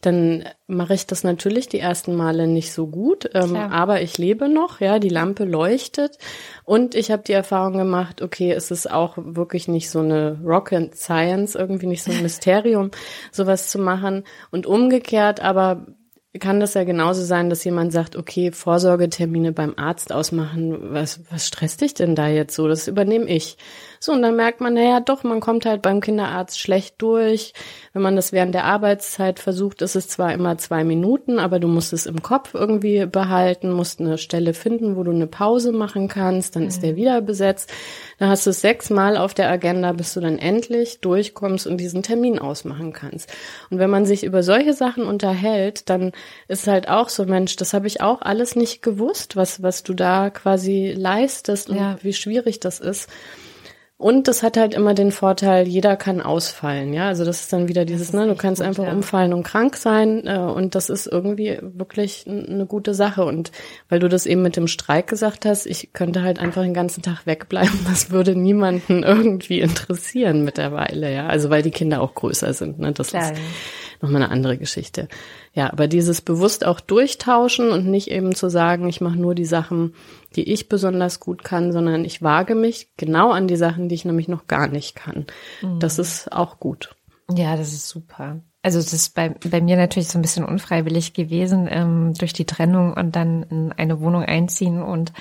dann 0.01 0.45
mache 0.69 0.95
ich 0.95 1.07
das 1.07 1.25
natürlich 1.25 1.69
die 1.69 1.81
ersten 1.81 2.15
Male 2.15 2.47
nicht 2.47 2.73
so 2.73 2.87
gut, 2.87 3.29
ähm, 3.35 3.57
aber 3.57 4.01
ich 4.01 4.17
lebe 4.17 4.49
noch, 4.49 4.81
ja, 4.81 4.99
die 4.99 5.09
Lampe 5.09 5.45
leuchtet 5.45 6.19
und 6.65 6.95
ich 6.95 7.11
habe 7.11 7.25
die 7.27 7.33
Erfahrung 7.33 7.77
gemacht, 7.77 8.23
okay, 8.23 8.53
es 8.53 8.71
ist 8.71 8.91
auch 8.91 9.15
wirklich 9.17 9.67
nicht 9.67 9.91
so 9.91 9.99
eine 10.01 10.39
Rocket 10.45 10.95
Science, 10.95 11.57
irgendwie 11.57 11.87
nicht 11.87 12.05
so 12.05 12.13
ein 12.13 12.23
Mysterium, 12.23 12.91
sowas 13.33 13.71
zu 13.71 13.79
machen 13.79 14.25
und 14.51 14.67
umgekehrt, 14.67 15.41
aber 15.41 15.87
kann 16.39 16.61
das 16.61 16.75
ja 16.75 16.85
genauso 16.85 17.25
sein, 17.25 17.51
dass 17.51 17.65
jemand 17.65 17.93
sagt, 17.93 18.15
okay, 18.15 18.53
Vorsorgetermine 18.53 19.53
beim 19.53 19.75
Arzt 19.77 20.13
ausmachen, 20.13 20.93
was, 20.93 21.21
was 21.31 21.47
stresst 21.47 21.81
dich 21.81 21.95
denn 21.95 22.15
da 22.15 22.29
jetzt 22.29 22.55
so? 22.55 22.69
Das 22.69 22.87
übernehme 22.87 23.27
ich. 23.27 23.57
So, 24.01 24.13
und 24.13 24.23
dann 24.23 24.37
merkt 24.37 24.61
man, 24.61 24.75
naja, 24.75 25.01
doch, 25.01 25.25
man 25.25 25.41
kommt 25.41 25.67
halt 25.67 25.83
beim 25.83 26.01
Kinderarzt 26.01 26.61
schlecht 26.61 26.97
durch. 26.99 27.53
Wenn 27.93 28.03
man 28.03 28.17
das 28.17 28.33
während 28.33 28.55
der 28.55 28.65
Arbeitszeit 28.65 29.41
versucht, 29.41 29.83
ist 29.83 29.97
es 29.97 30.09
zwar 30.09 30.33
immer 30.33 30.57
zwei 30.59 30.85
Minuten, 30.85 31.39
aber 31.39 31.59
du 31.59 31.69
musst 31.69 31.93
es 31.93 32.07
im 32.07 32.23
Kopf 32.23 32.55
irgendwie 32.55 33.07
behalten, 33.07 33.73
musst 33.73 34.01
eine 34.01 34.19
Stelle 34.19 34.55
finden, 34.55 34.97
wo 34.97 35.03
du 35.03 35.11
eine 35.11 35.27
Pause 35.27 35.73
machen 35.73 36.09
kannst, 36.09 36.57
dann 36.57 36.67
ist 36.67 36.83
der 36.83 36.97
wieder 36.97 37.21
besetzt. 37.21 37.73
Dann 38.19 38.29
hast 38.29 38.47
du 38.47 38.51
es 38.51 38.61
sechsmal 38.61 39.17
auf 39.17 39.35
der 39.35 39.51
Agenda, 39.51 39.93
bis 39.93 40.15
du 40.15 40.21
dann 40.21 40.39
endlich 40.39 41.01
durchkommst 41.01 41.67
und 41.67 41.79
diesen 41.79 42.03
Termin 42.03 42.39
ausmachen 42.39 42.93
kannst. 42.93 43.33
Und 43.71 43.79
wenn 43.79 43.91
man 43.91 44.07
sich 44.07 44.25
über 44.25 44.43
solche 44.43 44.75
Sachen 44.75 45.05
unterhält, 45.05 45.89
dann 45.89 46.13
ist 46.47 46.67
halt 46.67 46.89
auch 46.89 47.09
so, 47.09 47.25
Mensch, 47.25 47.57
das 47.57 47.75
habe 47.75 47.87
ich 47.87 48.01
auch 48.01 48.23
alles 48.23 48.57
nicht 48.57 48.83
gewusst, 48.83 49.37
was, 49.37 49.63
was 49.63 49.83
du 49.83 49.95
da 49.95 50.31
quasi 50.31 50.95
leistest 50.97 51.71
und 51.71 51.77
ja. 51.77 51.99
wie 52.03 52.13
schwierig 52.13 52.61
das 52.61 52.81
ist. 52.81 53.09
Und 54.01 54.29
das 54.29 54.45
hat 54.45 54.57
halt 54.57 54.75
immer 54.75 54.95
den 54.95 55.11
Vorteil, 55.11 55.67
jeder 55.67 55.97
kann 55.97 56.21
ausfallen, 56.21 56.93
ja. 56.93 57.09
Also 57.09 57.25
das 57.25 57.41
ist 57.41 57.53
dann 57.53 57.67
wieder 57.67 57.85
dieses, 57.85 58.13
ne, 58.13 58.29
du 58.29 58.37
kannst 58.37 58.61
gut, 58.61 58.69
einfach 58.69 58.85
ja. 58.85 58.93
umfallen 58.93 59.33
und 59.33 59.43
krank 59.43 59.77
sein 59.77 60.25
äh, 60.25 60.39
und 60.39 60.77
das 60.77 60.89
ist 60.89 61.09
irgendwie 61.09 61.59
wirklich 61.61 62.25
eine 62.29 62.65
gute 62.65 62.95
Sache. 62.95 63.25
Und 63.25 63.51
weil 63.89 63.99
du 63.99 64.09
das 64.09 64.25
eben 64.25 64.43
mit 64.43 64.55
dem 64.55 64.69
Streik 64.69 65.09
gesagt 65.09 65.45
hast, 65.45 65.67
ich 65.67 65.93
könnte 65.95 66.23
halt 66.23 66.39
einfach 66.39 66.63
den 66.63 66.75
ganzen 66.75 67.03
Tag 67.03 67.27
wegbleiben, 67.27 67.81
das 67.89 68.13
würde 68.13 68.37
niemanden 68.37 69.03
irgendwie 69.03 69.59
interessieren 69.59 70.45
mittlerweile, 70.45 71.13
ja. 71.13 71.27
Also 71.27 71.51
weil 71.51 71.63
die 71.63 71.73
Kinder 71.73 72.01
auch 72.01 72.15
größer 72.15 72.53
sind, 72.53 72.79
ne. 72.79 72.93
Das 72.93 73.09
Klar. 73.09 73.33
ist 73.33 73.41
nochmal 74.01 74.23
eine 74.23 74.31
andere 74.31 74.59
Geschichte. 74.59 75.09
Ja, 75.53 75.73
aber 75.73 75.89
dieses 75.89 76.21
bewusst 76.21 76.65
auch 76.65 76.81
durchtauschen 76.81 77.71
und 77.71 77.87
nicht 77.87 78.11
eben 78.11 78.35
zu 78.35 78.49
sagen, 78.49 78.89
ich 78.89 79.01
mache 79.01 79.19
nur 79.19 79.35
die 79.35 79.45
Sachen, 79.45 79.95
die 80.37 80.53
ich 80.53 80.69
besonders 80.69 81.21
gut 81.21 81.45
kann, 81.45 81.73
sondern 81.73 82.05
ich 82.05 82.23
wage 82.23 82.55
mich 82.55 82.89
genau 82.97 83.31
an 83.31 83.49
die 83.49 83.57
Sachen, 83.57 83.89
die 83.89 83.95
ich 83.95 84.05
nämlich 84.05 84.29
noch 84.29 84.47
gar 84.47 84.69
nicht 84.69 84.95
kann. 84.95 85.27
Mhm. 85.63 85.81
Das 85.81 85.99
ist 85.99 86.33
auch 86.33 86.61
gut. 86.61 86.95
Ja, 87.35 87.57
das 87.57 87.73
ist 87.73 87.89
super. 87.89 88.41
Also 88.63 88.79
das 88.79 88.93
ist 88.93 89.15
bei, 89.15 89.29
bei 89.29 89.61
mir 89.61 89.77
natürlich 89.77 90.09
so 90.09 90.19
ein 90.19 90.23
bisschen 90.23 90.45
unfreiwillig 90.45 91.15
gewesen, 91.15 91.69
ähm, 91.71 92.15
durch 92.15 92.33
die 92.33 92.45
Trennung 92.45 92.93
und 92.93 93.15
dann 93.15 93.45
in 93.45 93.73
eine 93.73 94.01
Wohnung 94.01 94.23
einziehen 94.23 94.83
und 94.83 95.13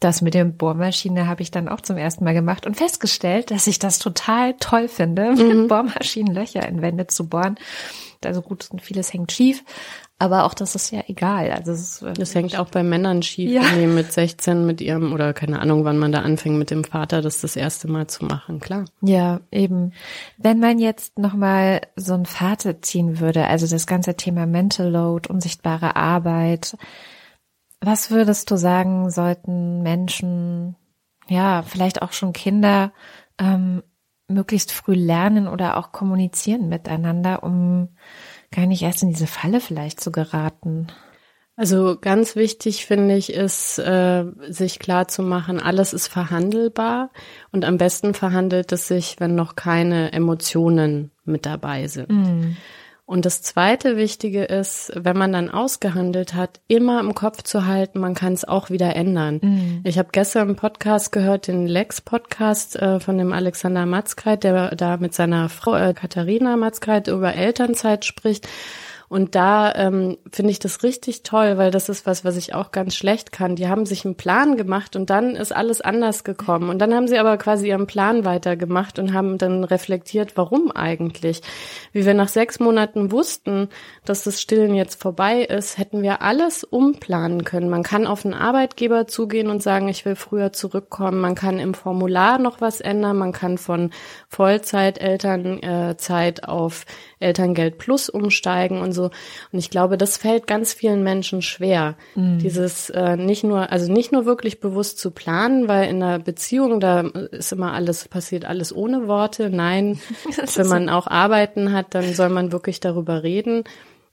das 0.00 0.20
mit 0.20 0.34
der 0.34 0.44
Bohrmaschine 0.44 1.26
habe 1.26 1.42
ich 1.42 1.50
dann 1.50 1.68
auch 1.68 1.80
zum 1.80 1.96
ersten 1.96 2.24
Mal 2.24 2.34
gemacht 2.34 2.66
und 2.66 2.76
festgestellt, 2.76 3.50
dass 3.50 3.66
ich 3.66 3.78
das 3.78 3.98
total 3.98 4.54
toll 4.60 4.88
finde, 4.88 5.30
mhm. 5.36 5.48
mit 5.48 5.68
Bohrmaschinen 5.68 6.34
Löcher 6.34 6.66
in 6.68 6.82
Wände 6.82 7.06
zu 7.06 7.28
bohren. 7.28 7.56
Also 8.24 8.42
gut, 8.42 8.68
vieles 8.80 9.12
hängt 9.12 9.30
schief, 9.30 9.62
aber 10.18 10.44
auch 10.44 10.54
das 10.54 10.74
ist 10.74 10.90
ja 10.90 11.02
egal. 11.06 11.52
Also 11.52 11.72
es 11.72 12.02
ist, 12.02 12.18
das 12.18 12.34
hängt 12.34 12.58
auch 12.58 12.70
bei 12.70 12.82
Männern 12.82 13.22
schief, 13.22 13.50
ja. 13.50 13.62
wenn 13.70 13.80
die 13.80 13.86
mit 13.86 14.12
16 14.12 14.64
mit 14.66 14.80
ihrem 14.80 15.12
oder 15.12 15.34
keine 15.34 15.60
Ahnung, 15.60 15.84
wann 15.84 15.98
man 15.98 16.12
da 16.12 16.20
anfängt 16.22 16.58
mit 16.58 16.70
dem 16.70 16.84
Vater, 16.84 17.20
das 17.20 17.42
das 17.42 17.54
erste 17.54 17.88
Mal 17.88 18.06
zu 18.06 18.24
machen, 18.24 18.58
klar. 18.58 18.86
Ja, 19.02 19.40
eben. 19.52 19.92
Wenn 20.38 20.58
man 20.58 20.78
jetzt 20.78 21.18
noch 21.18 21.34
mal 21.34 21.82
so 21.96 22.14
ein 22.14 22.26
Fazit 22.26 22.84
ziehen 22.84 23.20
würde, 23.20 23.46
also 23.46 23.66
das 23.66 23.86
ganze 23.86 24.14
Thema 24.14 24.46
Mental 24.46 24.90
Load, 24.90 25.28
unsichtbare 25.28 25.96
Arbeit, 25.96 26.76
was 27.80 28.10
würdest 28.10 28.50
du 28.50 28.56
sagen, 28.56 29.10
sollten 29.10 29.82
Menschen, 29.82 30.76
ja, 31.28 31.62
vielleicht 31.62 32.02
auch 32.02 32.12
schon 32.12 32.32
Kinder, 32.32 32.92
ähm, 33.38 33.82
möglichst 34.28 34.72
früh 34.72 34.94
lernen 34.94 35.46
oder 35.46 35.76
auch 35.76 35.92
kommunizieren 35.92 36.68
miteinander, 36.68 37.42
um 37.42 37.90
gar 38.50 38.66
nicht 38.66 38.82
erst 38.82 39.02
in 39.02 39.10
diese 39.10 39.26
Falle 39.26 39.60
vielleicht 39.60 40.00
zu 40.00 40.10
geraten. 40.10 40.88
Also 41.56 41.96
ganz 41.98 42.36
wichtig 42.36 42.84
finde 42.84 43.16
ich 43.16 43.32
ist, 43.32 43.78
äh, 43.78 44.24
sich 44.48 44.78
klar 44.78 45.08
zu 45.08 45.22
machen, 45.22 45.58
alles 45.58 45.94
ist 45.94 46.08
verhandelbar 46.08 47.10
und 47.50 47.64
am 47.64 47.78
besten 47.78 48.12
verhandelt 48.12 48.72
es 48.72 48.88
sich, 48.88 49.16
wenn 49.20 49.34
noch 49.34 49.56
keine 49.56 50.12
Emotionen 50.12 51.12
mit 51.24 51.46
dabei 51.46 51.88
sind. 51.88 52.10
Mm. 52.10 52.56
Und 53.08 53.24
das 53.24 53.40
zweite 53.40 53.96
Wichtige 53.96 54.42
ist, 54.42 54.90
wenn 54.96 55.16
man 55.16 55.32
dann 55.32 55.48
ausgehandelt 55.48 56.34
hat, 56.34 56.58
immer 56.66 56.98
im 56.98 57.14
Kopf 57.14 57.44
zu 57.44 57.64
halten, 57.64 58.00
man 58.00 58.14
kann 58.14 58.32
es 58.32 58.44
auch 58.44 58.68
wieder 58.68 58.96
ändern. 58.96 59.38
Mhm. 59.40 59.80
Ich 59.84 59.96
habe 59.96 60.08
gestern 60.10 60.48
einen 60.48 60.56
Podcast 60.56 61.12
gehört, 61.12 61.46
den 61.46 61.68
Lex-Podcast 61.68 62.74
äh, 62.74 62.98
von 62.98 63.16
dem 63.16 63.32
Alexander 63.32 63.86
Matzkeit, 63.86 64.42
der 64.42 64.74
da 64.74 64.96
mit 64.96 65.14
seiner 65.14 65.48
Frau 65.48 65.76
äh, 65.76 65.94
Katharina 65.94 66.56
Matzkeit 66.56 67.06
über 67.06 67.32
Elternzeit 67.32 68.04
spricht. 68.04 68.48
Und 69.08 69.34
da 69.34 69.72
ähm, 69.74 70.18
finde 70.32 70.50
ich 70.50 70.58
das 70.58 70.82
richtig 70.82 71.22
toll, 71.22 71.58
weil 71.58 71.70
das 71.70 71.88
ist 71.88 72.06
was, 72.06 72.24
was 72.24 72.36
ich 72.36 72.54
auch 72.54 72.72
ganz 72.72 72.96
schlecht 72.96 73.30
kann. 73.30 73.54
Die 73.54 73.68
haben 73.68 73.86
sich 73.86 74.04
einen 74.04 74.16
Plan 74.16 74.56
gemacht 74.56 74.96
und 74.96 75.10
dann 75.10 75.36
ist 75.36 75.54
alles 75.54 75.80
anders 75.80 76.24
gekommen. 76.24 76.70
Und 76.70 76.80
dann 76.80 76.92
haben 76.92 77.06
sie 77.06 77.18
aber 77.18 77.36
quasi 77.36 77.68
ihren 77.68 77.86
Plan 77.86 78.24
weitergemacht 78.24 78.98
und 78.98 79.14
haben 79.14 79.38
dann 79.38 79.62
reflektiert, 79.62 80.36
warum 80.36 80.72
eigentlich. 80.72 81.42
Wie 81.92 82.04
wir 82.04 82.14
nach 82.14 82.28
sechs 82.28 82.58
Monaten 82.58 83.12
wussten, 83.12 83.68
dass 84.04 84.24
das 84.24 84.40
Stillen 84.40 84.74
jetzt 84.74 85.00
vorbei 85.00 85.42
ist, 85.42 85.78
hätten 85.78 86.02
wir 86.02 86.22
alles 86.22 86.64
umplanen 86.64 87.44
können. 87.44 87.70
Man 87.70 87.84
kann 87.84 88.06
auf 88.06 88.24
einen 88.24 88.34
Arbeitgeber 88.34 89.06
zugehen 89.06 89.50
und 89.50 89.62
sagen, 89.62 89.88
ich 89.88 90.04
will 90.04 90.16
früher 90.16 90.52
zurückkommen. 90.52 91.20
Man 91.20 91.36
kann 91.36 91.60
im 91.60 91.74
Formular 91.74 92.38
noch 92.38 92.60
was 92.60 92.80
ändern. 92.80 93.18
Man 93.18 93.32
kann 93.32 93.56
von 93.56 93.90
Vollzeit 94.28 95.00
Elternzeit 95.00 96.48
auf 96.48 96.86
Elterngeld 97.20 97.78
Plus 97.78 98.08
umsteigen 98.08 98.80
und 98.80 98.95
so. 98.96 99.04
Und 99.52 99.58
ich 99.58 99.70
glaube, 99.70 99.96
das 99.96 100.16
fällt 100.16 100.48
ganz 100.48 100.72
vielen 100.72 101.04
Menschen 101.04 101.42
schwer. 101.42 101.94
Mhm. 102.16 102.38
Dieses 102.38 102.90
äh, 102.90 103.16
nicht 103.16 103.44
nur, 103.44 103.70
also 103.70 103.92
nicht 103.92 104.10
nur 104.10 104.26
wirklich 104.26 104.58
bewusst 104.58 104.98
zu 104.98 105.12
planen, 105.12 105.68
weil 105.68 105.88
in 105.88 106.02
einer 106.02 106.18
Beziehung, 106.18 106.80
da 106.80 107.02
ist 107.30 107.52
immer 107.52 107.72
alles, 107.72 108.08
passiert 108.08 108.44
alles 108.44 108.74
ohne 108.74 109.06
Worte. 109.06 109.50
Nein, 109.50 110.00
wenn 110.56 110.66
man 110.66 110.88
auch 110.88 111.06
Arbeiten 111.06 111.72
hat, 111.72 111.94
dann 111.94 112.12
soll 112.14 112.30
man 112.30 112.50
wirklich 112.50 112.80
darüber 112.80 113.22
reden. 113.22 113.62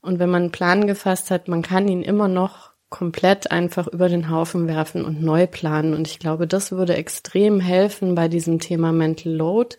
Und 0.00 0.20
wenn 0.20 0.30
man 0.30 0.42
einen 0.42 0.52
Plan 0.52 0.86
gefasst 0.86 1.30
hat, 1.32 1.48
man 1.48 1.62
kann 1.62 1.88
ihn 1.88 2.02
immer 2.02 2.28
noch 2.28 2.74
komplett 2.94 3.50
einfach 3.50 3.88
über 3.88 4.08
den 4.08 4.30
Haufen 4.30 4.68
werfen 4.68 5.04
und 5.04 5.20
neu 5.20 5.48
planen. 5.48 5.94
Und 5.94 6.06
ich 6.06 6.20
glaube, 6.20 6.46
das 6.46 6.70
würde 6.70 6.94
extrem 6.94 7.58
helfen 7.58 8.14
bei 8.14 8.28
diesem 8.28 8.60
Thema 8.60 8.92
Mental 8.92 9.32
Load, 9.32 9.76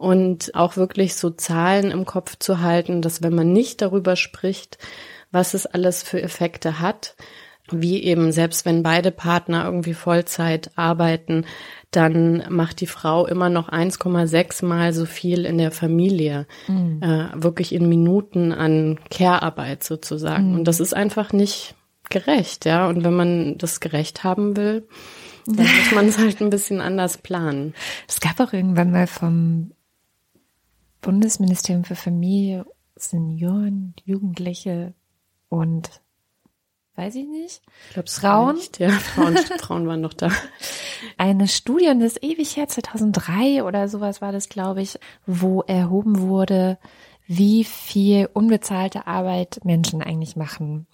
und 0.00 0.54
auch 0.54 0.78
wirklich 0.78 1.14
so 1.14 1.28
Zahlen 1.28 1.90
im 1.90 2.06
Kopf 2.06 2.36
zu 2.38 2.62
halten, 2.62 3.02
dass 3.02 3.22
wenn 3.22 3.34
man 3.34 3.52
nicht 3.52 3.82
darüber 3.82 4.16
spricht, 4.16 4.78
was 5.30 5.52
es 5.52 5.66
alles 5.66 6.02
für 6.02 6.22
Effekte 6.22 6.80
hat, 6.80 7.16
wie 7.70 8.02
eben 8.02 8.32
selbst 8.32 8.64
wenn 8.64 8.82
beide 8.82 9.10
Partner 9.10 9.66
irgendwie 9.66 9.92
Vollzeit 9.92 10.70
arbeiten, 10.74 11.44
dann 11.90 12.44
macht 12.48 12.80
die 12.80 12.86
Frau 12.86 13.26
immer 13.26 13.50
noch 13.50 13.68
1,6 13.68 14.64
mal 14.64 14.94
so 14.94 15.04
viel 15.04 15.44
in 15.44 15.58
der 15.58 15.70
Familie, 15.70 16.46
mhm. 16.66 17.02
äh, 17.02 17.26
wirklich 17.34 17.74
in 17.74 17.86
Minuten 17.86 18.52
an 18.52 18.98
Care-Arbeit 19.10 19.84
sozusagen. 19.84 20.52
Mhm. 20.52 20.54
Und 20.60 20.64
das 20.64 20.80
ist 20.80 20.94
einfach 20.96 21.34
nicht 21.34 21.74
gerecht, 22.08 22.64
ja. 22.64 22.88
Und 22.88 23.04
wenn 23.04 23.14
man 23.14 23.58
das 23.58 23.80
gerecht 23.80 24.24
haben 24.24 24.56
will, 24.56 24.88
dann 25.44 25.66
muss 25.78 25.92
man 25.94 26.08
es 26.08 26.16
halt 26.16 26.40
ein 26.40 26.48
bisschen 26.48 26.80
anders 26.80 27.18
planen. 27.18 27.74
Es 28.08 28.20
gab 28.20 28.40
auch 28.40 28.54
irgendwann 28.54 28.92
mal 28.92 29.06
vom 29.06 29.72
Bundesministerium 31.00 31.84
für 31.84 31.96
Familie, 31.96 32.66
Senioren, 32.96 33.94
Jugendliche 34.04 34.94
und 35.48 36.02
weiß 36.94 37.14
ich 37.14 37.26
nicht. 37.26 37.62
Ich 37.88 37.94
glaube 37.94 38.10
Frauen. 38.10 38.56
Nicht. 38.56 38.78
Ja, 38.78 38.90
Frauen, 38.90 39.36
Frauen 39.58 39.86
waren 39.86 40.00
noch 40.00 40.12
da. 40.12 40.30
Eine 41.16 41.48
Studie, 41.48 41.88
und 41.88 42.00
das 42.00 42.14
ist 42.14 42.24
ewig 42.24 42.56
her, 42.56 42.68
2003 42.68 43.64
oder 43.64 43.88
sowas 43.88 44.20
war 44.20 44.32
das, 44.32 44.48
glaube 44.48 44.82
ich, 44.82 44.98
wo 45.26 45.62
erhoben 45.62 46.20
wurde, 46.20 46.78
wie 47.26 47.64
viel 47.64 48.28
unbezahlte 48.32 49.06
Arbeit 49.06 49.60
Menschen 49.64 50.02
eigentlich 50.02 50.36
machen. 50.36 50.86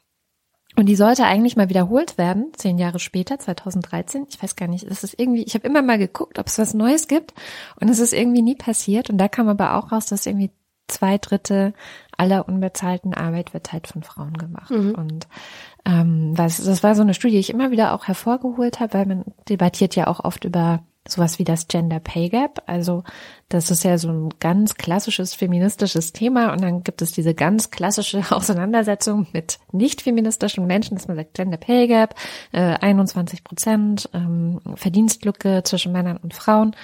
Und 0.77 0.87
die 0.87 0.97
sollte 0.97 1.24
eigentlich 1.24 1.57
mal 1.57 1.70
wiederholt 1.70 2.18
werden, 2.18 2.53
zehn 2.55 2.79
Jahre 2.79 2.99
später, 2.99 3.39
2013. 3.39 4.27
Ich 4.29 4.43
weiß 4.43 4.57
gar 4.57 4.68
nicht, 4.68 4.85
es 4.85 5.03
ist 5.03 5.18
irgendwie, 5.18 5.43
ich 5.43 5.55
habe 5.55 5.66
immer 5.66 5.81
mal 5.81 5.99
geguckt, 5.99 6.39
ob 6.39 6.47
es 6.47 6.59
was 6.59 6.74
Neues 6.74 7.09
gibt 7.09 7.33
und 7.81 7.89
es 7.89 7.99
ist 7.99 8.12
irgendwie 8.12 8.43
nie 8.43 8.55
passiert. 8.57 9.09
Und 9.09 9.16
da 9.16 9.27
kam 9.29 9.49
aber 9.49 9.77
auch 9.77 9.91
raus, 9.91 10.07
dass 10.07 10.27
irgendwie 10.27 10.51
zwei 10.89 11.18
Drittel 11.18 11.72
aller 12.16 12.47
unbezahlten 12.47 13.14
Arbeit 13.14 13.55
wird 13.55 13.72
halt 13.72 13.87
von 13.87 14.03
Frauen 14.03 14.35
gemacht. 14.35 14.70
Mhm. 14.70 14.95
Und 14.95 15.29
ähm, 15.85 16.35
das, 16.35 16.62
das 16.62 16.83
war 16.83 16.95
so 16.95 17.03
eine 17.03 17.14
Studie, 17.14 17.35
die 17.35 17.41
ich 17.41 17.51
immer 17.51 17.70
wieder 17.70 17.95
auch 17.95 18.07
hervorgeholt 18.07 18.79
habe, 18.79 18.95
weil 18.95 19.07
man 19.07 19.24
debattiert 19.49 19.97
ja 19.97 20.07
auch 20.07 20.20
oft 20.24 20.45
über 20.45 20.83
sowas 21.09 21.39
wie 21.39 21.45
das 21.45 21.69
Gender 21.69 22.01
Pay 22.01 22.29
Gap. 22.29 22.63
Also 22.67 23.05
das 23.49 23.71
ist 23.71 23.85
ja 23.85 23.97
so 23.97 24.09
ein 24.09 24.31
ganz 24.41 24.75
klassisches 24.75 25.35
feministisches 25.35 26.13
Thema 26.13 26.53
und 26.53 26.63
dann 26.63 26.83
gibt 26.83 27.01
es 27.03 27.13
diese 27.13 27.35
ganz 27.35 27.71
klassische 27.71 28.23
Auseinandersetzung 28.31 29.27
mit 29.33 29.59
nicht 29.73 30.03
feministischen 30.03 30.67
Menschen, 30.67 30.97
dass 30.97 31.09
man 31.09 31.17
sagt 31.17 31.35
Gender 31.35 31.57
Pay 31.57 31.87
Gap, 31.87 32.15
äh, 32.53 32.61
21 32.81 33.45
Prozent 33.45 34.09
ähm, 34.13 34.61
Verdienstlücke 34.75 35.63
zwischen 35.65 35.93
Männern 35.93 36.17
und 36.17 36.35
Frauen. 36.35 36.75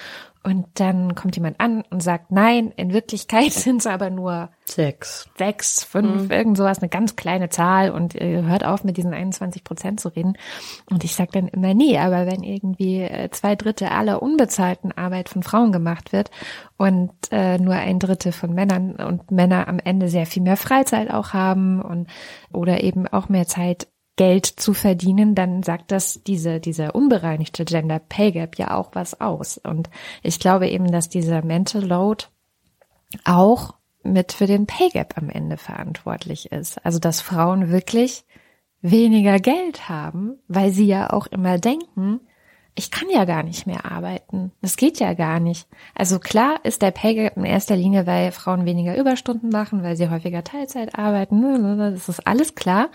Und 0.45 0.67
dann 0.75 1.15
kommt 1.15 1.37
jemand 1.37 1.61
an 1.61 1.85
und 1.91 2.03
sagt, 2.03 2.33
nein, 2.33 2.73
in 2.77 2.93
Wirklichkeit 2.93 3.53
sind 3.53 3.79
es 3.79 3.87
aber 3.87 4.11
nur 4.11 4.51
sechs, 4.65 5.29
sechs, 5.39 5.85
fünf, 5.85 6.25
mhm. 6.25 6.31
irgend 6.31 6.57
sowas, 6.57 6.81
eine 6.81 6.89
ganz 6.89 7.15
kleine 7.15 7.49
Zahl 7.49 7.91
und 7.91 8.15
äh, 8.21 8.43
hört 8.43 8.65
auf 8.65 8.83
mit 8.83 8.97
diesen 8.97 9.15
21 9.15 9.63
Prozent 9.63 10.01
zu 10.01 10.09
reden. 10.09 10.37
Und 10.91 11.05
ich 11.05 11.15
sage 11.15 11.31
dann 11.33 11.49
immer, 11.49 11.75
nee, 11.75 11.97
aber 11.97 12.27
wenn 12.27 12.43
irgendwie 12.43 13.03
äh, 13.03 13.31
zwei 13.31 13.55
Drittel 13.55 13.89
aller 13.89 14.21
unbezahlten 14.21 14.91
Arbeit 14.91 15.29
von 15.29 15.45
Frauen 15.45 15.71
gemacht 15.71 16.13
wird 16.13 16.31
und 16.77 17.13
äh, 17.31 17.59
nur 17.59 17.75
ein 17.75 18.01
Drittel 18.01 18.33
von 18.33 18.53
Männern 18.53 18.97
und 18.97 19.31
Männer 19.31 19.69
am 19.69 19.79
Ende 19.79 20.09
sehr 20.09 20.27
viel 20.27 20.43
mehr 20.43 20.57
Freizeit 20.57 21.11
auch 21.13 21.33
haben 21.33 21.81
und 21.81 22.09
oder 22.53 22.83
eben 22.83 23.07
auch 23.07 23.29
mehr 23.29 23.47
Zeit 23.47 23.87
Geld 24.17 24.47
zu 24.47 24.75
verdienen, 24.75 25.35
dann 25.35 25.63
sagt 25.63 25.91
das 25.91 26.23
diese, 26.23 26.61
dieser 26.61 26.95
unbereinigte 26.95 27.65
Gender 27.65 27.99
Pay 27.99 28.33
Gap 28.33 28.59
ja 28.59 28.77
auch 28.77 28.91
was 28.93 29.21
aus. 29.21 29.59
Und 29.59 29.89
ich 30.23 30.39
glaube 30.39 30.69
eben, 30.69 30.91
dass 30.93 31.09
dieser 31.09 31.43
Mental 31.43 31.83
Load 31.83 32.27
auch 33.25 33.75
mit 34.03 34.33
für 34.33 34.47
den 34.47 34.67
Pay 34.67 34.91
Gap 34.91 35.17
am 35.17 35.31
Ende 35.31 35.57
verantwortlich 35.57 36.53
ist. 36.53 36.85
Also, 36.85 36.99
dass 36.99 37.21
Frauen 37.21 37.71
wirklich 37.71 38.25
weniger 38.81 39.39
Geld 39.39 39.89
haben, 39.89 40.39
weil 40.49 40.73
sie 40.73 40.87
ja 40.87 41.11
auch 41.11 41.27
immer 41.29 41.59
denken, 41.59 42.21
ich 42.75 42.91
kann 42.91 43.11
ja 43.11 43.27
gar 43.27 43.43
nicht 43.43 43.67
mehr 43.67 43.85
arbeiten. 43.91 44.51
Das 44.63 44.77
geht 44.77 44.99
ja 44.99 45.13
gar 45.13 45.41
nicht. 45.41 45.69
Also 45.95 46.19
klar 46.19 46.61
ist 46.63 46.81
der 46.81 46.91
Pay 46.91 47.15
Gap 47.15 47.37
in 47.37 47.45
erster 47.45 47.77
Linie, 47.77 48.07
weil 48.07 48.33
Frauen 48.33 48.65
weniger 48.65 48.97
Überstunden 48.97 49.51
machen, 49.51 49.83
weil 49.83 49.97
sie 49.97 50.09
häufiger 50.09 50.43
Teilzeit 50.43 50.99
arbeiten. 50.99 51.77
Das 51.77 52.09
ist 52.09 52.27
alles 52.27 52.55
klar. 52.55 52.89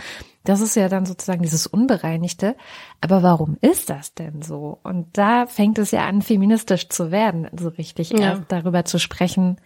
Das 0.44 0.62
ist 0.62 0.76
ja 0.76 0.90
dann 0.90 1.06
sozusagen 1.06 1.44
dieses 1.44 1.68
Unbereinigte. 1.68 2.56
Aber 3.02 3.22
warum 3.22 3.58
ist 3.62 3.92
das 3.92 4.16
denn 4.16 4.42
so? 4.42 4.80
Und 4.82 5.16
da 5.16 5.46
fängt 5.46 5.78
es 5.78 5.92
ja 5.92 6.06
an, 6.06 6.24
feministisch 6.24 6.90
zu 6.90 7.12
werden, 7.12 7.48
so 7.56 7.70
richtig 7.70 8.10
ja. 8.10 8.40
darüber 8.48 8.84
zu 8.84 8.98
sprechen, 8.98 9.58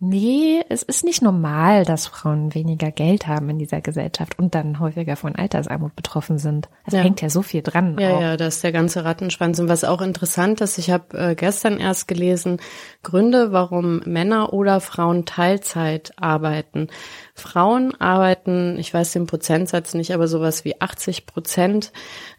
Nee, 0.00 0.64
es 0.68 0.84
ist 0.84 1.02
nicht 1.02 1.22
normal, 1.22 1.84
dass 1.84 2.06
Frauen 2.06 2.54
weniger 2.54 2.92
Geld 2.92 3.26
haben 3.26 3.50
in 3.50 3.58
dieser 3.58 3.80
Gesellschaft 3.80 4.38
und 4.38 4.54
dann 4.54 4.78
häufiger 4.78 5.16
von 5.16 5.34
Altersarmut 5.34 5.96
betroffen 5.96 6.38
sind. 6.38 6.68
Es 6.86 6.94
ja. 6.94 7.00
hängt 7.00 7.20
ja 7.20 7.28
so 7.28 7.42
viel 7.42 7.62
dran. 7.62 7.98
Ja, 7.98 8.12
auch. 8.12 8.20
ja, 8.20 8.36
das 8.36 8.56
ist 8.56 8.64
der 8.64 8.70
ganze 8.70 9.04
Rattenschwanz. 9.04 9.58
Und 9.58 9.68
was 9.68 9.82
auch 9.82 10.00
interessant 10.00 10.60
ist, 10.60 10.78
ich 10.78 10.92
habe 10.92 11.18
äh, 11.18 11.34
gestern 11.34 11.80
erst 11.80 12.06
gelesen, 12.06 12.60
Gründe, 13.02 13.50
warum 13.50 13.98
Männer 14.04 14.52
oder 14.52 14.78
Frauen 14.80 15.24
Teilzeit 15.24 16.12
arbeiten. 16.16 16.86
Frauen 17.34 18.00
arbeiten, 18.00 18.78
ich 18.78 18.94
weiß 18.94 19.12
den 19.12 19.26
Prozentsatz 19.26 19.94
nicht, 19.94 20.14
aber 20.14 20.28
sowas 20.28 20.64
wie 20.64 20.80
80 20.80 21.26
Prozent 21.26 21.92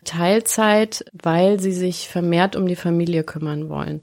Teilzeit, 0.05 1.03
weil 1.12 1.60
sie 1.60 1.74
sich 1.74 2.07
vermehrt 2.07 2.55
um 2.55 2.68
die 2.68 2.78
Familie 2.78 3.26
kümmern 3.26 3.68
wollen. 3.68 4.01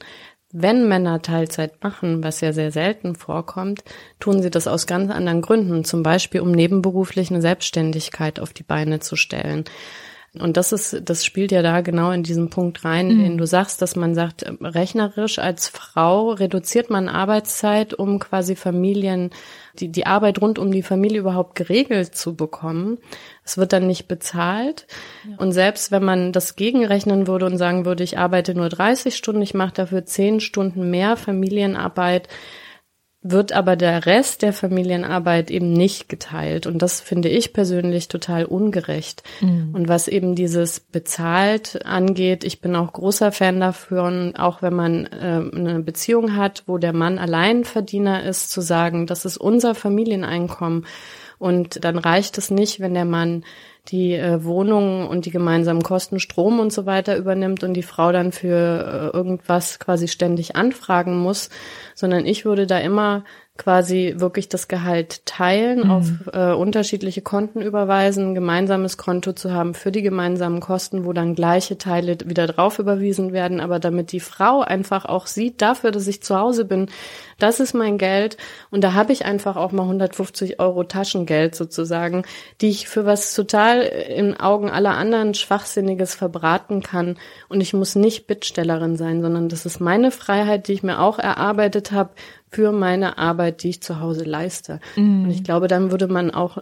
Wenn 0.53 0.89
Männer 0.89 1.23
Teilzeit 1.23 1.83
machen, 1.83 2.23
was 2.23 2.41
ja 2.41 2.53
sehr 2.53 2.71
selten 2.71 3.17
vorkommt, 3.17 3.83
tun 4.21 4.43
sie 4.43 4.51
das 4.51 4.69
aus 4.69 4.87
ganz 4.87 5.11
anderen 5.11 5.43
Gründen, 5.43 5.85
zum 5.85 6.03
Beispiel 6.03 6.41
um 6.41 6.53
nebenberuflich 6.53 7.31
eine 7.31 7.43
Selbstständigkeit 7.43 8.39
auf 8.39 8.53
die 8.53 8.63
Beine 8.63 9.01
zu 9.01 9.17
stellen. 9.17 9.65
Und 10.39 10.57
das 10.57 10.73
ist, 10.73 11.03
das 11.05 11.25
spielt 11.25 11.51
ja 11.51 11.63
da 11.63 11.81
genau 11.81 12.11
in 12.11 12.23
diesen 12.23 12.51
Punkt 12.51 12.85
rein, 12.85 13.09
mhm. 13.09 13.23
den 13.23 13.39
du 13.39 13.47
sagst, 13.47 13.81
dass 13.83 13.97
man 13.97 14.15
sagt, 14.15 14.45
rechnerisch 14.61 15.39
als 15.39 15.69
Frau 15.69 16.31
reduziert 16.31 16.91
man 16.91 17.09
Arbeitszeit, 17.09 17.95
um 17.95 18.19
quasi 18.19 18.55
Familien, 18.55 19.31
die, 19.81 19.89
die 19.89 20.07
Arbeit 20.07 20.41
rund 20.41 20.59
um 20.59 20.71
die 20.71 20.83
Familie 20.83 21.21
überhaupt 21.21 21.55
geregelt 21.55 22.15
zu 22.15 22.35
bekommen. 22.35 22.99
Es 23.45 23.59
wird 23.59 23.73
dann 23.73 23.87
nicht 23.87 24.09
bezahlt. 24.09 24.87
Ja. 25.29 25.37
Und 25.39 25.53
selbst 25.53 25.91
wenn 25.91 26.05
man 26.05 26.33
das 26.33 26.57
gegenrechnen 26.57 27.27
würde 27.27 27.47
und 27.47 27.59
sagen 27.59 27.85
würde, 27.85 28.05
ich 28.05 28.19
arbeite 28.19 28.55
nur 28.55 28.69
30 28.69 29.17
Stunden, 29.17 29.43
ich 29.43 29.55
mache 29.55 29.75
dafür 29.75 30.05
10 30.05 30.41
Stunden 30.41 30.91
mehr 30.91 31.17
Familienarbeit, 31.17 32.29
wird 33.23 33.53
aber 33.53 33.77
der 33.77 34.07
Rest 34.07 34.43
der 34.43 34.53
Familienarbeit 34.53 35.51
eben 35.51 35.73
nicht 35.73 36.09
geteilt. 36.09 36.67
Und 36.67 36.81
das 36.81 37.01
finde 37.01 37.29
ich 37.29 37.53
persönlich 37.53 38.09
total 38.09 38.45
ungerecht. 38.45 39.23
Mhm. 39.41 39.71
Und 39.73 39.89
was 39.89 40.07
eben 40.07 40.35
dieses 40.35 40.81
bezahlt 40.81 41.85
angeht, 41.85 42.45
ich 42.45 42.61
bin 42.61 42.77
auch 42.77 42.93
großer 42.93 43.33
Fan 43.33 43.59
dafür, 43.61 44.05
und 44.05 44.37
auch 44.37 44.63
wenn 44.63 44.75
man 44.75 45.07
äh, 45.07 45.43
eine 45.53 45.81
Beziehung 45.81 46.37
hat, 46.37 46.65
wo 46.67 46.79
der 46.79 46.93
Mann 46.93 47.19
Alleinverdiener 47.19 48.23
ist, 48.23 48.51
zu 48.51 48.61
sagen, 48.61 49.07
das 49.07 49.25
ist 49.25 49.39
unser 49.39 49.75
Familieneinkommen. 49.75 50.87
Und 51.39 51.85
dann 51.85 51.99
reicht 51.99 52.39
es 52.39 52.51
nicht, 52.51 52.81
wenn 52.81 52.95
der 52.95 53.05
Mann 53.05 53.45
die 53.89 54.15
äh, 54.15 54.43
Wohnung 54.45 55.07
und 55.07 55.27
die 55.27 55.31
gemeinsamen 55.31 55.83
Kosten, 55.83 56.19
Strom 56.19 56.61
und 56.61 56.73
so 56.73 56.87
weiter 56.87 57.17
übernimmt 57.17 57.63
und 57.63 57.75
die 57.75 57.83
Frau 57.83 58.13
dann 58.13 58.33
für 58.33 59.13
äh, 59.13 59.17
irgendwas 59.17 59.79
quasi 59.79 60.09
ständig 60.09 60.57
anfragen 60.57 61.19
muss, 61.19 61.51
sondern 61.97 62.27
ich 62.27 62.45
würde 62.45 62.69
da 62.69 62.79
immer 62.79 63.25
quasi 63.57 64.15
wirklich 64.19 64.49
das 64.49 64.69
Gehalt 64.69 65.25
teilen, 65.25 65.85
mhm. 65.85 65.91
auf 65.91 66.11
äh, 66.33 66.53
unterschiedliche 66.53 67.23
Konten 67.23 67.63
überweisen, 67.63 68.35
gemeinsames 68.35 68.99
Konto 68.99 69.33
zu 69.33 69.53
haben 69.53 69.75
für 69.75 69.91
die 69.91 70.03
gemeinsamen 70.03 70.61
Kosten, 70.61 71.07
wo 71.07 71.13
dann 71.13 71.35
gleiche 71.35 71.79
Teile 71.79 72.19
wieder 72.27 72.47
drauf 72.47 72.79
überwiesen 72.79 73.33
werden, 73.33 73.61
aber 73.61 73.79
damit 73.79 74.13
die 74.13 74.21
Frau 74.21 74.61
einfach 74.61 75.07
auch 75.07 75.27
sieht, 75.27 75.63
dafür, 75.63 75.91
dass 75.91 76.07
ich 76.07 76.23
zu 76.23 76.39
Hause 76.39 76.67
bin, 76.67 76.89
das 77.39 77.61
ist 77.61 77.75
mein 77.75 77.99
Geld. 77.99 78.37
Und 78.71 78.83
da 78.83 78.95
habe 78.95 79.13
ich 79.13 79.27
einfach 79.27 79.57
auch 79.57 79.73
mal 79.73 79.83
150 79.83 80.59
Euro 80.59 80.85
Taschengeld 80.85 81.55
sozusagen, 81.55 82.25
die 82.61 82.69
ich 82.69 82.89
für 82.89 83.05
was 83.05 83.35
total 83.35 83.83
in 83.83 84.39
Augen 84.39 84.71
aller 84.71 84.97
anderen 84.97 85.35
Schwachsinniges 85.35 86.15
verbraten 86.15 86.83
kann. 86.83 87.19
Und 87.49 87.61
ich 87.61 87.75
muss 87.75 87.95
nicht 87.95 88.27
Bittstellerin 88.27 88.97
sein, 88.97 89.21
sondern 89.21 89.49
das 89.49 89.67
ist 89.67 89.81
meine 89.81 90.11
Freiheit, 90.11 90.69
die 90.69 90.73
ich 90.73 90.83
mir 90.83 91.01
auch 91.01 91.19
erarbeitet 91.19 91.86
habe 91.93 92.11
für 92.49 92.73
meine 92.73 93.19
Arbeit, 93.19 93.63
die 93.63 93.71
ich 93.71 93.83
zu 93.83 94.01
Hause 94.01 94.25
leiste. 94.25 94.81
Mhm. 94.97 95.25
Und 95.25 95.31
ich 95.31 95.45
glaube, 95.45 95.69
dann 95.69 95.91
würde 95.91 96.09
man 96.09 96.31
auch 96.31 96.59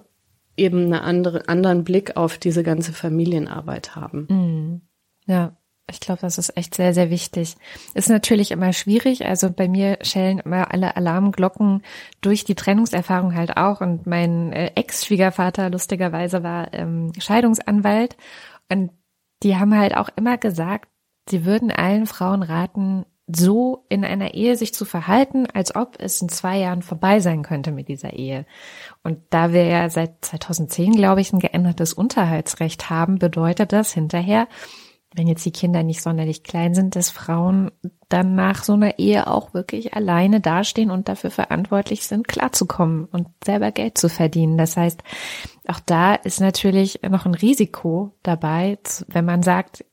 eben 0.56 0.84
einen 0.84 0.94
andere, 0.94 1.48
anderen 1.48 1.84
Blick 1.84 2.16
auf 2.16 2.38
diese 2.38 2.62
ganze 2.62 2.92
Familienarbeit 2.92 3.96
haben. 3.96 4.26
Mhm. 4.28 4.80
Ja. 5.26 5.56
Ich 5.90 6.00
glaube, 6.00 6.22
das 6.22 6.38
ist 6.38 6.56
echt 6.56 6.74
sehr, 6.74 6.94
sehr 6.94 7.10
wichtig. 7.10 7.56
Ist 7.92 8.08
natürlich 8.08 8.52
immer 8.52 8.72
schwierig. 8.72 9.26
Also 9.26 9.50
bei 9.50 9.68
mir 9.68 9.98
schellen 10.00 10.38
immer 10.38 10.72
alle 10.72 10.96
Alarmglocken 10.96 11.82
durch 12.22 12.44
die 12.44 12.54
Trennungserfahrung 12.54 13.34
halt 13.34 13.58
auch. 13.58 13.82
Und 13.82 14.06
mein 14.06 14.54
äh, 14.54 14.70
Ex-Schwiegervater 14.76 15.68
lustigerweise 15.68 16.42
war 16.42 16.72
ähm, 16.72 17.12
Scheidungsanwalt. 17.18 18.16
Und 18.70 18.92
die 19.42 19.56
haben 19.56 19.76
halt 19.76 19.94
auch 19.94 20.08
immer 20.16 20.38
gesagt, 20.38 20.88
sie 21.28 21.44
würden 21.44 21.70
allen 21.70 22.06
Frauen 22.06 22.42
raten, 22.42 23.04
so 23.26 23.86
in 23.88 24.04
einer 24.04 24.34
Ehe 24.34 24.56
sich 24.56 24.74
zu 24.74 24.84
verhalten, 24.84 25.46
als 25.52 25.74
ob 25.74 25.96
es 25.98 26.20
in 26.20 26.28
zwei 26.28 26.58
Jahren 26.58 26.82
vorbei 26.82 27.20
sein 27.20 27.42
könnte 27.42 27.72
mit 27.72 27.88
dieser 27.88 28.12
Ehe. 28.12 28.44
Und 29.02 29.18
da 29.30 29.52
wir 29.52 29.64
ja 29.64 29.88
seit 29.88 30.24
2010, 30.24 30.92
glaube 30.92 31.20
ich, 31.20 31.32
ein 31.32 31.38
geändertes 31.38 31.94
Unterhaltsrecht 31.94 32.90
haben, 32.90 33.18
bedeutet 33.18 33.72
das 33.72 33.92
hinterher, 33.92 34.46
wenn 35.16 35.28
jetzt 35.28 35.46
die 35.46 35.52
Kinder 35.52 35.82
nicht 35.82 36.02
sonderlich 36.02 36.42
klein 36.42 36.74
sind, 36.74 36.96
dass 36.96 37.10
Frauen 37.10 37.70
dann 38.08 38.34
nach 38.34 38.64
so 38.64 38.72
einer 38.72 38.98
Ehe 38.98 39.28
auch 39.28 39.54
wirklich 39.54 39.94
alleine 39.94 40.40
dastehen 40.40 40.90
und 40.90 41.08
dafür 41.08 41.30
verantwortlich 41.30 42.06
sind, 42.06 42.26
klarzukommen 42.26 43.04
und 43.06 43.28
selber 43.44 43.70
Geld 43.70 43.96
zu 43.96 44.08
verdienen. 44.08 44.58
Das 44.58 44.76
heißt, 44.76 45.02
auch 45.68 45.80
da 45.80 46.14
ist 46.14 46.40
natürlich 46.40 47.00
noch 47.08 47.26
ein 47.26 47.34
Risiko 47.34 48.12
dabei, 48.22 48.78
wenn 49.06 49.24
man 49.24 49.42
sagt, 49.42 49.84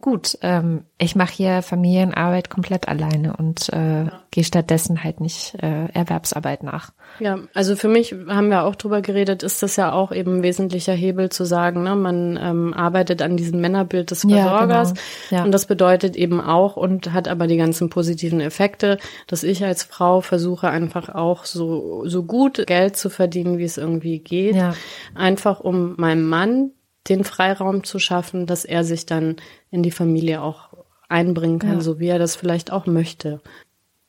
gut, 0.00 0.38
ähm, 0.42 0.84
ich 0.98 1.16
mache 1.16 1.32
hier 1.32 1.62
Familienarbeit 1.62 2.50
komplett 2.50 2.86
alleine 2.86 3.34
und 3.36 3.70
äh, 3.72 4.04
ja. 4.04 4.22
gehe 4.30 4.44
stattdessen 4.44 5.02
halt 5.02 5.20
nicht 5.20 5.54
äh, 5.62 5.86
Erwerbsarbeit 5.92 6.62
nach. 6.62 6.92
Ja, 7.18 7.38
also 7.54 7.76
für 7.76 7.88
mich 7.88 8.14
haben 8.28 8.50
wir 8.50 8.64
auch 8.64 8.74
drüber 8.74 9.00
geredet, 9.00 9.42
ist 9.42 9.62
das 9.62 9.76
ja 9.76 9.92
auch 9.92 10.12
eben 10.12 10.36
ein 10.36 10.42
wesentlicher 10.42 10.92
Hebel 10.92 11.30
zu 11.30 11.44
sagen, 11.44 11.82
ne, 11.82 11.96
man 11.96 12.38
ähm, 12.40 12.74
arbeitet 12.74 13.22
an 13.22 13.38
diesem 13.38 13.60
Männerbild 13.60 14.10
des 14.10 14.20
Versorgers 14.20 14.90
ja, 14.90 14.94
genau. 15.30 15.40
ja. 15.40 15.44
und 15.44 15.52
das 15.52 15.64
bedeutet 15.66 16.14
eben 16.14 16.42
auch 16.42 16.76
und 16.76 17.12
hat 17.12 17.26
aber 17.26 17.46
die 17.46 17.56
ganzen 17.56 17.88
positiven 17.88 18.40
Effekte, 18.40 18.98
dass 19.26 19.42
ich 19.42 19.64
als 19.64 19.82
Frau 19.82 20.20
versuche 20.20 20.68
einfach 20.68 21.08
auch 21.08 21.46
so 21.46 22.06
so 22.06 22.22
gut 22.22 22.66
Geld 22.66 22.96
zu 22.96 23.08
verdienen, 23.08 23.56
wie 23.58 23.64
es 23.64 23.78
irgendwie 23.78 24.18
geht, 24.18 24.56
ja. 24.56 24.74
einfach 25.14 25.60
um 25.60 25.94
meinem 25.96 26.28
Mann 26.28 26.72
den 27.08 27.24
Freiraum 27.24 27.84
zu 27.84 27.98
schaffen, 27.98 28.46
dass 28.46 28.64
er 28.64 28.84
sich 28.84 29.06
dann 29.06 29.36
in 29.70 29.82
die 29.82 29.90
Familie 29.90 30.42
auch 30.42 30.70
einbringen 31.08 31.58
kann, 31.58 31.74
ja. 31.74 31.80
so 31.80 32.00
wie 32.00 32.08
er 32.08 32.18
das 32.18 32.36
vielleicht 32.36 32.72
auch 32.72 32.86
möchte. 32.86 33.40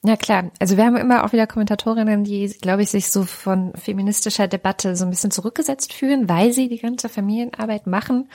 Ja 0.04 0.16
klar, 0.16 0.52
also 0.60 0.78
wir 0.78 0.86
haben 0.86 0.96
immer 0.96 1.26
auch 1.26 1.34
wieder 1.34 1.48
Kommentatorinnen, 1.48 2.24
die, 2.24 2.48
glaube 2.62 2.84
ich, 2.84 2.90
sich 2.90 3.12
so 3.12 3.24
von 3.24 3.74
feministischer 3.76 4.48
Debatte 4.48 4.96
so 4.96 5.06
ein 5.06 5.10
bisschen 5.10 5.32
zurückgesetzt 5.32 5.92
fühlen, 5.92 6.30
weil 6.30 6.54
sie 6.54 6.70
die 6.70 6.78
ganze 6.78 7.10
Familienarbeit 7.10 7.88
machen 7.88 8.30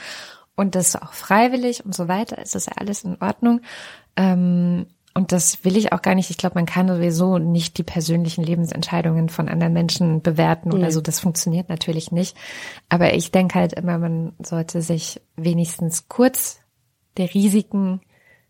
und 0.54 0.74
das 0.74 0.96
auch 0.96 1.12
freiwillig 1.12 1.84
und 1.84 1.94
so 1.94 2.08
weiter. 2.08 2.38
Ist 2.42 2.54
ja 2.54 2.72
alles 2.76 3.04
in 3.04 3.16
Ordnung. 3.20 3.62
Ähm, 4.16 4.86
und 5.14 5.32
das 5.32 5.64
will 5.64 5.76
ich 5.76 5.92
auch 5.92 6.00
gar 6.00 6.14
nicht. 6.14 6.30
Ich 6.30 6.38
glaube, 6.38 6.54
man 6.54 6.66
kann 6.66 6.88
sowieso 6.88 7.38
nicht 7.38 7.76
die 7.76 7.82
persönlichen 7.82 8.42
Lebensentscheidungen 8.42 9.28
von 9.28 9.48
anderen 9.48 9.74
Menschen 9.74 10.22
bewerten 10.22 10.72
oder 10.72 10.86
mhm. 10.86 10.90
so. 10.90 11.00
Das 11.02 11.20
funktioniert 11.20 11.68
natürlich 11.68 12.12
nicht. 12.12 12.36
Aber 12.88 13.12
ich 13.12 13.30
denke 13.30 13.58
halt 13.58 13.74
immer, 13.74 13.98
man 13.98 14.32
sollte 14.42 14.80
sich 14.80 15.20
wenigstens 15.36 16.08
kurz 16.08 16.60
der 17.18 17.32
Risiken 17.34 18.00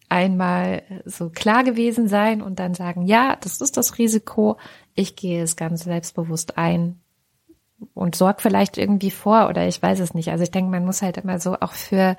einmal 0.08 0.82
so 1.04 1.30
klar 1.30 1.64
gewesen 1.64 2.06
sein 2.06 2.42
und 2.42 2.58
dann 2.58 2.74
sagen, 2.74 3.02
ja, 3.02 3.36
das 3.40 3.60
ist 3.60 3.76
das 3.76 3.98
Risiko, 3.98 4.58
ich 4.94 5.16
gehe 5.16 5.42
es 5.42 5.56
ganz 5.56 5.84
selbstbewusst 5.84 6.58
ein 6.58 7.00
und 7.94 8.14
sorg 8.14 8.40
vielleicht 8.40 8.78
irgendwie 8.78 9.10
vor 9.10 9.48
oder 9.48 9.66
ich 9.66 9.82
weiß 9.82 10.00
es 10.00 10.14
nicht. 10.14 10.30
Also 10.30 10.44
ich 10.44 10.50
denke, 10.50 10.70
man 10.70 10.84
muss 10.84 11.02
halt 11.02 11.16
immer 11.16 11.40
so 11.40 11.56
auch 11.58 11.72
für, 11.72 12.16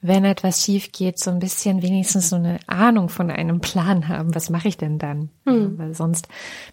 wenn 0.00 0.24
etwas 0.24 0.62
schief 0.62 0.92
geht, 0.92 1.18
so 1.18 1.30
ein 1.30 1.40
bisschen 1.40 1.82
wenigstens 1.82 2.30
so 2.30 2.36
eine 2.36 2.60
Ahnung 2.66 3.08
von 3.08 3.30
einem 3.30 3.60
Plan 3.60 4.08
haben. 4.08 4.34
Was 4.34 4.48
mache 4.48 4.68
ich 4.68 4.76
denn 4.76 4.98
dann? 4.98 5.30
Hm. 5.44 5.76
Weil 5.78 5.94
sonst 5.94 6.28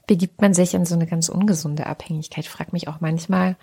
begibt 0.05 0.41
man 0.41 0.53
sich 0.53 0.75
in 0.75 0.85
so 0.85 0.93
eine 0.93 1.07
ganz 1.07 1.29
ungesunde 1.29 1.87
Abhängigkeit. 1.87 2.45
Ich 2.45 2.49
frage 2.49 2.71
mich 2.71 2.87
auch 2.87 3.01
manchmal, 3.01 3.55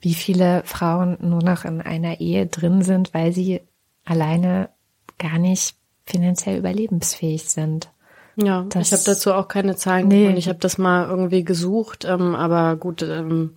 wie 0.00 0.14
viele 0.14 0.62
Frauen 0.64 1.18
nur 1.20 1.42
noch 1.42 1.64
in 1.64 1.82
einer 1.82 2.20
Ehe 2.20 2.46
drin 2.46 2.82
sind, 2.82 3.12
weil 3.12 3.32
sie 3.32 3.60
alleine 4.04 4.70
gar 5.18 5.38
nicht 5.38 5.76
finanziell 6.06 6.56
überlebensfähig 6.58 7.44
sind. 7.44 7.90
Ja, 8.36 8.64
das, 8.68 8.86
ich 8.86 8.92
habe 8.92 9.02
dazu 9.04 9.34
auch 9.34 9.48
keine 9.48 9.74
Zahlen 9.74 10.06
nee. 10.08 10.28
und 10.28 10.36
ich 10.36 10.48
habe 10.48 10.60
das 10.60 10.78
mal 10.78 11.08
irgendwie 11.08 11.42
gesucht, 11.42 12.04
ähm, 12.04 12.36
aber 12.36 12.76
gut, 12.76 13.02
ähm, 13.02 13.56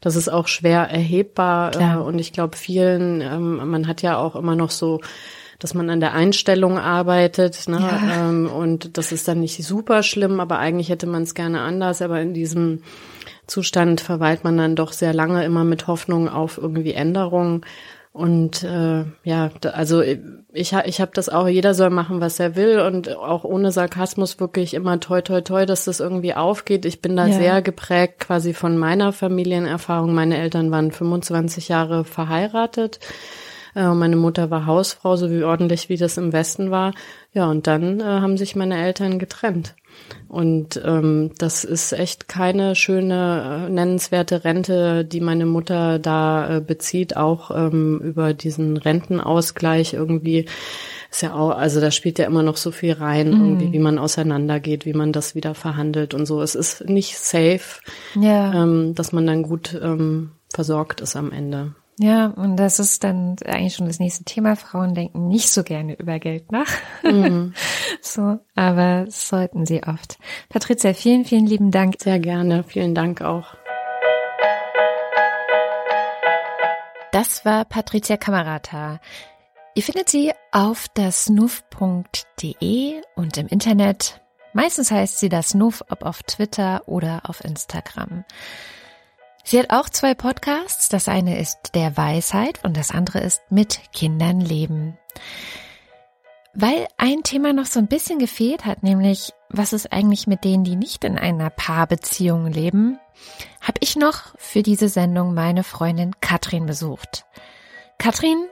das 0.00 0.16
ist 0.16 0.28
auch 0.28 0.48
schwer 0.48 0.82
erhebbar 0.82 1.72
äh, 1.80 1.96
und 1.96 2.18
ich 2.18 2.32
glaube 2.32 2.56
vielen, 2.56 3.20
ähm, 3.20 3.70
man 3.70 3.86
hat 3.86 4.02
ja 4.02 4.18
auch 4.18 4.36
immer 4.36 4.56
noch 4.56 4.70
so 4.70 5.00
dass 5.58 5.74
man 5.74 5.90
an 5.90 5.98
der 6.00 6.14
Einstellung 6.14 6.78
arbeitet, 6.78 7.68
ne? 7.68 7.80
Ja. 7.80 8.28
Ähm, 8.28 8.48
und 8.48 8.96
das 8.96 9.10
ist 9.10 9.26
dann 9.26 9.40
nicht 9.40 9.64
super 9.64 10.02
schlimm, 10.04 10.38
aber 10.38 10.58
eigentlich 10.58 10.88
hätte 10.88 11.06
man 11.06 11.24
es 11.24 11.34
gerne 11.34 11.60
anders, 11.62 12.00
aber 12.00 12.20
in 12.20 12.32
diesem 12.32 12.82
Zustand 13.48 14.00
verweilt 14.00 14.44
man 14.44 14.56
dann 14.56 14.76
doch 14.76 14.92
sehr 14.92 15.12
lange 15.12 15.44
immer 15.44 15.64
mit 15.64 15.86
Hoffnung 15.86 16.28
auf 16.28 16.58
irgendwie 16.58 16.92
Änderungen. 16.92 17.62
Und 18.18 18.64
äh, 18.64 19.04
ja, 19.22 19.50
also 19.72 20.02
ich, 20.02 20.18
ich 20.52 21.00
habe 21.00 21.12
das 21.14 21.28
auch, 21.28 21.46
jeder 21.46 21.72
soll 21.72 21.90
machen, 21.90 22.20
was 22.20 22.40
er 22.40 22.56
will 22.56 22.80
und 22.80 23.16
auch 23.16 23.44
ohne 23.44 23.70
Sarkasmus 23.70 24.40
wirklich 24.40 24.74
immer 24.74 24.98
toi 24.98 25.20
toi 25.20 25.40
toi, 25.40 25.66
dass 25.66 25.84
das 25.84 26.00
irgendwie 26.00 26.34
aufgeht. 26.34 26.84
Ich 26.84 27.00
bin 27.00 27.14
da 27.14 27.28
ja. 27.28 27.38
sehr 27.38 27.62
geprägt 27.62 28.18
quasi 28.18 28.54
von 28.54 28.76
meiner 28.76 29.12
Familienerfahrung. 29.12 30.14
Meine 30.14 30.36
Eltern 30.36 30.72
waren 30.72 30.90
25 30.90 31.68
Jahre 31.68 32.04
verheiratet. 32.04 32.98
Äh, 33.76 33.94
meine 33.94 34.16
Mutter 34.16 34.50
war 34.50 34.66
Hausfrau, 34.66 35.14
so 35.14 35.30
wie 35.30 35.44
ordentlich 35.44 35.88
wie 35.88 35.96
das 35.96 36.16
im 36.16 36.32
Westen 36.32 36.72
war. 36.72 36.94
Ja, 37.32 37.48
und 37.48 37.68
dann 37.68 38.00
äh, 38.00 38.02
haben 38.02 38.36
sich 38.36 38.56
meine 38.56 38.82
Eltern 38.82 39.20
getrennt. 39.20 39.76
Und 40.28 40.80
ähm, 40.84 41.32
das 41.38 41.64
ist 41.64 41.92
echt 41.92 42.28
keine 42.28 42.74
schöne, 42.76 43.66
äh, 43.66 43.70
nennenswerte 43.70 44.44
Rente, 44.44 45.04
die 45.04 45.20
meine 45.20 45.46
Mutter 45.46 45.98
da 45.98 46.56
äh, 46.56 46.60
bezieht, 46.60 47.16
auch 47.16 47.50
ähm, 47.50 48.00
über 48.00 48.34
diesen 48.34 48.76
Rentenausgleich 48.76 49.94
irgendwie. 49.94 50.44
Ist 51.10 51.22
ja 51.22 51.32
auch, 51.32 51.56
also 51.56 51.80
da 51.80 51.90
spielt 51.90 52.18
ja 52.18 52.26
immer 52.26 52.42
noch 52.42 52.58
so 52.58 52.70
viel 52.70 52.92
rein, 52.92 53.28
mhm. 53.28 53.40
irgendwie, 53.40 53.72
wie 53.72 53.78
man 53.78 53.98
auseinandergeht, 53.98 54.84
wie 54.84 54.92
man 54.92 55.12
das 55.12 55.34
wieder 55.34 55.54
verhandelt 55.54 56.12
und 56.12 56.26
so. 56.26 56.42
Es 56.42 56.54
ist 56.54 56.84
nicht 56.84 57.16
safe, 57.16 57.80
ja. 58.14 58.62
ähm, 58.62 58.94
dass 58.94 59.12
man 59.12 59.26
dann 59.26 59.42
gut 59.42 59.78
ähm, 59.82 60.32
versorgt 60.52 61.00
ist 61.00 61.16
am 61.16 61.32
Ende. 61.32 61.74
Ja, 62.00 62.26
und 62.26 62.56
das 62.56 62.78
ist 62.78 63.02
dann 63.02 63.34
eigentlich 63.44 63.74
schon 63.74 63.86
das 63.86 63.98
nächste 63.98 64.22
Thema. 64.22 64.54
Frauen 64.54 64.94
denken 64.94 65.26
nicht 65.26 65.50
so 65.50 65.64
gerne 65.64 65.94
über 65.94 66.20
Geld 66.20 66.52
nach. 66.52 66.70
Mhm. 67.02 67.54
so, 68.00 68.38
aber 68.54 69.06
sollten 69.08 69.66
sie 69.66 69.82
oft. 69.82 70.16
Patricia, 70.48 70.94
vielen, 70.94 71.24
vielen 71.24 71.46
lieben 71.46 71.72
Dank. 71.72 71.96
Sehr 72.00 72.20
gerne. 72.20 72.62
Vielen 72.62 72.94
Dank 72.94 73.22
auch. 73.22 73.56
Das 77.10 77.44
war 77.44 77.64
Patricia 77.64 78.16
Kamerata. 78.16 79.00
Ihr 79.74 79.82
findet 79.82 80.08
sie 80.08 80.32
auf 80.52 80.86
dasnuff.de 80.94 83.02
und 83.16 83.36
im 83.38 83.48
Internet. 83.48 84.20
Meistens 84.52 84.92
heißt 84.92 85.18
sie 85.18 85.28
das 85.28 85.54
Nuff, 85.54 85.82
ob 85.90 86.02
auf 86.02 86.22
Twitter 86.22 86.82
oder 86.86 87.22
auf 87.24 87.44
Instagram. 87.44 88.24
Sie 89.50 89.58
hat 89.58 89.70
auch 89.70 89.88
zwei 89.88 90.12
Podcasts. 90.12 90.90
Das 90.90 91.08
eine 91.08 91.38
ist 91.38 91.70
Der 91.72 91.96
Weisheit 91.96 92.62
und 92.64 92.76
das 92.76 92.90
andere 92.90 93.20
ist 93.20 93.40
Mit 93.48 93.80
Kindern 93.94 94.42
leben. 94.42 94.98
Weil 96.52 96.86
ein 96.98 97.22
Thema 97.22 97.54
noch 97.54 97.64
so 97.64 97.78
ein 97.78 97.86
bisschen 97.86 98.18
gefehlt 98.18 98.66
hat, 98.66 98.82
nämlich 98.82 99.32
was 99.48 99.72
ist 99.72 99.90
eigentlich 99.90 100.26
mit 100.26 100.44
denen, 100.44 100.64
die 100.64 100.76
nicht 100.76 101.02
in 101.02 101.18
einer 101.18 101.48
Paarbeziehung 101.48 102.48
leben, 102.48 102.98
habe 103.62 103.78
ich 103.80 103.96
noch 103.96 104.34
für 104.36 104.62
diese 104.62 104.90
Sendung 104.90 105.32
meine 105.32 105.64
Freundin 105.64 106.20
Katrin 106.20 106.66
besucht. 106.66 107.24
Katrin 107.96 108.48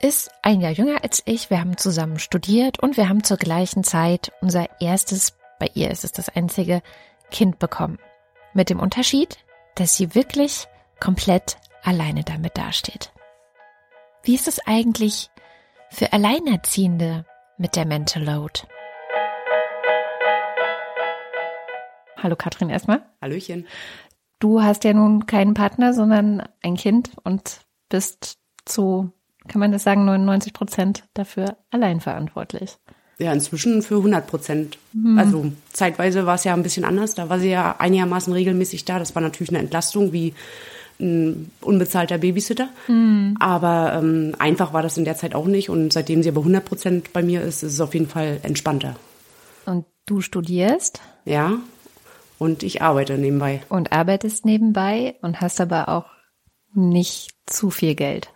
ist 0.00 0.32
ein 0.42 0.60
Jahr 0.60 0.72
jünger 0.72 1.04
als 1.04 1.22
ich. 1.26 1.50
Wir 1.50 1.60
haben 1.60 1.76
zusammen 1.76 2.18
studiert 2.18 2.80
und 2.80 2.96
wir 2.96 3.08
haben 3.08 3.22
zur 3.22 3.36
gleichen 3.36 3.84
Zeit 3.84 4.32
unser 4.40 4.66
erstes, 4.80 5.34
bei 5.60 5.70
ihr 5.74 5.92
ist 5.92 6.02
es 6.02 6.10
das 6.10 6.28
einzige, 6.28 6.82
Kind 7.30 7.60
bekommen. 7.60 8.00
Mit 8.52 8.68
dem 8.68 8.80
Unterschied, 8.80 9.38
dass 9.80 9.96
sie 9.96 10.14
wirklich 10.14 10.68
komplett 11.00 11.56
alleine 11.82 12.22
damit 12.22 12.58
dasteht. 12.58 13.14
Wie 14.22 14.34
ist 14.34 14.46
es 14.46 14.60
eigentlich 14.66 15.30
für 15.88 16.12
Alleinerziehende 16.12 17.24
mit 17.56 17.76
der 17.76 17.86
Mental 17.86 18.22
Load? 18.22 18.60
Hallo 22.18 22.36
Katrin 22.36 22.68
erstmal. 22.68 23.08
Hallöchen. 23.22 23.66
Du 24.38 24.62
hast 24.62 24.84
ja 24.84 24.92
nun 24.92 25.24
keinen 25.24 25.54
Partner, 25.54 25.94
sondern 25.94 26.46
ein 26.62 26.76
Kind 26.76 27.12
und 27.24 27.62
bist 27.88 28.38
zu, 28.66 29.10
kann 29.48 29.60
man 29.60 29.72
das 29.72 29.84
sagen, 29.84 30.04
99 30.04 30.52
Prozent 30.52 31.04
dafür 31.14 31.56
allein 31.70 32.00
verantwortlich 32.00 32.76
ja, 33.20 33.32
inzwischen 33.32 33.82
für 33.82 33.96
100 33.96 34.26
Prozent. 34.26 34.78
Mhm. 34.92 35.18
Also 35.18 35.52
zeitweise 35.72 36.26
war 36.26 36.36
es 36.36 36.44
ja 36.44 36.54
ein 36.54 36.62
bisschen 36.62 36.84
anders. 36.84 37.14
Da 37.14 37.28
war 37.28 37.38
sie 37.38 37.50
ja 37.50 37.76
einigermaßen 37.78 38.32
regelmäßig 38.32 38.86
da. 38.86 38.98
Das 38.98 39.14
war 39.14 39.22
natürlich 39.22 39.50
eine 39.50 39.58
Entlastung 39.58 40.12
wie 40.12 40.34
ein 40.98 41.50
unbezahlter 41.60 42.18
Babysitter. 42.18 42.70
Mhm. 42.88 43.36
Aber 43.38 43.92
ähm, 43.94 44.34
einfach 44.38 44.72
war 44.72 44.82
das 44.82 44.96
in 44.96 45.04
der 45.04 45.16
Zeit 45.16 45.34
auch 45.34 45.46
nicht. 45.46 45.68
Und 45.68 45.92
seitdem 45.92 46.22
sie 46.22 46.30
aber 46.30 46.40
100 46.40 46.64
Prozent 46.64 47.12
bei 47.12 47.22
mir 47.22 47.42
ist, 47.42 47.62
ist 47.62 47.74
es 47.74 47.80
auf 47.80 47.92
jeden 47.94 48.08
Fall 48.08 48.40
entspannter. 48.42 48.96
Und 49.66 49.84
du 50.06 50.22
studierst? 50.22 51.00
Ja. 51.26 51.58
Und 52.38 52.62
ich 52.62 52.80
arbeite 52.80 53.18
nebenbei. 53.18 53.62
Und 53.68 53.92
arbeitest 53.92 54.46
nebenbei 54.46 55.16
und 55.20 55.42
hast 55.42 55.60
aber 55.60 55.90
auch 55.90 56.06
nicht 56.72 57.32
zu 57.44 57.68
viel 57.68 57.94
Geld. 57.94 58.30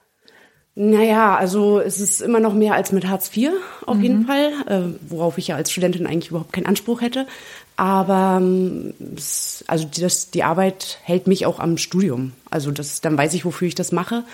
Naja, 0.77 1.37
also 1.37 1.79
es 1.79 2.01
ist 2.01 2.21
immer 2.21 2.41
noch 2.41 2.53
mehr 2.53 2.75
als 2.75 2.91
mit 2.91 3.07
Hartz 3.07 3.31
IV 3.35 3.51
auf 3.87 3.97
mhm. 3.97 4.03
jeden 4.03 4.27
Fall, 4.27 4.53
äh, 4.67 4.99
worauf 5.09 5.39
ich 5.39 5.49
ja 5.49 5.57
als 5.57 5.71
Studentin 5.71 6.07
eigentlich 6.07 6.31
überhaupt 6.31 6.53
keinen 6.53 6.67
Anspruch 6.67 7.01
hätte. 7.01 7.27
Aber 7.77 8.39
ähm, 8.41 8.95
also 9.69 9.89
das, 10.01 10.31
die 10.31 10.43
Arbeit 10.43 10.99
hält 11.05 11.29
mich 11.29 11.47
auch 11.47 11.61
am 11.61 11.79
Studium. 11.79 12.33
Also 12.51 12.73
das, 12.73 13.01
dann 13.01 13.17
weiß 13.17 13.35
ich, 13.35 13.45
wofür 13.45 13.69
ich 13.69 13.77
das 13.77 13.93
mache. 13.93 14.25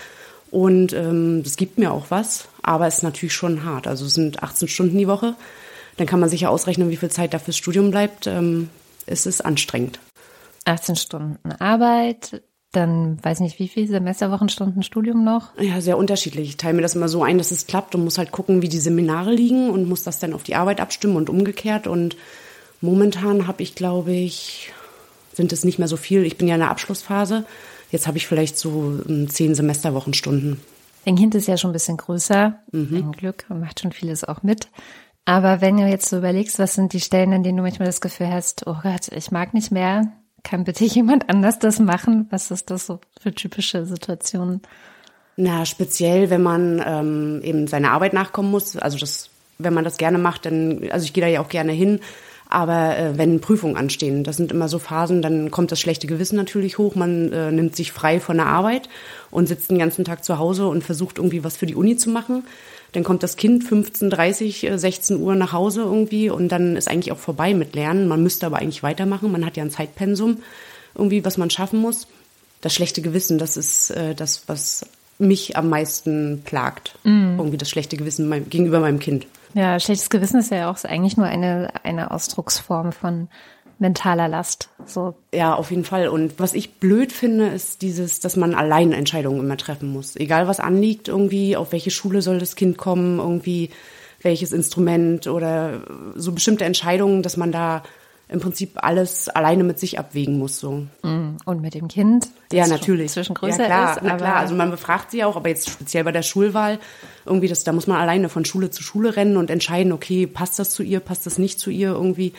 Und 0.49 0.93
ähm, 0.93 1.43
das 1.43 1.57
gibt 1.57 1.77
mir 1.77 1.91
auch 1.91 2.07
was, 2.09 2.47
aber 2.63 2.87
es 2.87 2.97
ist 2.97 3.03
natürlich 3.03 3.33
schon 3.33 3.63
hart. 3.63 3.87
Also 3.87 4.05
es 4.05 4.15
sind 4.15 4.41
18 4.41 4.67
Stunden 4.67 4.97
die 4.97 5.07
Woche. 5.07 5.35
Dann 5.97 6.07
kann 6.07 6.19
man 6.19 6.29
sich 6.29 6.41
ja 6.41 6.49
ausrechnen, 6.49 6.89
wie 6.89 6.97
viel 6.97 7.11
Zeit 7.11 7.33
da 7.33 7.39
fürs 7.39 7.57
Studium 7.57 7.91
bleibt. 7.91 8.25
Ähm, 8.25 8.69
es 9.05 9.25
ist 9.25 9.45
anstrengend. 9.45 9.99
18 10.65 10.95
Stunden 10.95 11.51
Arbeit, 11.53 12.41
dann 12.71 13.21
weiß 13.23 13.41
nicht, 13.41 13.59
wie 13.59 13.67
viele 13.67 13.87
Semesterwochenstunden 13.87 14.81
Studium 14.83 15.23
noch? 15.25 15.49
Ja, 15.59 15.81
sehr 15.81 15.97
unterschiedlich. 15.97 16.49
Ich 16.49 16.57
teile 16.57 16.75
mir 16.75 16.81
das 16.81 16.95
immer 16.95 17.09
so 17.09 17.23
ein, 17.23 17.37
dass 17.37 17.51
es 17.51 17.67
klappt 17.67 17.95
und 17.95 18.03
muss 18.03 18.17
halt 18.17 18.31
gucken, 18.31 18.61
wie 18.61 18.69
die 18.69 18.79
Seminare 18.79 19.33
liegen 19.33 19.69
und 19.69 19.89
muss 19.89 20.03
das 20.03 20.19
dann 20.19 20.33
auf 20.33 20.43
die 20.43 20.55
Arbeit 20.55 20.79
abstimmen 20.79 21.17
und 21.17 21.29
umgekehrt. 21.29 21.85
Und 21.87 22.15
momentan 22.79 23.47
habe 23.47 23.61
ich, 23.61 23.75
glaube 23.75 24.13
ich, 24.13 24.71
sind 25.33 25.51
es 25.51 25.65
nicht 25.65 25.79
mehr 25.79 25.89
so 25.89 25.97
viel. 25.97 26.23
Ich 26.25 26.37
bin 26.37 26.47
ja 26.47 26.55
in 26.55 26.61
der 26.61 26.71
Abschlussphase. 26.71 27.45
Jetzt 27.91 28.07
habe 28.07 28.17
ich 28.17 28.27
vielleicht 28.27 28.57
so 28.57 29.01
ähm, 29.07 29.29
zehn 29.29 29.53
Semesterwochenstunden. 29.53 30.61
Dein 31.03 31.17
Kind 31.17 31.35
ist 31.35 31.47
ja 31.47 31.57
schon 31.57 31.71
ein 31.71 31.73
bisschen 31.73 31.97
größer, 31.97 32.59
mhm. 32.71 32.95
ein 32.95 33.11
Glück, 33.11 33.45
und 33.49 33.59
macht 33.59 33.81
schon 33.81 33.91
vieles 33.91 34.23
auch 34.23 34.43
mit. 34.43 34.69
Aber 35.25 35.59
wenn 35.59 35.77
du 35.77 35.87
jetzt 35.87 36.09
so 36.09 36.17
überlegst, 36.17 36.57
was 36.57 36.75
sind 36.75 36.93
die 36.93 37.01
Stellen, 37.01 37.33
an 37.33 37.43
denen 37.43 37.57
du 37.57 37.63
manchmal 37.63 37.87
das 37.87 38.01
Gefühl 38.01 38.29
hast, 38.29 38.65
oh 38.65 38.77
Gott, 38.81 39.09
ich 39.09 39.31
mag 39.31 39.53
nicht 39.53 39.71
mehr, 39.71 40.13
kann 40.43 40.63
bitte 40.63 40.85
jemand 40.85 41.29
anders 41.29 41.59
das 41.59 41.79
machen? 41.79 42.27
Was 42.29 42.51
ist 42.51 42.69
das 42.69 42.85
so 42.85 42.99
für 43.19 43.33
typische 43.33 43.85
Situationen? 43.85 44.61
Na, 45.37 45.65
speziell, 45.65 46.29
wenn 46.29 46.43
man 46.43 46.83
ähm, 46.85 47.41
eben 47.43 47.67
seiner 47.67 47.91
Arbeit 47.91 48.13
nachkommen 48.13 48.51
muss. 48.51 48.75
Also 48.77 48.97
das, 48.97 49.29
wenn 49.57 49.73
man 49.73 49.83
das 49.83 49.97
gerne 49.97 50.17
macht, 50.17 50.45
dann, 50.45 50.89
also 50.91 51.05
ich 51.05 51.13
gehe 51.13 51.23
da 51.23 51.27
ja 51.27 51.41
auch 51.41 51.49
gerne 51.49 51.71
hin. 51.71 51.99
Aber 52.49 52.97
äh, 52.97 53.17
wenn 53.17 53.39
Prüfungen 53.39 53.77
anstehen, 53.77 54.25
das 54.25 54.35
sind 54.35 54.51
immer 54.51 54.67
so 54.67 54.77
Phasen, 54.77 55.21
dann 55.21 55.51
kommt 55.51 55.71
das 55.71 55.79
schlechte 55.79 56.05
Gewissen 56.05 56.35
natürlich 56.35 56.77
hoch. 56.77 56.95
Man 56.95 57.31
äh, 57.31 57.49
nimmt 57.49 57.77
sich 57.77 57.93
frei 57.93 58.19
von 58.19 58.37
der 58.37 58.47
Arbeit 58.47 58.89
und 59.31 59.47
sitzt 59.47 59.71
den 59.71 59.79
ganzen 59.79 60.03
Tag 60.03 60.25
zu 60.25 60.37
Hause 60.37 60.67
und 60.67 60.83
versucht 60.83 61.17
irgendwie 61.17 61.45
was 61.45 61.55
für 61.55 61.65
die 61.65 61.75
Uni 61.75 61.95
zu 61.95 62.09
machen. 62.09 62.43
Dann 62.93 63.03
kommt 63.03 63.23
das 63.23 63.37
Kind 63.37 63.63
15.30, 63.63 64.77
16 64.77 65.15
äh, 65.15 65.19
Uhr 65.19 65.35
nach 65.35 65.53
Hause 65.53 65.81
irgendwie 65.81 66.29
und 66.29 66.49
dann 66.49 66.75
ist 66.75 66.89
eigentlich 66.89 67.11
auch 67.11 67.17
vorbei 67.17 67.53
mit 67.53 67.73
Lernen. 67.75 68.07
Man 68.07 68.21
müsste 68.21 68.45
aber 68.45 68.57
eigentlich 68.57 68.83
weitermachen. 68.83 69.31
Man 69.31 69.45
hat 69.45 69.57
ja 69.57 69.63
ein 69.63 69.71
Zeitpensum 69.71 70.37
irgendwie, 70.95 71.23
was 71.23 71.37
man 71.37 71.49
schaffen 71.49 71.79
muss. 71.79 72.07
Das 72.59 72.73
schlechte 72.73 73.01
Gewissen, 73.01 73.37
das 73.37 73.57
ist 73.57 73.91
äh, 73.91 74.13
das, 74.13 74.43
was 74.47 74.85
mich 75.19 75.55
am 75.55 75.69
meisten 75.69 76.41
plagt. 76.43 76.95
Mhm. 77.03 77.35
Irgendwie 77.37 77.57
das 77.57 77.69
schlechte 77.69 77.95
Gewissen 77.95 78.27
mein, 78.27 78.49
gegenüber 78.49 78.79
meinem 78.79 78.99
Kind. 78.99 79.25
Ja, 79.53 79.79
schlechtes 79.79 80.09
Gewissen 80.09 80.39
ist 80.39 80.51
ja 80.51 80.69
auch 80.69 80.83
eigentlich 80.83 81.17
nur 81.17 81.27
eine, 81.27 81.69
eine 81.83 82.11
Ausdrucksform 82.11 82.91
von 82.91 83.27
mentaler 83.81 84.27
Last. 84.27 84.69
So. 84.85 85.15
Ja, 85.33 85.55
auf 85.55 85.71
jeden 85.71 85.83
Fall. 85.83 86.07
Und 86.07 86.39
was 86.39 86.53
ich 86.53 86.75
blöd 86.75 87.11
finde, 87.11 87.47
ist 87.47 87.81
dieses, 87.81 88.19
dass 88.19 88.37
man 88.37 88.53
allein 88.53 88.93
Entscheidungen 88.93 89.39
immer 89.39 89.57
treffen 89.57 89.91
muss. 89.91 90.15
Egal 90.15 90.47
was 90.47 90.59
anliegt, 90.59 91.07
irgendwie, 91.07 91.57
auf 91.57 91.71
welche 91.71 91.91
Schule 91.91 92.21
soll 92.21 92.39
das 92.39 92.55
Kind 92.55 92.77
kommen, 92.77 93.19
irgendwie, 93.19 93.71
welches 94.21 94.51
Instrument 94.53 95.25
oder 95.27 95.81
so 96.15 96.31
bestimmte 96.31 96.63
Entscheidungen, 96.63 97.23
dass 97.23 97.37
man 97.37 97.51
da 97.51 97.81
im 98.31 98.39
Prinzip 98.39 98.81
alles 98.81 99.27
alleine 99.27 99.65
mit 99.65 99.77
sich 99.77 99.99
abwägen 99.99 100.39
muss. 100.39 100.57
So. 100.57 100.87
Mm, 101.03 101.35
und 101.43 101.61
mit 101.61 101.73
dem 101.73 101.89
Kind. 101.89 102.29
Ja, 102.53 102.65
natürlich. 102.65 103.11
Zwischen 103.11 103.35
größer 103.35 103.63
ja, 103.63 103.65
klar, 103.65 103.97
ist. 103.97 104.03
Na 104.03 104.15
klar, 104.15 104.35
also 104.37 104.55
man 104.55 104.71
befragt 104.71 105.11
sie 105.11 105.25
auch, 105.25 105.35
aber 105.35 105.49
jetzt 105.49 105.69
speziell 105.69 106.05
bei 106.05 106.13
der 106.13 106.21
Schulwahl, 106.21 106.79
irgendwie, 107.25 107.49
das, 107.49 107.65
da 107.65 107.73
muss 107.73 107.87
man 107.87 107.97
alleine 107.97 108.29
von 108.29 108.45
Schule 108.45 108.71
zu 108.71 108.83
Schule 108.83 109.17
rennen 109.17 109.35
und 109.35 109.49
entscheiden, 109.49 109.91
okay, 109.91 110.27
passt 110.27 110.57
das 110.59 110.71
zu 110.71 110.81
ihr, 110.81 111.01
passt 111.01 111.25
das 111.25 111.37
nicht 111.37 111.59
zu 111.59 111.69
ihr 111.71 111.89
irgendwie. 111.89 112.31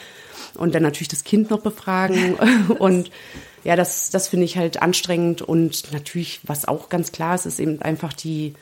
Und 0.55 0.74
dann 0.74 0.82
natürlich 0.82 1.09
das 1.09 1.24
Kind 1.24 1.51
noch 1.51 1.61
befragen. 1.61 2.34
und 2.78 3.11
ja, 3.62 3.76
das, 3.76 4.09
das 4.09 4.28
finde 4.28 4.47
ich 4.47 4.57
halt 4.57 4.80
anstrengend. 4.80 5.43
Und 5.43 5.93
natürlich, 5.93 6.40
was 6.45 6.66
auch 6.66 6.88
ganz 6.88 7.12
klar 7.12 7.34
ist, 7.34 7.45
ist 7.45 7.61
eben 7.61 7.82
einfach 7.82 8.14
die 8.14 8.55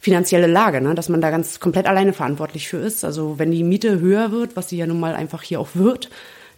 finanzielle 0.00 0.48
Lage, 0.48 0.80
ne? 0.80 0.96
dass 0.96 1.08
man 1.08 1.20
da 1.20 1.30
ganz 1.30 1.60
komplett 1.60 1.86
alleine 1.86 2.12
verantwortlich 2.12 2.68
für 2.68 2.78
ist. 2.78 3.04
Also 3.04 3.38
wenn 3.38 3.52
die 3.52 3.62
Miete 3.62 4.00
höher 4.00 4.32
wird, 4.32 4.56
was 4.56 4.68
sie 4.68 4.78
ja 4.78 4.86
nun 4.88 4.98
mal 4.98 5.14
einfach 5.14 5.42
hier 5.42 5.60
auch 5.60 5.70
wird, 5.74 6.10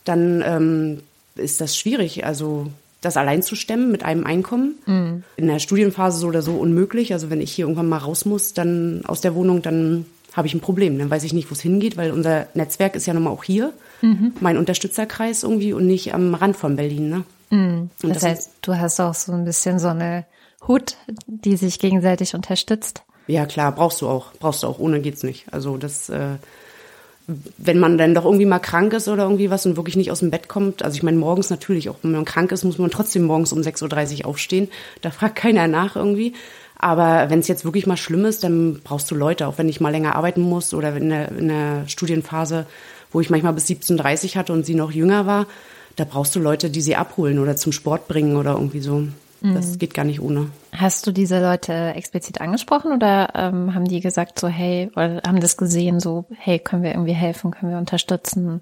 dann 0.09 0.43
ähm, 0.47 1.03
ist 1.37 1.61
das 1.61 1.77
schwierig. 1.77 2.25
Also 2.25 2.67
das 3.01 3.17
allein 3.17 3.43
zu 3.43 3.55
stemmen 3.55 3.93
mit 3.93 4.03
einem 4.03 4.25
Einkommen. 4.25 4.75
Mhm. 4.87 5.23
In 5.37 5.47
der 5.47 5.59
Studienphase 5.59 6.19
so 6.19 6.29
oder 6.29 6.43
so 6.43 6.53
unmöglich. 6.55 7.13
Also 7.13 7.31
wenn 7.31 7.41
ich 7.41 7.53
hier 7.53 7.65
irgendwann 7.65 7.89
mal 7.89 7.99
raus 7.99 8.25
muss, 8.25 8.55
dann 8.55 9.05
aus 9.07 9.21
der 9.21 9.35
Wohnung, 9.35 9.63
dann 9.63 10.07
habe 10.33 10.47
ich 10.47 10.55
ein 10.55 10.61
Problem. 10.61 10.99
Dann 10.99 11.11
weiß 11.11 11.25
ich 11.25 11.33
nicht, 11.33 11.51
wo 11.51 11.55
es 11.55 11.61
hingeht, 11.61 11.97
weil 11.97 12.11
unser 12.11 12.47
Netzwerk 12.55 12.97
ist 12.97 13.07
ja 13.07 13.15
nun 13.15 13.25
mal 13.25 13.31
auch 13.31 13.45
hier. 13.45 13.73
Mhm. 14.03 14.33
Mein 14.41 14.57
Unterstützerkreis 14.57 15.43
irgendwie 15.43 15.73
und 15.73 15.87
nicht 15.87 16.15
am 16.15 16.35
Rand 16.35 16.57
von 16.57 16.77
Berlin. 16.77 17.09
Ne? 17.09 17.25
Mhm. 17.51 17.91
Das, 18.01 18.13
das, 18.15 18.23
heißt, 18.25 18.51
du 18.63 18.77
hast 18.77 19.01
auch 19.01 19.15
so 19.15 19.33
ein 19.33 19.45
bisschen 19.45 19.79
so 19.79 19.89
eine 19.89 20.25
Hut, 20.67 20.97
die 21.27 21.57
sich 21.57 21.79
gegenseitig 21.79 22.35
unterstützt. 22.35 23.03
Ja, 23.27 23.47
klar, 23.47 23.73
brauchst 23.73 24.01
du 24.01 24.09
auch. 24.09 24.33
Brauchst 24.41 24.63
du 24.63 24.67
auch. 24.67 24.79
Ohne 24.79 25.01
geht's 25.01 25.23
nicht. 25.23 25.53
Also 25.53 25.77
das 25.77 26.09
äh, 26.09 26.37
wenn 27.59 27.79
man 27.79 27.99
dann 27.99 28.15
doch 28.15 28.25
irgendwie 28.25 28.47
mal 28.47 28.59
krank 28.59 28.95
ist 28.95 29.07
oder 29.07 29.25
irgendwie 29.25 29.51
was 29.51 29.67
und 29.67 29.77
wirklich 29.77 29.97
nicht 29.97 30.11
aus 30.11 30.21
dem 30.21 30.31
Bett 30.31 30.49
kommt, 30.49 30.83
also 30.83 30.97
ich 30.97 31.03
meine, 31.03 31.19
morgens 31.19 31.51
natürlich, 31.51 31.91
auch 31.91 31.97
wenn 32.03 32.13
man 32.13 32.25
krank 32.25 32.53
ist, 32.53 32.65
muss 32.65 32.79
man 32.79 32.91
trotzdem 32.91 33.25
morgens 33.25 33.53
um 33.53 33.61
6.30 33.61 34.21
Uhr 34.21 34.27
aufstehen. 34.27 34.69
Da 35.03 35.11
fragt 35.11 35.37
keiner 35.37 35.69
nach 35.69 35.97
irgendwie. 35.97 36.33
Aber 36.77 37.29
wenn 37.29 37.41
es 37.41 37.49
jetzt 37.49 37.65
wirklich 37.65 37.87
mal 37.87 37.97
schlimm 37.97 38.25
ist, 38.25 38.45
dann 38.45 38.81
brauchst 38.83 39.11
du 39.11 39.15
Leute, 39.15 39.47
auch 39.47 39.59
wenn 39.59 39.69
ich 39.69 39.81
mal 39.81 39.91
länger 39.91 40.17
arbeiten 40.17 40.41
muss 40.41 40.73
oder 40.73 40.97
in 40.97 41.11
der, 41.11 41.31
in 41.33 41.49
der 41.49 41.89
Studienphase, 41.89 42.67
wo 43.13 43.21
ich 43.21 43.31
manchmal 43.31 43.53
bis 43.53 43.67
17.30 43.67 44.31
Uhr 44.31 44.35
hatte 44.37 44.53
und 44.53 44.65
sie 44.65 44.75
noch 44.75 44.93
jünger 44.93 45.27
war, 45.27 45.47
da 45.97 46.05
brauchst 46.05 46.35
du 46.37 46.41
Leute, 46.41 46.71
die 46.71 46.81
sie 46.81 46.97
abholen 46.97 47.39
oder 47.39 47.57
zum 47.57 47.73
Sport 47.73 48.09
bringen 48.09 48.37
oder 48.37 48.53
irgendwie 48.53 48.81
so. 48.81 49.09
Das 49.41 49.73
mhm. 49.73 49.79
geht 49.79 49.95
gar 49.95 50.05
nicht 50.05 50.21
ohne. 50.21 50.51
Hast 50.73 51.07
du 51.07 51.13
diese 51.13 51.41
Leute 51.41 51.93
explizit 51.95 52.41
angesprochen 52.41 52.93
oder 52.93 53.31
ähm, 53.35 53.75
haben 53.75 53.87
die 53.87 54.01
gesagt 54.01 54.39
so, 54.39 54.49
hey, 54.49 54.91
oder 54.95 55.23
haben 55.27 55.41
das 55.41 55.57
gesehen 55.57 56.01
so, 56.01 56.25
hey, 56.37 56.59
können 56.59 56.83
wir 56.83 56.91
irgendwie 56.91 57.13
helfen, 57.13 57.53
können 57.53 57.71
wir 57.71 57.79
unterstützen? 57.79 58.61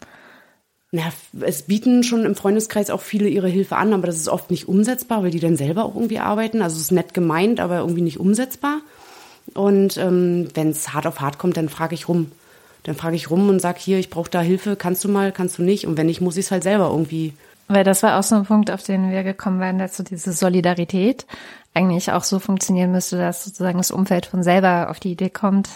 Na, 0.93 1.03
es 1.41 1.63
bieten 1.63 2.03
schon 2.03 2.25
im 2.25 2.35
Freundeskreis 2.35 2.91
auch 2.91 3.01
viele 3.01 3.29
ihre 3.29 3.49
Hilfe 3.49 3.77
an, 3.77 3.93
aber 3.93 4.07
das 4.07 4.17
ist 4.17 4.29
oft 4.29 4.51
nicht 4.51 4.69
umsetzbar, 4.69 5.23
weil 5.23 5.31
die 5.31 5.41
dann 5.41 5.57
selber 5.57 5.85
auch 5.85 5.95
irgendwie 5.95 6.21
arbeiten. 6.21 6.63
Also 6.63 6.77
es 6.77 6.83
ist 6.83 6.93
nett 6.93 7.15
gemeint, 7.15 7.59
aber 7.59 7.79
irgendwie 7.79 8.03
nicht 8.03 8.21
umsetzbar. 8.21 8.81
Und 9.55 9.97
ähm, 9.97 10.49
wenn 10.55 10.71
es 10.71 10.93
hart 10.93 11.07
auf 11.07 11.21
hart 11.21 11.39
kommt, 11.39 11.57
dann 11.57 11.69
frage 11.69 11.95
ich 11.95 12.09
rum. 12.09 12.33
Dann 12.83 12.95
frage 12.95 13.17
ich 13.17 13.31
rum 13.31 13.49
und 13.49 13.61
sage, 13.61 13.79
hier, 13.81 13.99
ich 13.99 14.11
brauche 14.11 14.31
da 14.31 14.41
Hilfe, 14.41 14.77
kannst 14.77 15.03
du 15.05 15.09
mal, 15.09 15.33
kannst 15.33 15.59
du 15.59 15.63
nicht? 15.63 15.87
Und 15.87 15.97
wenn 15.97 16.07
nicht, 16.07 16.21
muss 16.21 16.37
ich 16.37 16.47
es 16.47 16.51
halt 16.51 16.63
selber 16.63 16.89
irgendwie 16.91 17.33
weil 17.69 17.85
das 17.85 18.03
war 18.03 18.19
auch 18.19 18.23
so 18.23 18.37
ein 18.37 18.45
Punkt, 18.45 18.71
auf 18.71 18.83
den 18.83 19.11
wir 19.11 19.23
gekommen 19.23 19.61
waren, 19.61 19.79
dass 19.79 19.97
so 19.97 20.03
diese 20.03 20.33
Solidarität 20.33 21.27
eigentlich 21.75 22.13
auch 22.13 22.25
so 22.25 22.39
funktionieren 22.39 22.93
müsste, 22.93 23.19
dass 23.19 23.45
sozusagen 23.45 23.79
das 23.79 23.91
Umfeld 23.91 24.27
von 24.27 24.43
selber 24.43 24.89
auf 24.91 25.01
die 25.01 25.13
Idee 25.13 25.31
kommt. 25.31 25.69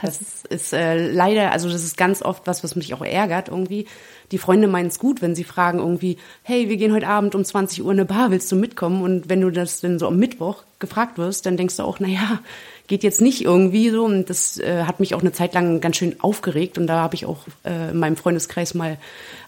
Das 0.00 0.44
ist 0.44 0.74
äh, 0.74 1.10
leider, 1.10 1.52
also 1.52 1.70
das 1.70 1.82
ist 1.82 1.96
ganz 1.96 2.20
oft 2.20 2.46
was, 2.46 2.62
was 2.62 2.76
mich 2.76 2.92
auch 2.92 3.02
ärgert 3.02 3.48
irgendwie. 3.48 3.86
Die 4.30 4.36
Freunde 4.36 4.68
meinen 4.68 4.88
es 4.88 4.98
gut, 4.98 5.22
wenn 5.22 5.34
sie 5.34 5.44
fragen 5.44 5.78
irgendwie, 5.78 6.18
hey, 6.42 6.68
wir 6.68 6.76
gehen 6.76 6.92
heute 6.92 7.08
Abend 7.08 7.34
um 7.34 7.42
20 7.42 7.82
Uhr 7.82 7.92
in 7.92 7.98
eine 7.98 8.04
Bar, 8.04 8.30
willst 8.30 8.52
du 8.52 8.56
mitkommen? 8.56 9.02
Und 9.02 9.30
wenn 9.30 9.40
du 9.40 9.50
das 9.50 9.80
dann 9.80 9.98
so 9.98 10.06
am 10.08 10.18
Mittwoch 10.18 10.64
gefragt 10.80 11.16
wirst, 11.16 11.46
dann 11.46 11.56
denkst 11.56 11.78
du 11.78 11.84
auch, 11.84 11.98
na 11.98 12.08
ja, 12.08 12.40
geht 12.88 13.04
jetzt 13.04 13.22
nicht 13.22 13.42
irgendwie 13.42 13.88
so. 13.88 14.04
Und 14.04 14.28
das 14.28 14.58
äh, 14.58 14.84
hat 14.84 15.00
mich 15.00 15.14
auch 15.14 15.22
eine 15.22 15.32
Zeit 15.32 15.54
lang 15.54 15.80
ganz 15.80 15.96
schön 15.96 16.20
aufgeregt. 16.20 16.76
Und 16.76 16.88
da 16.88 17.00
habe 17.00 17.14
ich 17.14 17.24
auch 17.24 17.46
äh, 17.64 17.92
in 17.92 17.98
meinem 17.98 18.16
Freundeskreis 18.16 18.74
mal 18.74 18.98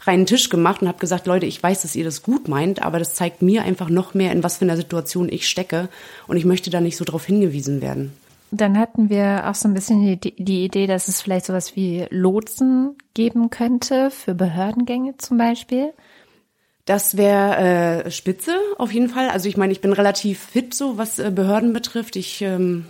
reinen 0.09 0.27
Tisch 0.27 0.49
gemacht 0.49 0.83
und 0.83 0.89
habe 0.89 0.99
gesagt, 0.99 1.27
Leute, 1.27 1.47
ich 1.47 1.63
weiß, 1.63 1.83
dass 1.83 1.95
ihr 1.95 2.05
das 2.05 2.23
gut 2.23 2.49
meint, 2.49 2.83
aber 2.83 2.99
das 2.99 3.15
zeigt 3.15 3.43
mir 3.43 3.63
einfach 3.63 3.91
noch 3.91 4.15
mehr, 4.15 4.33
in 4.33 4.43
was 4.43 4.57
für 4.57 4.65
einer 4.65 4.77
Situation 4.77 5.29
ich 5.31 5.49
stecke. 5.49 5.89
Und 6.27 6.37
ich 6.37 6.45
möchte 6.45 6.71
da 6.71 6.81
nicht 6.81 6.97
so 6.97 7.05
drauf 7.05 7.25
hingewiesen 7.25 7.81
werden. 7.81 8.13
Dann 8.51 8.79
hatten 8.79 9.11
wir 9.11 9.49
auch 9.49 9.55
so 9.55 9.69
ein 9.69 9.75
bisschen 9.75 10.19
die, 10.21 10.35
die 10.35 10.65
Idee, 10.65 10.87
dass 10.87 11.09
es 11.09 11.21
vielleicht 11.21 11.47
sowas 11.47 11.77
wie 11.77 12.07
Lotsen 12.11 12.97
geben 13.13 13.51
könnte 13.51 14.11
für 14.11 14.35
Behördengänge 14.35 15.19
zum 15.19 15.37
Beispiel. 15.37 15.93
Das 16.87 17.19
wäre 17.19 18.05
äh, 18.07 18.11
spitze 18.11 18.53
auf 18.79 18.91
jeden 18.91 19.11
Fall. 19.11 19.29
Also 19.29 19.51
ich 19.51 19.59
meine, 19.59 19.73
ich 19.73 19.83
bin 19.83 19.93
relativ 19.93 20.39
fit, 20.39 20.73
so 20.73 20.97
was 20.97 21.19
äh, 21.19 21.31
Behörden 21.31 21.75
betrifft. 21.75 22.17
Ich 22.17 22.41
ähm, 22.41 22.87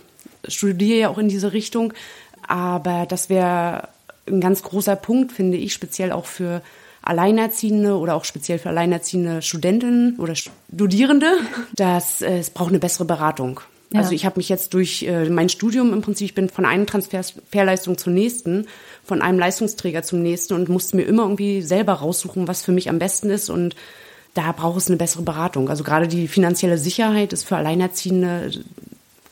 studiere 0.47 0.99
ja 0.99 1.09
auch 1.09 1.17
in 1.17 1.27
diese 1.27 1.51
Richtung. 1.51 1.91
Aber 2.47 3.05
das 3.05 3.29
wäre 3.29 3.89
ein 4.25 4.39
ganz 4.39 4.63
großer 4.63 4.95
Punkt, 4.95 5.33
finde 5.33 5.57
ich, 5.57 5.73
speziell 5.73 6.13
auch 6.13 6.25
für 6.25 6.61
Alleinerziehende 7.01 7.97
oder 7.97 8.15
auch 8.15 8.25
speziell 8.25 8.59
für 8.59 8.69
alleinerziehende 8.69 9.41
Studentinnen 9.41 10.17
oder 10.17 10.35
Studierende, 10.35 11.31
dass 11.75 12.21
äh, 12.21 12.39
es 12.39 12.49
braucht 12.49 12.69
eine 12.69 12.79
bessere 12.79 13.05
Beratung. 13.05 13.61
Ja. 13.91 14.01
Also 14.01 14.11
ich 14.11 14.25
habe 14.25 14.37
mich 14.37 14.49
jetzt 14.49 14.73
durch 14.73 15.03
äh, 15.03 15.29
mein 15.29 15.49
Studium 15.49 15.93
im 15.93 16.01
Prinzip, 16.01 16.25
ich 16.25 16.35
bin 16.35 16.49
von 16.49 16.65
einer 16.65 16.85
Transferleistung 16.85 17.97
zur 17.97 18.13
nächsten, 18.13 18.67
von 19.03 19.21
einem 19.21 19.39
Leistungsträger 19.39 20.03
zum 20.03 20.21
nächsten 20.21 20.53
und 20.53 20.69
musste 20.69 20.95
mir 20.95 21.03
immer 21.03 21.23
irgendwie 21.23 21.61
selber 21.61 21.93
raussuchen, 21.93 22.47
was 22.47 22.61
für 22.61 22.71
mich 22.71 22.89
am 22.89 22.99
besten 22.99 23.29
ist 23.29 23.49
und 23.49 23.75
da 24.35 24.51
braucht 24.51 24.77
es 24.77 24.87
eine 24.87 24.97
bessere 24.97 25.23
Beratung. 25.23 25.69
Also 25.69 25.83
gerade 25.83 26.07
die 26.07 26.27
finanzielle 26.27 26.77
Sicherheit 26.77 27.33
ist 27.33 27.45
für 27.45 27.57
Alleinerziehende 27.57 28.51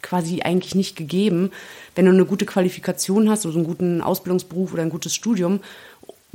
quasi 0.02 0.42
eigentlich 0.42 0.74
nicht 0.74 0.96
gegeben. 0.96 1.52
Wenn 1.96 2.06
du 2.06 2.12
eine 2.12 2.26
gute 2.26 2.46
Qualifikation 2.46 3.30
hast, 3.30 3.46
also 3.46 3.58
einen 3.58 3.68
guten 3.68 4.02
Ausbildungsberuf 4.02 4.74
oder 4.74 4.82
ein 4.82 4.90
gutes 4.90 5.14
Studium, 5.14 5.60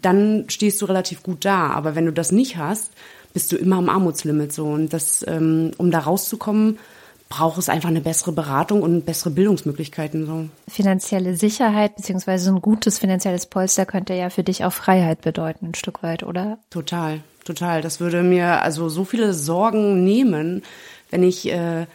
dann 0.02 0.44
stehst 0.48 0.82
du 0.82 0.86
relativ 0.86 1.22
gut 1.22 1.44
da. 1.44 1.70
Aber 1.70 1.94
wenn 1.94 2.06
du 2.06 2.12
das 2.12 2.32
nicht 2.32 2.56
hast, 2.56 2.92
bist 3.32 3.50
du 3.52 3.56
immer 3.56 3.76
am 3.76 3.88
Armutslimit 3.88 4.52
so. 4.52 4.66
Und 4.66 4.92
das, 4.92 5.24
ähm, 5.26 5.72
um 5.78 5.90
da 5.90 6.00
rauszukommen, 6.00 6.78
braucht 7.32 7.56
es 7.56 7.70
einfach 7.70 7.88
eine 7.88 8.02
bessere 8.02 8.32
Beratung 8.32 8.82
und 8.82 9.06
bessere 9.06 9.30
Bildungsmöglichkeiten. 9.30 10.26
So. 10.26 10.48
Finanzielle 10.68 11.34
Sicherheit 11.34 11.96
beziehungsweise 11.96 12.50
ein 12.50 12.60
gutes 12.60 12.98
finanzielles 12.98 13.46
Polster 13.46 13.86
könnte 13.86 14.12
ja 14.12 14.28
für 14.28 14.42
dich 14.42 14.66
auch 14.66 14.72
Freiheit 14.72 15.22
bedeuten, 15.22 15.68
ein 15.68 15.74
Stück 15.74 16.02
weit, 16.02 16.24
oder? 16.24 16.58
Total, 16.68 17.20
total. 17.44 17.80
Das 17.80 18.00
würde 18.00 18.22
mir 18.22 18.60
also 18.60 18.90
so 18.90 19.04
viele 19.04 19.32
Sorgen 19.32 20.04
nehmen, 20.04 20.62
wenn 21.10 21.22
ich 21.22 21.50
äh, 21.50 21.86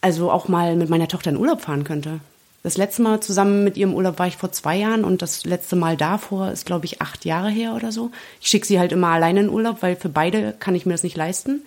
also 0.00 0.32
auch 0.32 0.48
mal 0.48 0.74
mit 0.74 0.90
meiner 0.90 1.06
Tochter 1.06 1.30
in 1.30 1.36
Urlaub 1.36 1.60
fahren 1.60 1.84
könnte. 1.84 2.18
Das 2.62 2.76
letzte 2.76 3.02
Mal 3.02 3.20
zusammen 3.20 3.62
mit 3.62 3.76
ihrem 3.76 3.94
Urlaub 3.94 4.18
war 4.18 4.26
ich 4.26 4.36
vor 4.36 4.50
zwei 4.50 4.76
Jahren 4.76 5.04
und 5.04 5.22
das 5.22 5.44
letzte 5.44 5.76
Mal 5.76 5.96
davor 5.96 6.50
ist, 6.50 6.66
glaube 6.66 6.84
ich, 6.84 7.00
acht 7.00 7.24
Jahre 7.24 7.48
her 7.48 7.74
oder 7.74 7.92
so. 7.92 8.10
Ich 8.40 8.48
schicke 8.48 8.66
sie 8.66 8.80
halt 8.80 8.90
immer 8.90 9.08
alleine 9.08 9.40
in 9.40 9.48
Urlaub, 9.50 9.82
weil 9.82 9.94
für 9.94 10.08
beide 10.08 10.52
kann 10.58 10.74
ich 10.74 10.84
mir 10.84 10.92
das 10.92 11.04
nicht 11.04 11.16
leisten. 11.16 11.62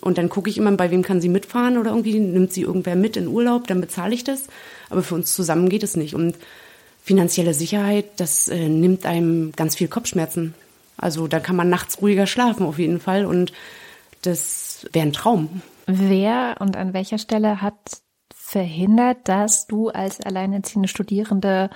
Und 0.00 0.18
dann 0.18 0.28
gucke 0.28 0.48
ich 0.48 0.58
immer, 0.58 0.70
bei 0.72 0.92
wem 0.92 1.02
kann 1.02 1.20
sie 1.20 1.28
mitfahren 1.28 1.78
oder 1.78 1.90
irgendwie 1.90 2.20
nimmt 2.20 2.52
sie 2.52 2.62
irgendwer 2.62 2.94
mit 2.94 3.16
in 3.16 3.26
Urlaub, 3.26 3.66
dann 3.66 3.80
bezahle 3.80 4.14
ich 4.14 4.22
das. 4.22 4.44
Aber 4.88 5.02
für 5.02 5.16
uns 5.16 5.34
zusammen 5.34 5.68
geht 5.68 5.82
es 5.82 5.96
nicht. 5.96 6.14
Und 6.14 6.36
finanzielle 7.02 7.54
Sicherheit, 7.54 8.06
das 8.18 8.48
äh, 8.48 8.68
nimmt 8.68 9.04
einem 9.04 9.52
ganz 9.52 9.74
viel 9.74 9.88
Kopfschmerzen. 9.88 10.54
Also 10.96 11.28
da 11.28 11.40
kann 11.40 11.56
man 11.56 11.68
nachts 11.68 12.00
ruhiger 12.00 12.26
schlafen 12.26 12.66
auf 12.66 12.78
jeden 12.78 13.00
Fall 13.00 13.26
und 13.26 13.52
das 14.22 14.86
wäre 14.92 15.06
ein 15.06 15.12
Traum. 15.12 15.62
Wer 15.86 16.56
und 16.58 16.76
an 16.76 16.94
welcher 16.94 17.18
Stelle 17.18 17.62
hat 17.62 17.74
verhindert, 18.46 19.28
dass 19.28 19.66
du 19.66 19.88
als 19.88 20.20
alleinerziehende 20.20 20.88
Studierende 20.88 21.68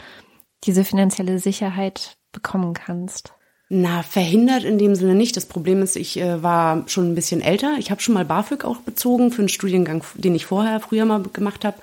diese 0.64 0.84
finanzielle 0.84 1.38
Sicherheit 1.38 2.16
bekommen 2.32 2.74
kannst? 2.74 3.34
Na, 3.68 4.02
verhindert 4.02 4.64
in 4.64 4.78
dem 4.78 4.94
Sinne 4.94 5.14
nicht. 5.14 5.36
Das 5.36 5.46
Problem 5.46 5.82
ist, 5.82 5.96
ich 5.96 6.20
äh, 6.20 6.42
war 6.42 6.84
schon 6.88 7.10
ein 7.10 7.14
bisschen 7.14 7.40
älter. 7.40 7.76
Ich 7.78 7.90
habe 7.90 8.00
schon 8.00 8.14
mal 8.14 8.24
BAföG 8.24 8.64
auch 8.64 8.78
bezogen 8.78 9.30
für 9.32 9.42
einen 9.42 9.48
Studiengang, 9.48 10.04
den 10.14 10.34
ich 10.34 10.46
vorher 10.46 10.80
früher 10.80 11.04
mal 11.04 11.22
gemacht 11.32 11.64
habe. 11.64 11.76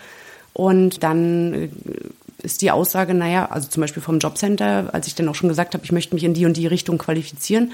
Und 0.53 1.03
dann 1.03 1.53
äh, 1.53 1.69
ist 2.43 2.61
die 2.61 2.71
Aussage, 2.71 3.13
naja, 3.13 3.47
also 3.49 3.67
zum 3.67 3.81
Beispiel 3.81 4.03
vom 4.03 4.19
Jobcenter, 4.19 4.93
als 4.93 5.07
ich 5.07 5.15
dann 5.15 5.27
auch 5.27 5.35
schon 5.35 5.49
gesagt 5.49 5.73
habe, 5.73 5.83
ich 5.83 5.91
möchte 5.91 6.13
mich 6.13 6.23
in 6.23 6.33
die 6.33 6.45
und 6.45 6.55
die 6.55 6.67
Richtung 6.67 6.97
qualifizieren, 6.97 7.71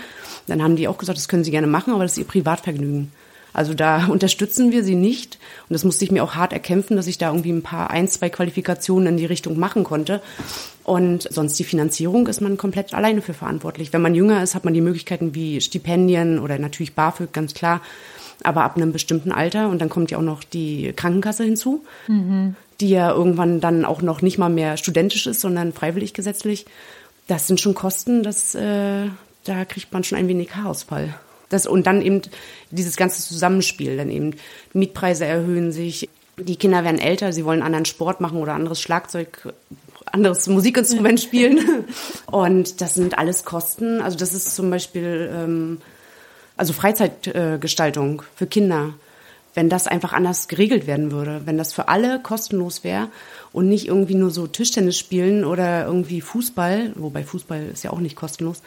dann 0.48 0.64
haben 0.64 0.76
die 0.76 0.88
auch 0.88 0.98
gesagt, 0.98 1.18
das 1.18 1.28
können 1.28 1.44
Sie 1.44 1.52
gerne 1.52 1.68
machen, 1.68 1.94
aber 1.94 2.04
das 2.04 2.14
ist 2.14 2.20
Ihr 2.20 2.28
Privatvergnügen. 2.28 3.12
Also 3.54 3.74
da 3.74 4.08
unterstützen 4.10 4.72
wir 4.72 4.84
sie 4.84 4.96
nicht. 4.96 5.38
Und 5.70 5.74
das 5.74 5.84
musste 5.84 6.04
ich 6.04 6.12
mir 6.12 6.24
auch 6.24 6.36
hart 6.36 6.52
erkämpfen, 6.52 6.98
dass 6.98 7.08
ich 7.08 7.18
da 7.18 7.30
irgendwie 7.30 7.52
ein 7.52 7.62
paar, 7.62 7.92
ein, 7.92 8.08
zwei 8.08 8.30
Qualifikationen 8.30 9.08
in 9.08 9.18
die 9.18 9.26
Richtung 9.26 9.58
machen 9.58 9.84
konnte. 9.84 10.22
Und 10.84 11.28
sonst 11.32 11.58
die 11.58 11.64
Finanzierung 11.64 12.28
ist 12.28 12.42
man 12.42 12.58
komplett 12.58 12.94
alleine 12.94 13.22
für 13.22 13.34
verantwortlich. 13.34 13.94
Wenn 13.94 14.02
man 14.02 14.16
jünger 14.16 14.44
ist, 14.44 14.56
hat 14.56 14.66
man 14.66 14.74
die 14.74 14.82
Möglichkeiten 14.82 15.34
wie 15.34 15.62
Stipendien 15.62 16.40
oder 16.40 16.60
natürlich 16.60 16.94
BAföG, 16.94 17.32
ganz 17.32 17.54
klar. 17.54 17.82
Aber 18.44 18.64
ab 18.64 18.76
einem 18.76 18.92
bestimmten 18.92 19.32
Alter 19.32 19.70
und 19.70 19.80
dann 19.80 19.90
kommt 19.90 20.12
ja 20.12 20.18
auch 20.18 20.24
noch 20.24 20.44
die 20.44 20.92
Krankenkasse 20.94 21.46
hinzu, 21.46 21.86
mhm. 22.08 22.56
die 22.82 22.90
ja 22.90 23.12
irgendwann 23.12 23.62
dann 23.62 23.86
auch 23.86 24.02
noch 24.02 24.22
nicht 24.22 24.38
mal 24.38 24.50
mehr 24.50 24.76
studentisch 24.76 25.28
ist, 25.28 25.40
sondern 25.40 25.72
freiwillig 25.72 26.14
gesetzlich. 26.14 26.66
Das 27.28 27.48
sind 27.48 27.62
schon 27.62 27.74
Kosten, 27.74 28.24
das, 28.24 28.54
äh, 28.56 29.06
da 29.46 29.64
kriegt 29.64 29.94
man 29.94 30.04
schon 30.04 30.18
ein 30.18 30.28
wenig 30.28 30.54
Haarausfall. 30.56 31.14
Das, 31.50 31.68
und 31.68 31.86
dann 31.86 32.02
eben 32.02 32.22
dieses 32.72 32.96
ganze 32.96 33.22
Zusammenspiel, 33.22 33.98
dann 33.98 34.10
eben 34.10 34.36
Mietpreise 34.74 35.26
erhöhen 35.26 35.72
sich, 35.72 36.10
die 36.38 36.56
Kinder 36.56 36.84
werden 36.84 37.00
älter, 37.00 37.32
sie 37.32 37.46
wollen 37.46 37.62
anderen 37.62 37.86
Sport 37.86 38.22
machen 38.22 38.40
oder 38.40 38.54
anderes 38.54 38.82
Schlagzeug, 38.82 39.54
anderes 40.06 40.48
Musikinstrument 40.48 41.20
spielen. 41.22 41.86
Und 42.32 42.82
das 42.82 42.96
sind 42.96 43.18
alles 43.18 43.46
Kosten. 43.46 44.02
Also 44.02 44.18
das 44.18 44.34
ist 44.34 44.56
zum 44.56 44.70
Beispiel 44.70 45.32
ähm, 45.34 45.82
also 46.58 46.74
Freizeitgestaltung 46.74 48.22
äh, 48.22 48.26
für 48.36 48.48
Kinder. 48.48 48.94
Wenn 49.54 49.70
das 49.70 49.88
einfach 49.88 50.14
anders 50.14 50.48
geregelt 50.48 50.88
werden 50.88 51.12
würde, 51.12 51.42
wenn 51.46 51.58
das 51.58 51.74
für 51.74 51.88
alle 51.88 52.20
kostenlos 52.20 52.84
wäre 52.84 53.10
und 53.52 53.70
nicht 53.70 53.88
irgendwie 53.88 54.16
nur 54.16 54.32
so 54.32 54.48
Tischtennis 54.48 54.98
spielen 54.98 55.46
oder 55.46 55.86
irgendwie 55.86 56.22
Fußball, 56.22 56.94
wobei 56.96 57.24
Fußball 57.24 57.68
ist 57.68 57.84
ja 57.84 57.92
auch 57.92 58.00
nicht 58.00 58.16
kostenlos, 58.16 58.64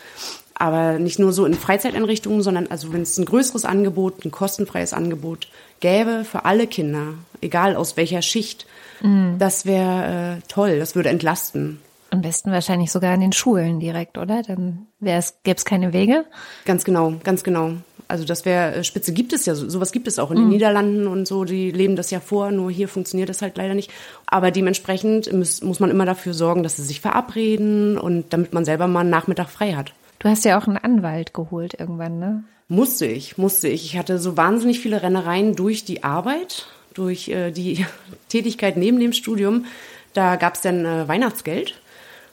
aber 0.54 0.98
nicht 0.98 1.18
nur 1.18 1.32
so 1.32 1.44
in 1.44 1.54
Freizeiteinrichtungen, 1.54 2.42
sondern 2.42 2.68
also 2.68 2.92
wenn 2.92 3.02
es 3.02 3.18
ein 3.18 3.26
größeres 3.26 3.64
Angebot, 3.64 4.24
ein 4.24 4.30
kostenfreies 4.30 4.92
Angebot 4.92 5.48
gäbe 5.80 6.24
für 6.24 6.44
alle 6.44 6.66
Kinder, 6.66 7.14
egal 7.40 7.76
aus 7.76 7.96
welcher 7.96 8.22
Schicht, 8.22 8.66
mhm. 9.02 9.36
das 9.38 9.66
wäre 9.66 10.38
äh, 10.38 10.48
toll, 10.48 10.78
das 10.78 10.94
würde 10.94 11.10
entlasten. 11.10 11.80
Am 12.10 12.22
besten 12.22 12.52
wahrscheinlich 12.52 12.92
sogar 12.92 13.12
in 13.14 13.20
den 13.20 13.32
Schulen 13.32 13.80
direkt, 13.80 14.16
oder? 14.16 14.42
Dann 14.42 14.86
gäbe 15.00 15.32
es 15.44 15.64
keine 15.64 15.92
Wege. 15.92 16.24
Ganz 16.64 16.84
genau, 16.84 17.14
ganz 17.24 17.42
genau. 17.42 17.72
Also 18.08 18.24
das 18.24 18.44
wäre 18.44 18.76
äh, 18.76 18.84
Spitze 18.84 19.12
gibt 19.12 19.32
es 19.32 19.46
ja, 19.46 19.54
sowas 19.54 19.92
gibt 19.92 20.06
es 20.08 20.18
auch 20.18 20.30
in 20.30 20.38
mhm. 20.38 20.42
den 20.42 20.48
Niederlanden 20.50 21.06
und 21.06 21.26
so, 21.26 21.44
die 21.44 21.70
leben 21.70 21.96
das 21.96 22.10
ja 22.10 22.20
vor, 22.20 22.50
nur 22.50 22.70
hier 22.70 22.88
funktioniert 22.88 23.28
das 23.28 23.42
halt 23.42 23.56
leider 23.56 23.74
nicht. 23.74 23.90
Aber 24.26 24.50
dementsprechend 24.50 25.32
muss, 25.32 25.62
muss 25.62 25.80
man 25.80 25.90
immer 25.90 26.06
dafür 26.06 26.34
sorgen, 26.34 26.62
dass 26.62 26.76
sie 26.76 26.82
sich 26.82 27.00
verabreden 27.00 27.98
und 27.98 28.32
damit 28.32 28.52
man 28.52 28.64
selber 28.64 28.86
mal 28.86 29.00
einen 29.00 29.10
Nachmittag 29.10 29.48
frei 29.48 29.74
hat. 29.74 29.92
Du 30.18 30.28
hast 30.28 30.44
ja 30.44 30.58
auch 30.58 30.66
einen 30.66 30.78
Anwalt 30.78 31.34
geholt 31.34 31.74
irgendwann, 31.78 32.18
ne? 32.18 32.44
Musste 32.68 33.06
ich, 33.06 33.38
musste 33.38 33.68
ich. 33.68 33.84
Ich 33.84 33.98
hatte 33.98 34.18
so 34.18 34.36
wahnsinnig 34.36 34.80
viele 34.80 35.02
Rennereien 35.02 35.54
durch 35.54 35.84
die 35.84 36.02
Arbeit, 36.02 36.66
durch 36.94 37.28
äh, 37.28 37.50
die 37.52 37.86
Tätigkeit 38.28 38.76
neben 38.76 38.98
dem 38.98 39.12
Studium. 39.12 39.66
Da 40.14 40.36
gab 40.36 40.54
es 40.54 40.62
dann 40.62 40.84
äh, 40.84 41.06
Weihnachtsgeld 41.06 41.80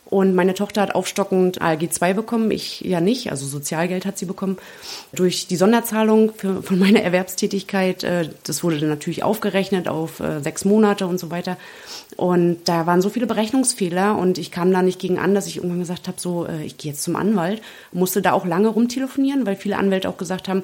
und 0.06 0.36
meine 0.36 0.54
Tochter 0.54 0.82
hat 0.82 0.94
aufstockend 0.94 1.62
ALG 1.62 1.92
2 1.92 2.14
bekommen, 2.14 2.52
ich 2.52 2.82
ja 2.82 3.02
nicht, 3.02 3.32
also 3.32 3.46
Sozialgeld 3.48 4.06
hat 4.06 4.18
sie 4.18 4.26
bekommen. 4.26 4.58
Durch 5.14 5.48
die 5.48 5.56
Sonderzahlung 5.56 6.34
für, 6.36 6.62
von 6.62 6.78
meiner 6.78 7.02
Erwerbstätigkeit, 7.02 8.04
äh, 8.04 8.30
das 8.44 8.64
wurde 8.64 8.80
dann 8.80 8.90
natürlich 8.90 9.24
aufgerechnet 9.24 9.88
auf 9.88 10.20
äh, 10.20 10.42
sechs 10.42 10.66
Monate 10.66 11.08
und 11.08 11.20
so 11.20 11.32
weiter. 11.32 11.58
Und 12.18 12.60
da 12.66 12.86
waren 12.86 13.02
so 13.02 13.10
viele 13.10 13.28
Berechnungsfehler 13.28 14.18
und 14.18 14.38
ich 14.38 14.52
kam 14.52 14.72
da 14.72 14.82
nicht 14.82 15.00
gegen 15.00 15.18
an, 15.18 15.34
dass 15.34 15.48
ich 15.48 15.58
irgendwann 15.58 15.80
gesagt 15.80 16.08
habe, 16.08 16.20
so, 16.20 16.46
äh, 16.46 16.64
ich 16.64 16.78
gehe 16.78 16.92
jetzt 16.92 17.04
zum 17.04 17.16
Anwalt. 17.16 17.62
Musste 17.92 18.22
da 18.22 18.34
auch 18.34 18.46
lange 18.46 18.68
rumtelefonieren, 18.68 19.46
weil 19.46 19.56
viele 19.56 19.78
Anwälte 19.78 20.10
auch 20.10 20.18
gesagt 20.18 20.48
haben, 20.48 20.64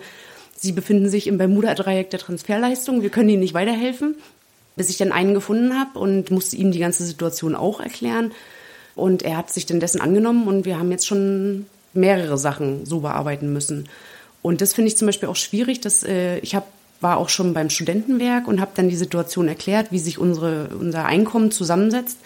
sie 0.56 0.74
befinden 0.74 1.10
sich 1.10 1.28
im 1.28 1.38
Bermuda-Dreieck 1.38 2.10
der 2.10 2.20
Transferleistung, 2.20 3.02
wir 3.02 3.10
können 3.10 3.30
ihnen 3.30 3.40
nicht 3.40 3.54
weiterhelfen. 3.54 4.16
Bis 4.76 4.90
ich 4.90 4.98
dann 4.98 5.12
einen 5.12 5.34
gefunden 5.34 5.78
habe 5.78 5.98
und 5.98 6.30
musste 6.30 6.56
ihm 6.56 6.72
die 6.72 6.80
ganze 6.80 7.04
Situation 7.04 7.56
auch 7.56 7.80
erklären. 7.80 8.32
Und 9.00 9.24
er 9.24 9.38
hat 9.38 9.52
sich 9.52 9.66
denn 9.66 9.80
dessen 9.80 10.02
angenommen 10.02 10.48
und 10.48 10.66
wir 10.66 10.78
haben 10.78 10.92
jetzt 10.92 11.08
schon 11.08 11.66
mehrere 11.94 12.38
Sachen 12.38 12.86
so 12.86 13.00
bearbeiten 13.00 13.52
müssen. 13.52 13.90
Und 14.42 14.62
das 14.62 14.74
finde 14.74 14.90
ich 14.90 14.98
zum 14.98 15.08
Beispiel 15.08 15.30
auch 15.30 15.36
schwierig, 15.36 15.82
dass 15.82 16.04
äh, 16.04 16.38
ich 16.40 16.56
habe 16.56 16.66
war 17.02 17.18
auch 17.18 17.30
schon 17.30 17.54
beim 17.54 17.70
Studentenwerk 17.70 18.48
und 18.48 18.60
habe 18.60 18.72
dann 18.76 18.90
die 18.90 18.96
Situation 18.96 19.48
erklärt, 19.48 19.92
wie 19.92 20.00
sich 20.00 20.18
unsere, 20.18 20.70
unser 20.78 21.06
Einkommen 21.06 21.52
zusammensetzt. 21.52 22.18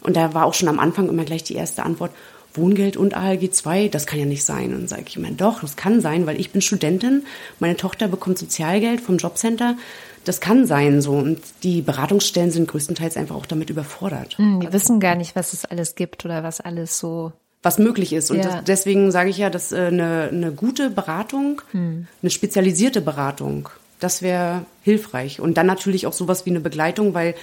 Und 0.00 0.16
da 0.16 0.34
war 0.34 0.46
auch 0.46 0.54
schon 0.54 0.68
am 0.68 0.78
Anfang 0.78 1.08
immer 1.08 1.24
gleich 1.24 1.42
die 1.42 1.54
erste 1.54 1.82
Antwort, 1.82 2.12
Wohngeld 2.54 2.98
und 2.98 3.16
ALG 3.16 3.50
2, 3.52 3.88
das 3.88 4.06
kann 4.06 4.18
ja 4.18 4.26
nicht 4.26 4.44
sein. 4.44 4.74
Und 4.74 4.88
sage 4.88 5.04
ich 5.06 5.16
immer, 5.16 5.30
doch, 5.30 5.60
das 5.60 5.76
kann 5.76 6.00
sein, 6.00 6.26
weil 6.26 6.38
ich 6.38 6.50
bin 6.50 6.60
Studentin, 6.60 7.24
meine 7.60 7.76
Tochter 7.76 8.08
bekommt 8.08 8.38
Sozialgeld 8.38 9.00
vom 9.00 9.16
Jobcenter 9.16 9.76
das 10.24 10.40
kann 10.40 10.66
sein 10.66 11.00
so. 11.00 11.12
Und 11.12 11.40
die 11.62 11.82
Beratungsstellen 11.82 12.50
sind 12.50 12.68
größtenteils 12.68 13.16
einfach 13.16 13.36
auch 13.36 13.46
damit 13.46 13.70
überfordert. 13.70 14.38
Hm, 14.38 14.60
die 14.60 14.72
wissen 14.72 15.00
gar 15.00 15.14
nicht, 15.14 15.36
was 15.36 15.52
es 15.52 15.64
alles 15.64 15.94
gibt 15.94 16.24
oder 16.24 16.42
was 16.42 16.60
alles 16.60 16.98
so 16.98 17.32
was 17.62 17.78
möglich 17.78 18.12
ist. 18.12 18.30
Und 18.30 18.38
ja. 18.38 18.42
das, 18.42 18.64
deswegen 18.64 19.12
sage 19.12 19.30
ich 19.30 19.38
ja, 19.38 19.48
dass 19.48 19.72
äh, 19.72 19.76
eine, 19.76 20.28
eine 20.32 20.52
gute 20.52 20.90
Beratung, 20.90 21.62
hm. 21.70 22.06
eine 22.20 22.30
spezialisierte 22.30 23.00
Beratung, 23.00 23.68
das 24.00 24.20
wäre 24.20 24.66
hilfreich. 24.82 25.40
Und 25.40 25.56
dann 25.56 25.66
natürlich 25.66 26.06
auch 26.06 26.12
sowas 26.12 26.44
wie 26.44 26.50
eine 26.50 26.60
Begleitung, 26.60 27.14
weil 27.14 27.34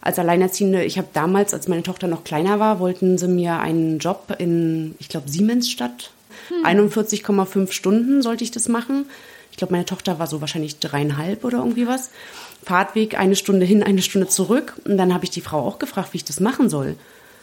als 0.00 0.18
Alleinerziehende, 0.18 0.84
ich 0.84 0.98
habe 0.98 1.08
damals, 1.12 1.54
als 1.54 1.68
meine 1.68 1.82
Tochter 1.82 2.08
noch 2.08 2.24
kleiner 2.24 2.58
war, 2.58 2.80
wollten 2.80 3.18
sie 3.18 3.28
mir 3.28 3.58
einen 3.60 3.98
Job 3.98 4.34
in, 4.38 4.94
ich 4.98 5.08
glaube, 5.08 5.28
Siemensstadt. 5.28 6.10
Hm. 6.48 6.88
41,5 6.88 7.72
Stunden 7.72 8.22
sollte 8.22 8.44
ich 8.44 8.50
das 8.50 8.68
machen. 8.68 9.06
Ich 9.58 9.60
glaube, 9.60 9.72
meine 9.72 9.86
Tochter 9.86 10.20
war 10.20 10.28
so 10.28 10.40
wahrscheinlich 10.40 10.78
dreieinhalb 10.78 11.44
oder 11.44 11.58
irgendwie 11.58 11.88
was. 11.88 12.10
Fahrtweg 12.62 13.18
eine 13.18 13.34
Stunde 13.34 13.66
hin, 13.66 13.82
eine 13.82 14.02
Stunde 14.02 14.28
zurück. 14.28 14.74
Und 14.84 14.96
dann 14.98 15.12
habe 15.12 15.24
ich 15.24 15.30
die 15.30 15.40
Frau 15.40 15.66
auch 15.66 15.80
gefragt, 15.80 16.10
wie 16.12 16.18
ich 16.18 16.24
das 16.24 16.38
machen 16.38 16.70
soll. 16.70 16.94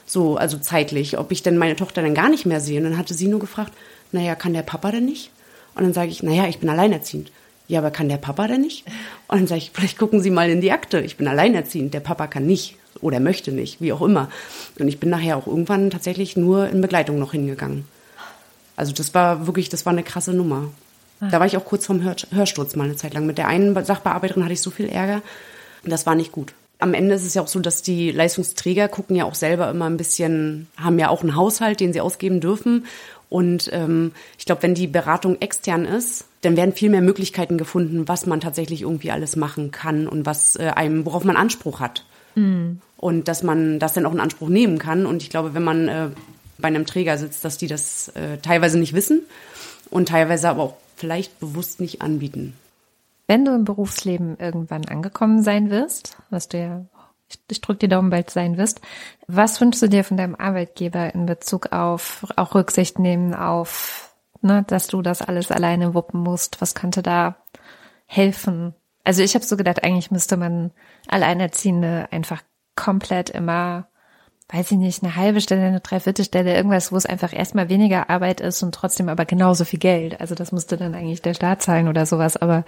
So, 0.05 0.38
also 0.38 0.57
zeitlich, 0.57 1.18
ob 1.18 1.34
ich 1.34 1.43
denn 1.43 1.57
meine 1.57 1.76
Tochter 1.76 2.01
dann 2.01 2.16
gar 2.16 2.30
nicht 2.30 2.45
mehr 2.45 2.61
sehe. 2.61 2.78
Und 2.78 2.86
dann 2.86 2.97
hatte 2.97 3.13
sie 3.13 3.28
nur 3.28 3.41
gefragt, 3.41 3.74
naja, 4.13 4.34
kann 4.36 4.53
der 4.53 4.61
Papa 4.61 4.93
denn 4.93 5.03
nicht? 5.03 5.30
Und 5.76 5.84
dann 5.84 5.91
sage 5.91 6.09
ich, 6.09 6.24
naja, 6.24 6.47
ich 6.47 6.59
bin 6.59 6.70
alleinerziehend. 6.70 7.34
Ja, 7.68 7.80
aber 7.80 7.91
kann 7.91 8.07
der 8.07 8.16
Papa 8.16 8.47
denn 8.47 8.61
nicht? 8.61 8.86
Und 9.28 9.39
dann 9.39 9.47
sage 9.47 9.57
ich, 9.57 9.72
vielleicht 9.74 9.97
gucken 9.97 10.22
Sie 10.22 10.32
mal 10.32 10.49
in 10.49 10.61
die 10.61 10.72
Akte. 10.72 11.01
Ich 11.01 11.18
bin 11.18 11.28
alleinerziehend, 11.28 11.93
der 11.93 11.99
Papa 11.99 12.28
kann 12.28 12.45
nicht 12.45 12.78
oder 13.01 13.20
möchte 13.20 13.51
nicht, 13.51 13.82
wie 13.82 13.91
auch 13.91 14.01
immer. 14.01 14.30
Und 14.80 14.88
ich 14.88 15.01
bin 15.01 15.09
nachher 15.09 15.36
auch 15.36 15.47
irgendwann 15.47 15.89
tatsächlich 15.89 16.38
nur 16.38 16.70
in 16.70 16.80
Begleitung 16.80 17.20
noch 17.20 17.34
hingegangen. 17.34 17.84
Also 18.78 18.93
das 18.93 19.13
war 19.13 19.47
wirklich, 19.47 19.68
das 19.68 19.86
war 19.86 19.91
eine 19.91 20.03
krasse 20.03 20.32
Nummer. 20.32 20.70
Ah. 21.20 21.30
Da 21.30 21.39
war 21.39 21.47
ich 21.47 21.57
auch 21.57 21.66
kurz 21.66 21.86
vorm 21.86 22.03
Hör 22.03 22.16
Hörsturz 22.32 22.76
mal 22.76 22.86
eine 22.86 22.95
Zeit 22.95 23.13
lang. 23.13 23.26
Mit 23.26 23.38
der 23.38 23.47
einen 23.47 23.74
Sachbearbeiterin 23.86 24.43
hatte 24.43 24.53
ich 24.53 24.61
so 24.61 24.72
viel 24.72 24.89
Ärger. 24.89 25.22
Das 25.84 26.05
war 26.05 26.16
nicht 26.16 26.32
gut. 26.32 26.53
Am 26.80 26.93
Ende 26.93 27.16
ist 27.16 27.26
es 27.26 27.34
ja 27.34 27.41
auch 27.41 27.47
so, 27.47 27.59
dass 27.59 27.82
die 27.82 28.11
Leistungsträger 28.11 28.89
gucken 28.89 29.16
ja 29.16 29.26
auch 29.26 29.36
selber 29.36 29.70
immer 29.70 29.86
ein 29.86 29.97
bisschen, 29.97 30.68
haben 30.76 30.99
ja 30.99 31.09
auch 31.09 31.22
einen 31.22 31.36
Haushalt, 31.36 31.80
den 31.80 31.93
sie 31.93 32.01
ausgeben 32.01 32.41
dürfen. 32.41 32.86
Und 33.30 33.70
ähm, 33.74 34.11
ich 34.38 34.45
glaube, 34.45 34.63
wenn 34.63 34.76
die 34.76 34.88
Beratung 34.88 35.41
extern 35.41 35.86
ist, 35.86 36.26
dann 36.41 36.57
werden 36.57 36.74
viel 36.74 36.89
mehr 36.89 37.01
Möglichkeiten 37.01 37.57
gefunden, 37.57 38.07
was 38.07 38.26
man 38.26 38.39
tatsächlich 38.39 38.82
irgendwie 38.82 39.11
alles 39.11 39.36
machen 39.36 39.72
kann 39.72 40.07
und 40.07 40.26
was 40.26 40.57
äh, 40.57 40.72
einem, 40.76 41.05
worauf 41.05 41.24
man 41.24 41.38
Anspruch 41.38 41.80
hat. 41.80 42.05
Mhm. 42.36 42.82
Und 42.97 43.28
dass 43.28 43.41
man 43.41 43.80
das 43.80 43.93
dann 43.93 44.05
auch 44.05 44.13
in 44.13 44.20
Anspruch 44.20 44.49
nehmen 44.49 44.78
kann. 44.78 45.05
Und 45.05 45.24
ich 45.24 45.30
glaube, 45.30 45.53
wenn 45.53 45.63
man 45.63 45.88
äh, 45.88 46.09
bei 46.57 46.68
einem 46.68 46.86
Träger 46.86 47.18
sitzt, 47.18 47.43
dass 47.45 47.57
die 47.57 47.68
das 47.68 48.09
äh, 48.09 48.38
teilweise 48.41 48.78
nicht 48.78 48.93
wissen 48.93 49.22
und 49.89 50.09
teilweise 50.09 50.49
aber 50.49 50.63
auch 50.63 50.74
vielleicht 50.96 51.39
bewusst 51.39 51.80
nicht 51.80 52.02
anbieten. 52.02 52.56
Wenn 53.28 53.46
du 53.46 53.54
im 53.54 53.66
Berufsleben 53.66 54.38
irgendwann 54.38 54.86
angekommen 54.86 55.41
sein 55.41 55.70
wirst, 55.70 56.18
was 56.30 56.48
du 56.48 56.60
ja, 56.60 56.86
ich, 57.28 57.39
ich 57.50 57.62
drücke 57.62 57.80
dir 57.80 57.89
Daumen 57.89 58.12
bald 58.12 58.30
sein 58.30 58.58
wirst, 58.58 58.82
was 59.28 59.60
wünschst 59.60 59.82
du 59.82 59.89
dir 59.89 60.04
von 60.04 60.18
deinem 60.18 60.36
Arbeitgeber 60.36 61.14
in 61.16 61.26
Bezug 61.26 61.72
auf 61.72 62.26
auch 62.36 62.54
Rücksicht 62.54 63.00
nehmen 63.00 63.34
auf, 63.34 64.16
ne, 64.41 64.64
dass 64.68 64.88
du 64.88 65.02
das 65.02 65.22
alles 65.22 65.52
alleine 65.52 65.93
wuppen 65.96 66.22
musst? 66.22 66.62
Was 66.62 66.76
könnte 66.76 67.02
da 67.02 67.36
helfen? 68.06 68.76
Also 69.04 69.24
ich 69.24 69.34
habe 69.36 69.46
so 69.46 69.58
gedacht, 69.58 69.84
eigentlich 69.84 70.12
müsste 70.12 70.38
man 70.38 70.72
Alleinerziehende 71.08 72.08
einfach 72.12 72.43
komplett 72.76 73.30
immer 73.32 73.88
weiß 74.50 74.72
ich 74.72 74.78
nicht, 74.78 75.04
eine 75.04 75.16
halbe 75.16 75.41
Stelle, 75.41 75.64
eine 75.64 75.80
Dreiviertelstelle, 75.80 76.56
irgendwas, 76.56 76.91
wo 76.91 76.98
es 76.98 77.06
einfach 77.06 77.34
erstmal 77.34 77.70
weniger 77.70 78.10
Arbeit 78.10 78.41
ist 78.41 78.62
und 78.62 78.76
trotzdem 78.76 79.10
aber 79.10 79.26
genauso 79.26 79.66
viel 79.66 79.80
Geld. 79.80 80.22
Also 80.22 80.36
das 80.36 80.52
musste 80.52 80.78
dann 80.78 80.93
eigentlich 80.93 81.22
der 81.22 81.34
Staat 81.34 81.64
zahlen 81.64 81.88
oder 81.88 82.06
sowas, 82.06 82.38
aber 82.38 82.64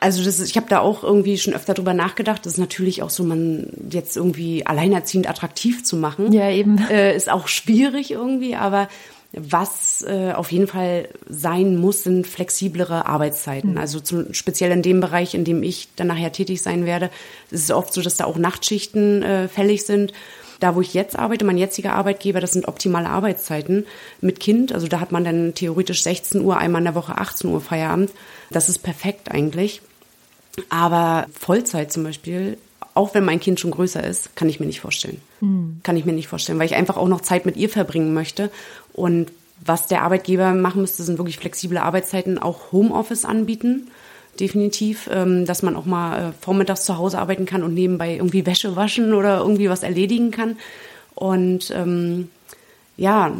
also 0.00 0.22
das 0.22 0.38
ist, 0.38 0.50
ich 0.50 0.56
habe 0.58 0.66
da 0.68 0.80
auch 0.80 1.02
irgendwie 1.02 1.38
schon 1.38 1.54
öfter 1.54 1.72
drüber 1.72 1.94
nachgedacht. 1.94 2.44
Das 2.44 2.54
ist 2.54 2.58
natürlich 2.58 3.02
auch 3.02 3.08
so, 3.08 3.24
man 3.24 3.68
jetzt 3.90 4.18
irgendwie 4.18 4.66
alleinerziehend 4.66 5.26
attraktiv 5.26 5.82
zu 5.82 5.96
machen. 5.96 6.30
Ja, 6.30 6.50
eben. 6.50 6.76
Äh, 6.90 7.16
ist 7.16 7.30
auch 7.30 7.48
schwierig 7.48 8.10
irgendwie, 8.10 8.54
aber 8.54 8.88
was 9.32 10.04
äh, 10.06 10.32
auf 10.32 10.52
jeden 10.52 10.66
Fall 10.66 11.08
sein 11.26 11.76
muss, 11.76 12.02
sind 12.02 12.26
flexiblere 12.26 13.06
Arbeitszeiten. 13.06 13.72
Mhm. 13.72 13.78
Also 13.78 13.98
zum, 13.98 14.34
speziell 14.34 14.72
in 14.72 14.82
dem 14.82 15.00
Bereich, 15.00 15.34
in 15.34 15.44
dem 15.44 15.62
ich 15.62 15.88
dann 15.96 16.08
nachher 16.08 16.32
tätig 16.32 16.60
sein 16.60 16.84
werde, 16.84 17.10
ist 17.50 17.64
es 17.64 17.70
oft 17.70 17.94
so, 17.94 18.02
dass 18.02 18.16
da 18.16 18.26
auch 18.26 18.36
Nachtschichten 18.36 19.22
äh, 19.22 19.48
fällig 19.48 19.86
sind 19.86 20.12
da, 20.60 20.74
wo 20.74 20.80
ich 20.80 20.94
jetzt 20.94 21.18
arbeite, 21.18 21.44
mein 21.44 21.58
jetziger 21.58 21.94
Arbeitgeber, 21.94 22.40
das 22.40 22.52
sind 22.52 22.68
optimale 22.68 23.08
Arbeitszeiten 23.08 23.86
mit 24.20 24.40
Kind. 24.40 24.72
Also 24.72 24.88
da 24.88 25.00
hat 25.00 25.12
man 25.12 25.24
dann 25.24 25.54
theoretisch 25.54 26.02
16 26.02 26.42
Uhr, 26.42 26.56
einmal 26.56 26.80
in 26.80 26.86
der 26.86 26.94
Woche 26.94 27.18
18 27.18 27.50
Uhr 27.50 27.60
Feierabend. 27.60 28.10
Das 28.50 28.68
ist 28.68 28.78
perfekt 28.78 29.30
eigentlich. 29.30 29.82
Aber 30.68 31.26
Vollzeit 31.32 31.92
zum 31.92 32.04
Beispiel, 32.04 32.58
auch 32.94 33.14
wenn 33.14 33.24
mein 33.24 33.40
Kind 33.40 33.58
schon 33.58 33.72
größer 33.72 34.04
ist, 34.04 34.36
kann 34.36 34.48
ich 34.48 34.60
mir 34.60 34.66
nicht 34.66 34.80
vorstellen. 34.80 35.20
Mhm. 35.40 35.80
Kann 35.82 35.96
ich 35.96 36.04
mir 36.04 36.12
nicht 36.12 36.28
vorstellen, 36.28 36.58
weil 36.58 36.66
ich 36.66 36.76
einfach 36.76 36.96
auch 36.96 37.08
noch 37.08 37.20
Zeit 37.20 37.44
mit 37.44 37.56
ihr 37.56 37.68
verbringen 37.68 38.14
möchte. 38.14 38.50
Und 38.92 39.32
was 39.64 39.86
der 39.86 40.02
Arbeitgeber 40.02 40.52
machen 40.52 40.80
müsste, 40.80 41.02
sind 41.02 41.18
wirklich 41.18 41.38
flexible 41.38 41.78
Arbeitszeiten, 41.78 42.38
auch 42.38 42.72
Homeoffice 42.72 43.24
anbieten. 43.24 43.88
Definitiv, 44.40 45.08
ähm, 45.12 45.46
dass 45.46 45.62
man 45.62 45.76
auch 45.76 45.84
mal 45.84 46.30
äh, 46.30 46.32
vormittags 46.40 46.84
zu 46.84 46.98
Hause 46.98 47.18
arbeiten 47.18 47.46
kann 47.46 47.62
und 47.62 47.74
nebenbei 47.74 48.14
irgendwie 48.14 48.46
Wäsche 48.46 48.74
waschen 48.74 49.14
oder 49.14 49.38
irgendwie 49.38 49.68
was 49.68 49.82
erledigen 49.82 50.30
kann. 50.30 50.56
Und 51.14 51.70
ähm, 51.70 52.30
ja, 52.96 53.32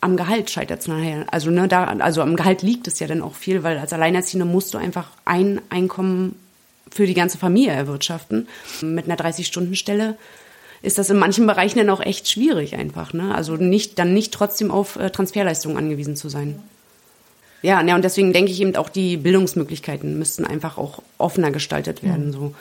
am 0.00 0.16
Gehalt 0.16 0.50
scheitert 0.50 0.80
es 0.80 0.88
nachher. 0.88 1.26
Also, 1.32 1.50
ne, 1.50 1.66
da, 1.66 1.84
also 1.84 2.22
am 2.22 2.36
Gehalt 2.36 2.62
liegt 2.62 2.86
es 2.86 3.00
ja 3.00 3.06
dann 3.06 3.22
auch 3.22 3.34
viel, 3.34 3.62
weil 3.62 3.78
als 3.78 3.92
Alleinerziehende 3.92 4.44
musst 4.44 4.74
du 4.74 4.78
einfach 4.78 5.08
ein 5.24 5.60
Einkommen 5.70 6.36
für 6.90 7.06
die 7.06 7.14
ganze 7.14 7.38
Familie 7.38 7.72
erwirtschaften. 7.72 8.46
Mit 8.82 9.06
einer 9.06 9.16
30-Stunden-Stelle 9.16 10.16
ist 10.82 10.98
das 10.98 11.10
in 11.10 11.16
manchen 11.16 11.46
Bereichen 11.46 11.78
dann 11.78 11.90
auch 11.90 12.00
echt 12.00 12.28
schwierig 12.28 12.76
einfach. 12.76 13.14
Ne? 13.14 13.34
Also 13.34 13.56
nicht, 13.56 13.98
dann 13.98 14.12
nicht 14.12 14.32
trotzdem 14.32 14.70
auf 14.70 14.96
äh, 14.96 15.10
Transferleistungen 15.10 15.78
angewiesen 15.78 16.14
zu 16.14 16.28
sein. 16.28 16.62
Ja, 17.64 17.82
ne, 17.82 17.94
und 17.94 18.04
deswegen 18.04 18.34
denke 18.34 18.52
ich 18.52 18.60
eben 18.60 18.76
auch, 18.76 18.90
die 18.90 19.16
Bildungsmöglichkeiten 19.16 20.18
müssten 20.18 20.44
einfach 20.44 20.76
auch 20.76 21.00
offener 21.16 21.50
gestaltet 21.50 22.02
werden. 22.02 22.26
Mhm. 22.26 22.32
So. 22.32 22.54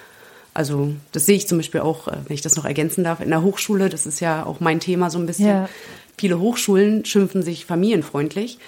Also 0.54 0.94
das 1.12 1.26
sehe 1.26 1.36
ich 1.36 1.46
zum 1.46 1.58
Beispiel 1.58 1.82
auch, 1.82 2.08
äh, 2.08 2.16
wenn 2.26 2.34
ich 2.34 2.42
das 2.42 2.56
noch 2.56 2.64
ergänzen 2.64 3.04
darf, 3.04 3.20
in 3.20 3.28
der 3.28 3.42
Hochschule, 3.42 3.90
das 3.90 4.06
ist 4.06 4.22
ja 4.22 4.46
auch 4.46 4.62
mein 4.62 4.80
Thema 4.80 5.10
so 5.10 5.20
ein 5.20 5.26
bisschen. 5.26 5.48
Ja. 5.48 5.70
Viele 6.18 6.40
Hochschulen 6.40 7.04
schimpfen 7.04 7.44
sich 7.44 7.66
familienfreundlich, 7.66 8.60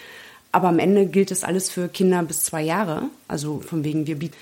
aber 0.51 0.67
am 0.67 0.77
Ende 0.77 1.05
gilt 1.05 1.31
es 1.31 1.45
alles 1.45 1.69
für 1.69 1.87
Kinder 1.87 2.21
bis 2.23 2.43
zwei 2.43 2.63
Jahre. 2.63 3.03
Also 3.29 3.61
von 3.61 3.85
wegen, 3.85 4.05
wir 4.05 4.15
bieten 4.15 4.35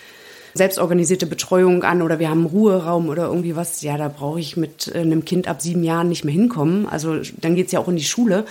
selbstorganisierte 0.56 1.28
Betreuung 1.28 1.84
an 1.84 2.02
oder 2.02 2.18
wir 2.18 2.30
haben 2.30 2.40
einen 2.40 2.48
Ruheraum 2.48 3.10
oder 3.10 3.26
irgendwie 3.26 3.56
was. 3.56 3.84
Ja, 3.84 3.98
da 3.98 4.08
brauche 4.08 4.40
ich 4.40 4.58
mit 4.58 4.88
äh, 4.88 5.00
einem 5.00 5.26
Kind 5.26 5.48
ab 5.48 5.62
sieben 5.62 5.84
Jahren 5.84 6.10
nicht 6.10 6.26
mehr 6.26 6.34
hinkommen. 6.34 6.88
Also 6.88 7.22
dann 7.40 7.54
geht's 7.54 7.72
ja 7.72 7.80
auch 7.80 7.88
in 7.88 7.98
die 7.98 8.04
Schule. 8.04 8.46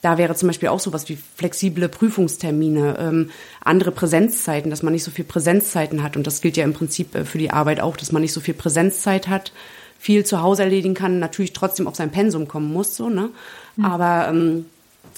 Da 0.00 0.16
wäre 0.16 0.34
zum 0.36 0.48
Beispiel 0.48 0.68
auch 0.68 0.78
sowas 0.78 1.08
wie 1.08 1.16
flexible 1.16 1.88
Prüfungstermine, 1.88 2.96
ähm, 2.98 3.30
andere 3.60 3.90
Präsenzzeiten, 3.90 4.70
dass 4.70 4.82
man 4.82 4.92
nicht 4.92 5.02
so 5.02 5.10
viel 5.10 5.24
Präsenzzeiten 5.24 6.02
hat. 6.02 6.16
Und 6.16 6.26
das 6.26 6.40
gilt 6.40 6.56
ja 6.56 6.64
im 6.64 6.72
Prinzip 6.72 7.14
äh, 7.14 7.24
für 7.24 7.38
die 7.38 7.50
Arbeit 7.50 7.80
auch, 7.80 7.96
dass 7.96 8.12
man 8.12 8.22
nicht 8.22 8.32
so 8.32 8.40
viel 8.40 8.54
Präsenzzeit 8.54 9.28
hat, 9.28 9.52
viel 9.98 10.24
zu 10.24 10.40
Hause 10.40 10.62
erledigen 10.62 10.94
kann, 10.94 11.18
natürlich 11.18 11.52
trotzdem 11.52 11.88
auf 11.88 11.96
sein 11.96 12.10
Pensum 12.10 12.46
kommen 12.46 12.72
muss, 12.72 12.96
so, 12.96 13.08
ne? 13.08 13.30
Mhm. 13.76 13.84
Aber 13.84 14.28
ähm, 14.28 14.66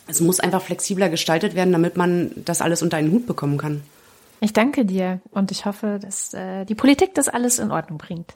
es 0.07 0.21
muss 0.21 0.41
einfach 0.41 0.63
flexibler 0.63 1.11
gestaltet 1.11 1.55
werden, 1.55 1.73
damit 1.73 1.97
man 1.97 2.31
das 2.45 2.63
alles 2.63 2.83
unter 2.83 2.97
einen 2.97 3.13
Hut 3.13 3.27
bekommen 3.27 3.59
kann. 3.59 3.83
Ich 4.41 4.55
danke 4.55 4.87
dir 4.87 5.21
und 5.31 5.51
ich 5.51 5.67
hoffe, 5.67 5.99
dass 6.01 6.33
äh, 6.33 6.65
die 6.65 6.75
Politik 6.75 7.15
das 7.15 7.29
alles 7.29 7.59
in 7.59 7.71
Ordnung 7.71 7.99
bringt. 7.99 8.35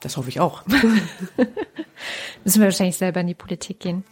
Das 0.00 0.16
hoffe 0.16 0.28
ich 0.28 0.40
auch. 0.40 0.62
Müssen 2.44 2.60
wir 2.60 2.66
wahrscheinlich 2.66 2.96
selber 2.96 3.20
in 3.20 3.26
die 3.26 3.34
Politik 3.34 3.80
gehen. 3.80 4.04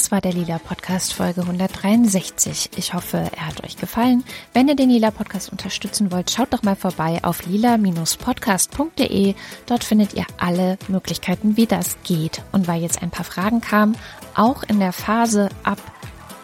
Das 0.00 0.10
war 0.10 0.22
der 0.22 0.32
Lila 0.32 0.58
Podcast 0.58 1.12
Folge 1.12 1.42
163. 1.42 2.70
Ich 2.76 2.94
hoffe, 2.94 3.18
er 3.36 3.46
hat 3.46 3.62
euch 3.62 3.76
gefallen. 3.76 4.24
Wenn 4.54 4.66
ihr 4.66 4.74
den 4.74 4.88
Lila 4.88 5.10
Podcast 5.10 5.52
unterstützen 5.52 6.10
wollt, 6.10 6.30
schaut 6.30 6.54
doch 6.54 6.62
mal 6.62 6.74
vorbei 6.74 7.18
auf 7.22 7.44
lila-podcast.de. 7.44 9.34
Dort 9.66 9.84
findet 9.84 10.14
ihr 10.14 10.24
alle 10.38 10.78
Möglichkeiten, 10.88 11.58
wie 11.58 11.66
das 11.66 11.98
geht. 12.02 12.40
Und 12.50 12.66
weil 12.66 12.80
jetzt 12.80 13.02
ein 13.02 13.10
paar 13.10 13.26
Fragen 13.26 13.60
kamen, 13.60 13.94
auch 14.34 14.62
in 14.62 14.80
der 14.80 14.94
Phase 14.94 15.50
ab 15.64 15.78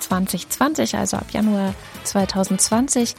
2020, 0.01 0.95
also 0.95 1.17
ab 1.17 1.29
Januar 1.33 1.73
2020, 2.05 3.15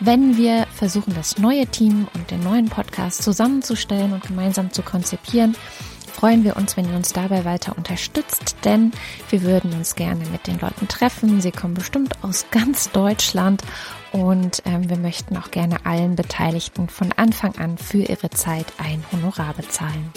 wenn 0.00 0.36
wir 0.36 0.66
versuchen, 0.74 1.14
das 1.14 1.38
neue 1.38 1.64
Team 1.68 2.08
und 2.12 2.32
den 2.32 2.42
neuen 2.42 2.68
Podcast 2.68 3.22
zusammenzustellen 3.22 4.12
und 4.14 4.26
gemeinsam 4.26 4.72
zu 4.72 4.82
konzipieren, 4.82 5.54
freuen 6.16 6.44
wir 6.44 6.56
uns, 6.56 6.78
wenn 6.78 6.88
ihr 6.88 6.96
uns 6.96 7.12
dabei 7.12 7.44
weiter 7.44 7.76
unterstützt, 7.76 8.56
denn 8.64 8.90
wir 9.28 9.42
würden 9.42 9.74
uns 9.74 9.96
gerne 9.96 10.24
mit 10.32 10.46
den 10.46 10.58
Leuten 10.58 10.88
treffen. 10.88 11.42
Sie 11.42 11.52
kommen 11.52 11.74
bestimmt 11.74 12.24
aus 12.24 12.46
ganz 12.50 12.90
Deutschland 12.90 13.62
und 14.12 14.62
ähm, 14.64 14.88
wir 14.88 14.96
möchten 14.96 15.36
auch 15.36 15.50
gerne 15.50 15.84
allen 15.84 16.16
Beteiligten 16.16 16.88
von 16.88 17.12
Anfang 17.12 17.54
an 17.58 17.76
für 17.76 17.98
ihre 17.98 18.30
Zeit 18.30 18.64
ein 18.78 19.04
Honorar 19.12 19.52
bezahlen. 19.52 20.10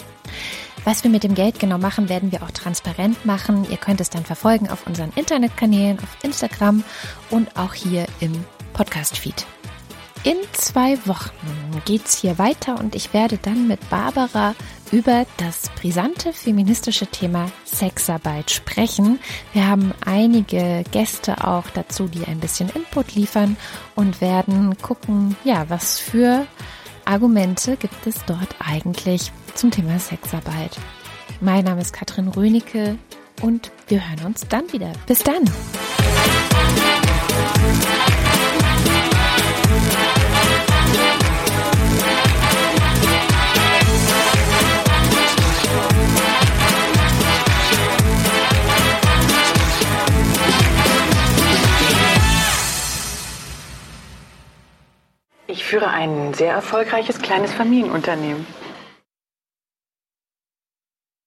Was 0.86 1.04
wir 1.04 1.10
mit 1.10 1.22
dem 1.22 1.34
Geld 1.34 1.58
genau 1.58 1.76
machen, 1.76 2.08
werden 2.08 2.32
wir 2.32 2.42
auch 2.44 2.50
transparent 2.50 3.26
machen. 3.26 3.66
Ihr 3.70 3.76
könnt 3.76 4.00
es 4.00 4.08
dann 4.08 4.24
verfolgen 4.24 4.70
auf 4.70 4.86
unseren 4.86 5.12
Internetkanälen, 5.16 5.98
auf 5.98 6.16
Instagram 6.22 6.82
und 7.28 7.58
auch 7.58 7.74
hier 7.74 8.06
im 8.20 8.32
Podcast-Feed. 8.72 9.44
In 10.22 10.36
zwei 10.52 10.98
Wochen 11.06 11.30
geht's 11.86 12.18
hier 12.20 12.38
weiter 12.38 12.78
und 12.78 12.94
ich 12.94 13.14
werde 13.14 13.38
dann 13.38 13.66
mit 13.66 13.88
Barbara 13.88 14.54
über 14.92 15.24
das 15.38 15.70
brisante 15.80 16.34
feministische 16.34 17.06
Thema 17.06 17.50
Sexarbeit 17.64 18.50
sprechen. 18.50 19.18
Wir 19.54 19.66
haben 19.66 19.94
einige 20.04 20.84
Gäste 20.90 21.46
auch 21.46 21.64
dazu, 21.70 22.06
die 22.06 22.26
ein 22.26 22.38
bisschen 22.38 22.68
Input 22.68 23.14
liefern 23.14 23.56
und 23.94 24.20
werden 24.20 24.76
gucken, 24.82 25.36
ja, 25.42 25.64
was 25.70 25.98
für 25.98 26.46
Argumente 27.06 27.78
gibt 27.78 28.06
es 28.06 28.16
dort 28.26 28.54
eigentlich 28.58 29.32
zum 29.54 29.70
Thema 29.70 29.98
Sexarbeit. 29.98 30.76
Mein 31.40 31.64
Name 31.64 31.80
ist 31.80 31.94
Katrin 31.94 32.28
Rönecke 32.28 32.98
und 33.40 33.70
wir 33.88 34.06
hören 34.06 34.26
uns 34.26 34.46
dann 34.46 34.70
wieder. 34.70 34.92
Bis 35.06 35.20
dann! 35.20 35.44
Ich 55.50 55.64
führe 55.64 55.88
ein 55.88 56.32
sehr 56.32 56.52
erfolgreiches 56.52 57.20
kleines 57.20 57.52
Familienunternehmen. 57.52 58.46